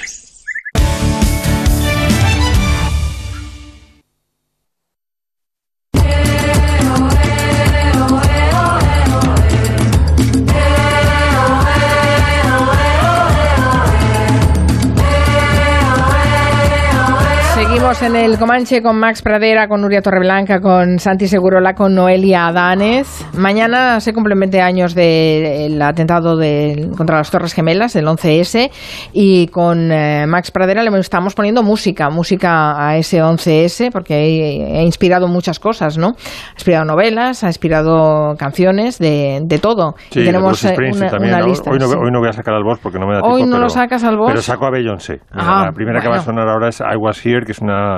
[18.00, 22.48] Estamos en el Comanche con Max Pradera, con Nuria Torreblanca, con Santi Segurola, con Noelia
[22.48, 23.26] Adánez.
[23.38, 28.72] Mañana se cumplen 20 años del atentado de- contra las Torres Gemelas, el 11S,
[29.12, 34.82] y con eh, Max Pradera le estamos poniendo música, música a ese 11S, porque ha
[34.82, 36.08] inspirado muchas cosas, ¿no?
[36.08, 39.96] Ha inspirado novelas, ha inspirado canciones, de, de todo.
[40.10, 41.34] Sí, y tenemos Bruce eh, una, también.
[41.34, 41.48] una ¿no?
[41.48, 41.70] lista.
[41.70, 41.96] Hoy, no, sí.
[42.02, 43.56] hoy no voy a sacar al boss porque no me da Hoy tiempo.
[43.56, 44.30] no lo pero- sacas al boss.
[44.30, 45.20] Pero saco a Beyoncé.
[45.34, 46.24] Ah, la primera que va a bueno.
[46.42, 47.89] sonar ahora es I Was Here, que es una,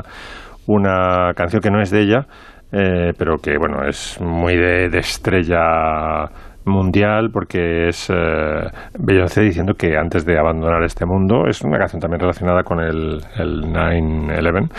[0.68, 2.28] una canción que no es de ella,
[2.72, 6.30] eh, pero que bueno es muy de, estrella
[6.64, 12.00] mundial porque es eh, Beyoncé diciendo que antes de abandonar este mundo es una canción
[12.00, 14.70] también relacionada con el, el 9-11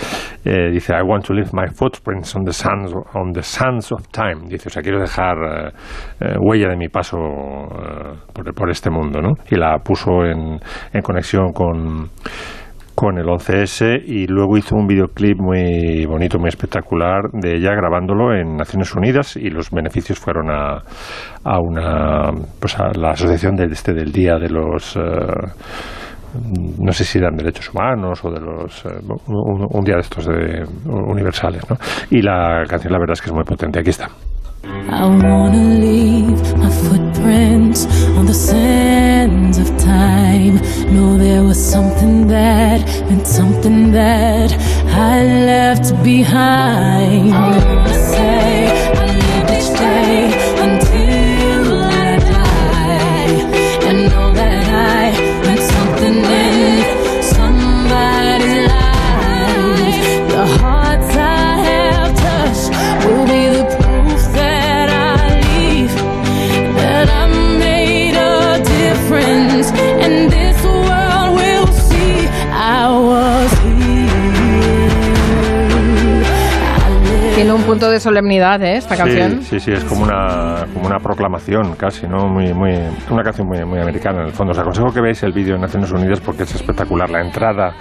[0.45, 4.07] eh, dice I want to leave my footprints on the sands on the sands of
[4.13, 5.73] time dice o sea quiero dejar
[6.21, 7.19] eh, huella de mi paso
[8.33, 9.33] por, por este mundo ¿no?
[9.51, 10.61] y la puso en,
[10.93, 12.09] en conexión con
[12.95, 18.35] con el 11S y luego hizo un videoclip muy bonito, muy espectacular de ella grabándolo
[18.35, 20.83] en Naciones Unidas y los beneficios fueron a,
[21.45, 25.01] a una pues a la asociación del este del día de los eh,
[26.79, 28.89] no sé si eran derechos humanos o de los eh,
[29.27, 31.77] un, un día de estos de universales ¿no?
[32.11, 34.09] y la canción la verdad es que es muy potente aquí está
[34.65, 37.87] I wanna leave my footprints
[38.17, 40.57] on the sands of time.
[40.95, 44.53] Know there was something that meant something that
[44.87, 47.33] I left behind.
[77.63, 78.77] Un punto de solemnidad, ¿eh?
[78.77, 79.43] Esta canción.
[79.43, 82.27] Sí, sí, sí, es como una, como una proclamación casi, ¿no?
[82.29, 82.73] Muy, muy,
[83.11, 84.53] una canción muy, muy americana en el fondo.
[84.53, 87.09] Os aconsejo que veáis el vídeo en Naciones Unidas porque es espectacular.
[87.11, 87.73] La entrada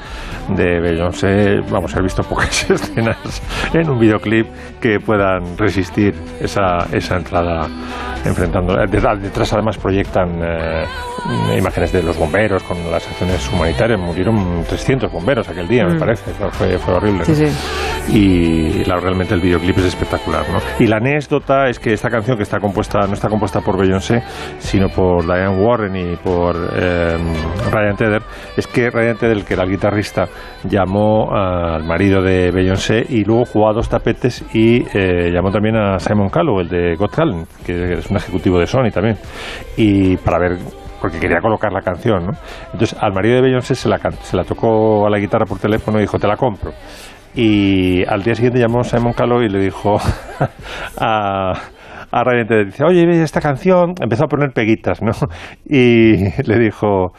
[0.50, 3.42] de Beyoncé, vamos, he visto pocas escenas
[3.74, 4.48] en un videoclip
[4.80, 7.68] que puedan resistir esa, esa entrada
[8.26, 8.76] enfrentando.
[8.88, 10.86] Detrás, detrás además proyectan eh,
[11.58, 14.00] imágenes de los bomberos con las acciones humanitarias.
[14.00, 16.00] Murieron 300 bomberos aquel día, me Mm.
[16.00, 16.32] parece.
[16.52, 17.26] Fue, fue horrible.
[17.26, 17.38] Sí, ¿no?
[17.48, 18.12] sí.
[18.14, 20.60] y la- realmente el videoclip es espectacular, ¿no?
[20.80, 24.22] Y la anécdota es que esta canción que está compuesta no está compuesta por Beyoncé,
[24.60, 27.18] sino por Diane Warren y por eh,
[27.72, 28.22] Ryan Tedder,
[28.56, 30.28] es que Ryan Tedder, que era el guitarrista,
[30.64, 35.76] llamó al marido de Beyoncé y luego jugó a dos tapetes y eh, llamó también
[35.76, 39.18] a Simon Callow, el de Got Talent, que es un ejecutivo de Sony también,
[39.78, 40.58] y para ver
[41.02, 42.32] porque quería colocar la canción, ¿no?
[42.72, 45.98] Entonces al marido de Beyoncé se la, se la tocó a la guitarra por teléfono
[45.98, 46.72] y dijo, te la compro.
[47.36, 49.98] Y al día siguiente llamó Simon Callow y le dijo
[50.98, 51.54] a,
[52.12, 55.12] a Ryan dice, oye, esta canción, empezó a poner peguitas, ¿no?
[55.66, 57.14] Y le dijo,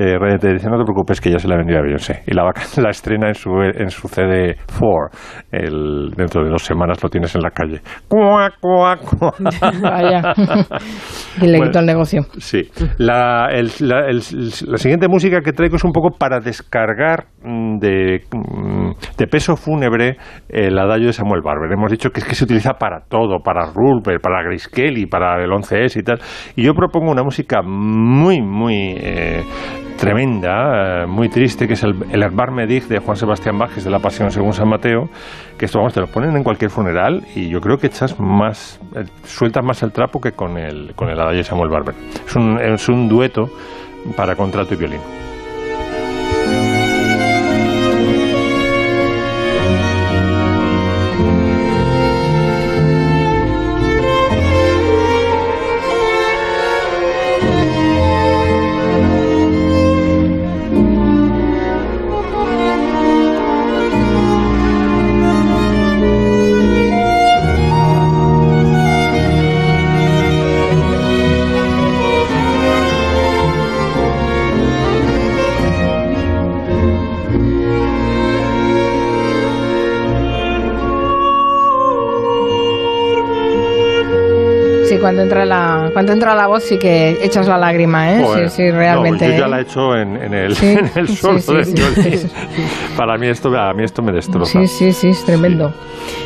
[0.00, 2.22] eh, Ryan Tedder, dice, no te preocupes que ya se la vendió a Beyoncé.
[2.26, 2.52] Y la, va-
[2.82, 5.08] la estrena en su, en su CD4.
[5.50, 7.80] El, dentro de dos semanas lo tienes en la calle.
[8.08, 9.00] Cuac, cuac.
[9.82, 10.34] Vaya.
[11.42, 12.22] y le Bueno, quitó el negocio.
[12.38, 12.62] Sí.
[12.98, 14.22] La, el- la- el-
[14.66, 19.56] la siguiente música que traigo es un poco para descargar mm, de, mm, de peso
[19.56, 20.16] fúnebre
[20.48, 21.72] el adagio de Samuel Barber.
[21.72, 25.42] Hemos dicho que es que se utiliza para todo, para Rulper, para Grace Kelly, para
[25.42, 26.18] el 11S y tal.
[26.56, 29.42] Y yo propongo una música muy, muy eh,
[29.98, 32.22] tremenda, eh, muy triste, que es el, el
[32.88, 35.10] de Juan Sebastián Bajes de la Pasión según San Mateo,
[35.58, 38.80] que esto, vamos, te lo ponen en cualquier funeral y yo creo que echas más,
[38.94, 41.94] eh, sueltas más el trapo que con el, con el adagio Samuel Barber.
[42.26, 43.50] Es un, es un dueto
[44.16, 45.27] para contralto y violín.
[84.98, 88.22] Cuando entra la, cuando entra la voz sí que echas la lágrima, ¿eh?
[88.24, 89.26] Joder, sí, sí, realmente.
[89.26, 89.48] no, yo ya ¿eh?
[89.50, 92.28] la he hecho en, en el, Sí, en el sí, sí, sí.
[92.96, 94.60] Para mí esto, a mí esto me destroza.
[94.60, 95.72] Sí, sí, sí, es tremendo.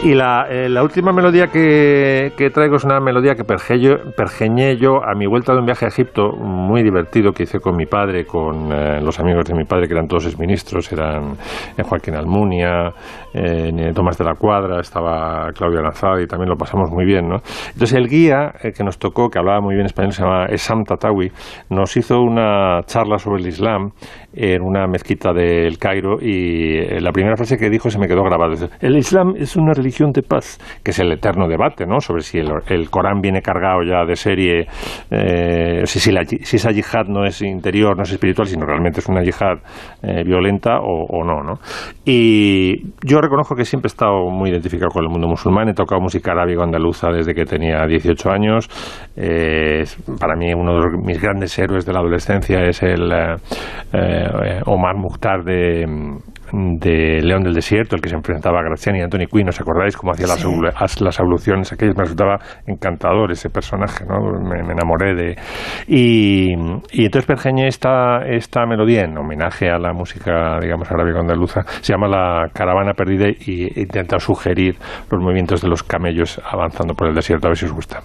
[0.04, 4.76] Y la, eh, la última melodía que, que traigo es una melodía que pergeño- pergeñé
[4.76, 7.86] yo a mi vuelta de un viaje a Egipto, muy divertido, que hice con mi
[7.86, 11.32] padre, con eh, los amigos de mi padre, que eran todos exministros, eran
[11.76, 12.92] eh, Joaquín Almunia,
[13.34, 17.36] eh, Tomás de la Cuadra, estaba Claudio Lanzada y también lo pasamos muy bien, ¿no?
[17.72, 20.84] Entonces el guía eh, que nos tocó, que hablaba muy bien español, se llama Esam
[20.84, 21.30] Tatawi,
[21.70, 23.90] nos hizo una charla sobre el Islam
[24.34, 28.22] en una mezquita del Cairo y eh, la primera frase que dijo se me quedó
[28.22, 28.54] grabada.
[28.80, 32.00] El Islam es una religión de paz, que es el eterno debate, ¿no?
[32.00, 34.66] Sobre si el, el Corán viene cargado ya de serie,
[35.10, 39.00] eh, si, si, la si esa yihad no es interior, no es espiritual, sino realmente
[39.00, 39.58] es una yihad
[40.02, 41.54] eh, violenta o, o no, ¿no?
[42.04, 46.00] Y yo reconozco que siempre he estado muy identificado con el mundo musulmán, he tocado
[46.00, 48.68] música arábiga andaluza desde que tenía 18 años.
[49.16, 49.41] Eh,
[50.18, 53.36] para mí uno de los- mis grandes héroes de la adolescencia es el eh,
[53.92, 55.84] eh, Omar Mukhtar de,
[56.52, 59.96] de León del Desierto, el que se enfrentaba a Graziani y Anthony Quinn, ¿os acordáis
[59.96, 61.04] cómo hacía las, Sí.
[61.04, 61.96] las abluciones aquellas?
[61.96, 62.36] Me resultaba
[62.66, 64.20] encantador ese personaje, ¿no?
[64.40, 65.36] Me, me enamoré de...
[65.86, 66.52] Y,
[66.92, 71.62] y entonces pergeñé esta, esta melodía en homenaje a la música, digamos, arábiga andaluza.
[71.80, 74.76] Se llama La Caravana Perdida y he intentado sugerir
[75.10, 78.00] los movimientos de los camellos avanzando por el desierto, a ver si os gusta.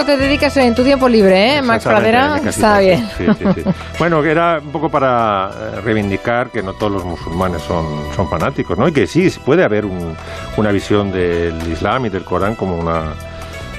[0.00, 2.40] Esto te dedicas en tu tiempo libre, ¿eh, Max Pradera?
[2.44, 3.08] Está bien.
[3.16, 3.62] sí, sí, sí.
[3.98, 7.86] Bueno, que era un poco para eh, reivindicar que no todos los musulmanes son,
[8.16, 8.88] son fanáticos, ¿no?
[8.88, 10.16] Y que sí, puede haber un-
[10.56, 13.12] una visión del Islam y del Corán como una,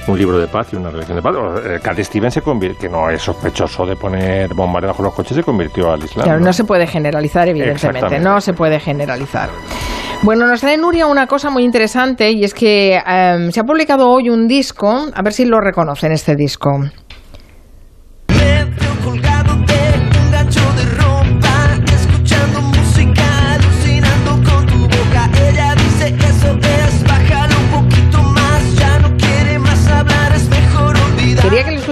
[0.08, 1.34] un libro de paz y una religión de paz.
[1.64, 5.14] Eh, Cat Stevens se convirtió, que no es sospechoso de poner bombas debajo de los
[5.14, 6.24] coches, se convirtió al Islam.
[6.24, 6.46] Claro, ¿no?
[6.46, 8.18] no se puede generalizar, evidentemente.
[8.18, 9.50] No se puede generalizar.
[10.22, 14.08] Bueno, nos trae Nuria una cosa muy interesante y es que em, se ha publicado
[14.08, 16.70] hoy un disco, a ver si lo reconocen este disco.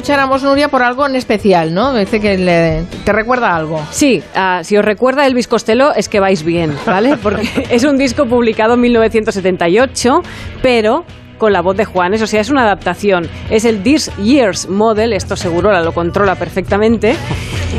[0.00, 1.92] Escucháramos, Nuria, por algo en especial, ¿no?
[1.92, 3.82] Dice que le- te recuerda algo.
[3.90, 7.18] Sí, ah, si os recuerda Elvis Costello es que vais bien, ¿vale?
[7.22, 10.22] Porque es un disco publicado en 1978,
[10.62, 11.04] pero
[11.40, 13.28] con la voz de Juanes, o sea, es una adaptación.
[13.50, 17.16] Es el This Year's Model, esto seguro lo controla perfectamente.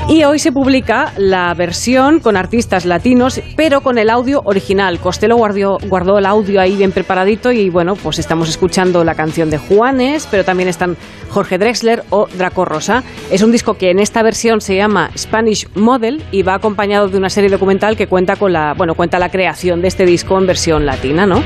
[0.08, 5.00] Y hoy se publica la versión con artistas latinos, pero con el audio original.
[5.00, 9.50] Costello guardió- guardó el audio ahí bien preparadito y bueno, pues estamos escuchando la canción
[9.50, 10.96] de Juanes, pero también están
[11.30, 13.04] Jorge Drexler o Draco Rosa.
[13.30, 17.18] Es un disco que en esta versión se llama Spanish Model y va acompañado de
[17.18, 20.48] una serie documental que cuenta con la, bueno, cuenta la creación de este disco en
[20.48, 21.44] versión latina, ¿no?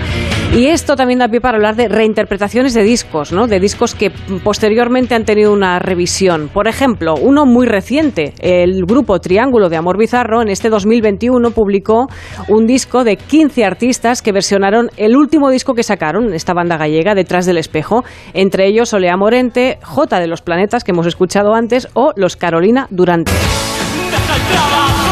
[0.56, 3.46] Y esto también da pie para hablar de reinterpretaciones de discos, ¿no?
[3.46, 4.10] De discos que
[4.42, 6.48] posteriormente han tenido una revisión.
[6.48, 12.08] Por ejemplo, uno muy reciente, el grupo Triángulo de Amor Bizarro en este 2021 publicó
[12.48, 17.16] un disco de 15 artistas que versionaron el último disco que sacaron, esta banda gallega,
[17.16, 21.90] Detrás del Espejo, entre ellos Olea Morente, J de los Planetas, que hemos escuchado antes,
[21.96, 23.34] o Los Carolina Durante.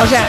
[0.00, 0.28] O sea,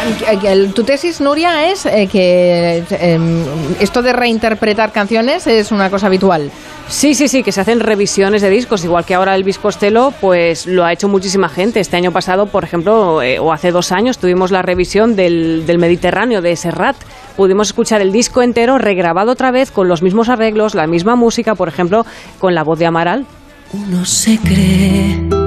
[0.74, 3.44] tu tesis, Nuria, es eh, que em,
[3.80, 6.50] esto de reinterpretar canciones es una cosa habitual.
[6.88, 10.66] Sí, sí, sí, que se hacen revisiones de discos, igual que ahora Elvis Costello, pues
[10.66, 11.80] lo ha hecho muchísima gente.
[11.80, 15.78] Este año pasado, por ejemplo, eh, o hace dos años, tuvimos la revisión del, del
[15.78, 16.96] Mediterráneo, de Serrat.
[17.38, 21.54] Pudimos escuchar el disco entero regrabado otra vez con los mismos arreglos, la misma música,
[21.54, 22.06] por ejemplo,
[22.40, 23.26] con la voz de Amaral.
[23.72, 25.39] Uno se cree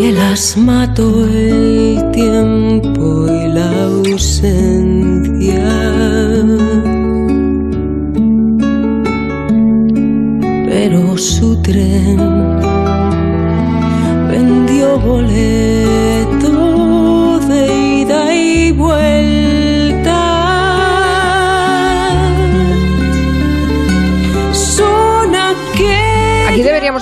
[0.00, 5.68] que las mató el tiempo y la ausencia.
[10.70, 12.16] Pero su tren
[14.30, 16.50] vendió boleto
[17.46, 17.60] de
[18.00, 19.09] ida y vuelta.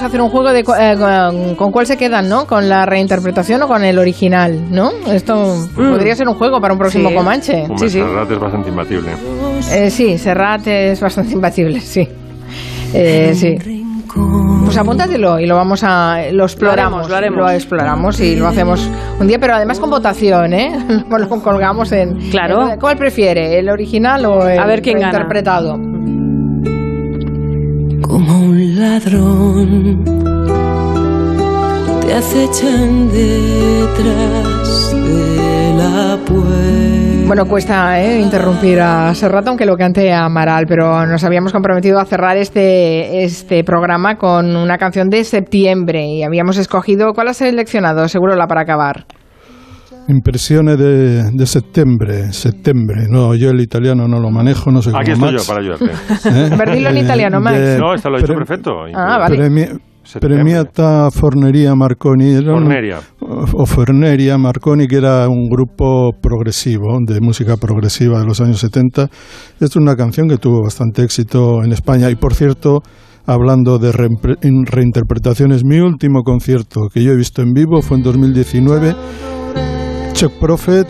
[0.09, 2.47] Hacer un juego de cu- eh, con, con cuál se quedan, ¿no?
[2.47, 4.91] ¿Con la reinterpretación o con el original, no?
[5.13, 7.15] Esto podría ser un juego para un próximo Sí.
[7.15, 7.63] Comanche.
[7.63, 7.99] Hombre, Sí, sí.
[8.01, 9.11] Serrat es bastante imbatible.
[9.73, 12.09] Eh, sí, Serrat es bastante imbatible, sí.
[12.95, 13.85] Eh, sí.
[14.65, 17.53] Pues apúntatelo y lo vamos a lo exploramos, Lo haremos, lo haremos.
[17.63, 18.91] exploramos y lo hacemos
[19.21, 20.73] un día, pero además con votación, ¿eh?
[21.11, 22.17] Lo colgamos en.
[22.31, 22.71] Claro.
[22.73, 25.13] en- ¿Cuál prefiere, el original o el A ver quién gana.
[28.03, 30.05] Como un ladrón
[32.07, 37.27] te acechan detrás de la puerta.
[37.27, 38.21] Bueno, cuesta ¿eh?
[38.21, 43.63] interrumpir a Serrat, aunque lo cante Amaral, pero nos habíamos comprometido a cerrar este, este
[43.65, 47.13] programa con una canción de septiembre y habíamos escogido.
[47.13, 48.09] ¿Cuál has seleccionado?
[48.09, 49.05] Seguro la para acabar.
[50.09, 53.07] Impresiones de, de septiembre, septiembre.
[53.11, 55.47] No, yo el italiano no lo manejo, no sé Aquí cómo estoy Max.
[55.47, 55.85] yo para ayudarte.
[56.55, 56.57] ¿Eh?
[56.57, 57.59] Ver, dilo en Eh, italiano, Max.
[57.59, 58.71] de- No, esta lo ha dicho perfecto.
[58.95, 59.37] Ah, vale.
[59.37, 60.43] Premi- Septiembre.
[60.43, 62.31] premiata Forneria Marconi.
[62.33, 63.01] Era un- Forneria.
[63.21, 69.09] o Forneria Marconi, que era un grupo progresivo, de música progresiva de los años 70.
[69.61, 72.09] Es una canción que tuvo bastante éxito en España.
[72.11, 72.79] Y por cierto,
[73.27, 73.91] hablando de
[74.43, 78.95] in- reinterpretaciones, mi último concierto que yo he visto en vivo fue en 2019.
[80.19, 80.89] Chuck Prophet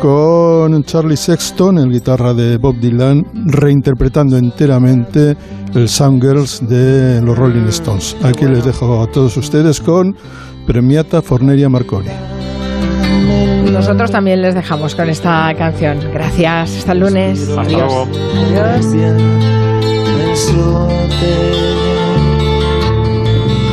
[0.00, 5.36] con Charlie Sexton, el guitarra de Bob Dylan, reinterpretando enteramente
[5.74, 8.16] el Soundgirls de los Rolling Stones.
[8.22, 10.16] Aquí les dejo a todos ustedes con
[10.66, 12.08] Premiata Forneria Marconi.
[13.70, 15.98] Nosotros también les dejamos con esta canción.
[16.10, 16.78] Gracias.
[16.78, 17.46] Hasta el lunes.
[17.50, 17.92] Hasta Adiós.
[17.92, 18.08] luego.
[20.32, 21.61] Adiós.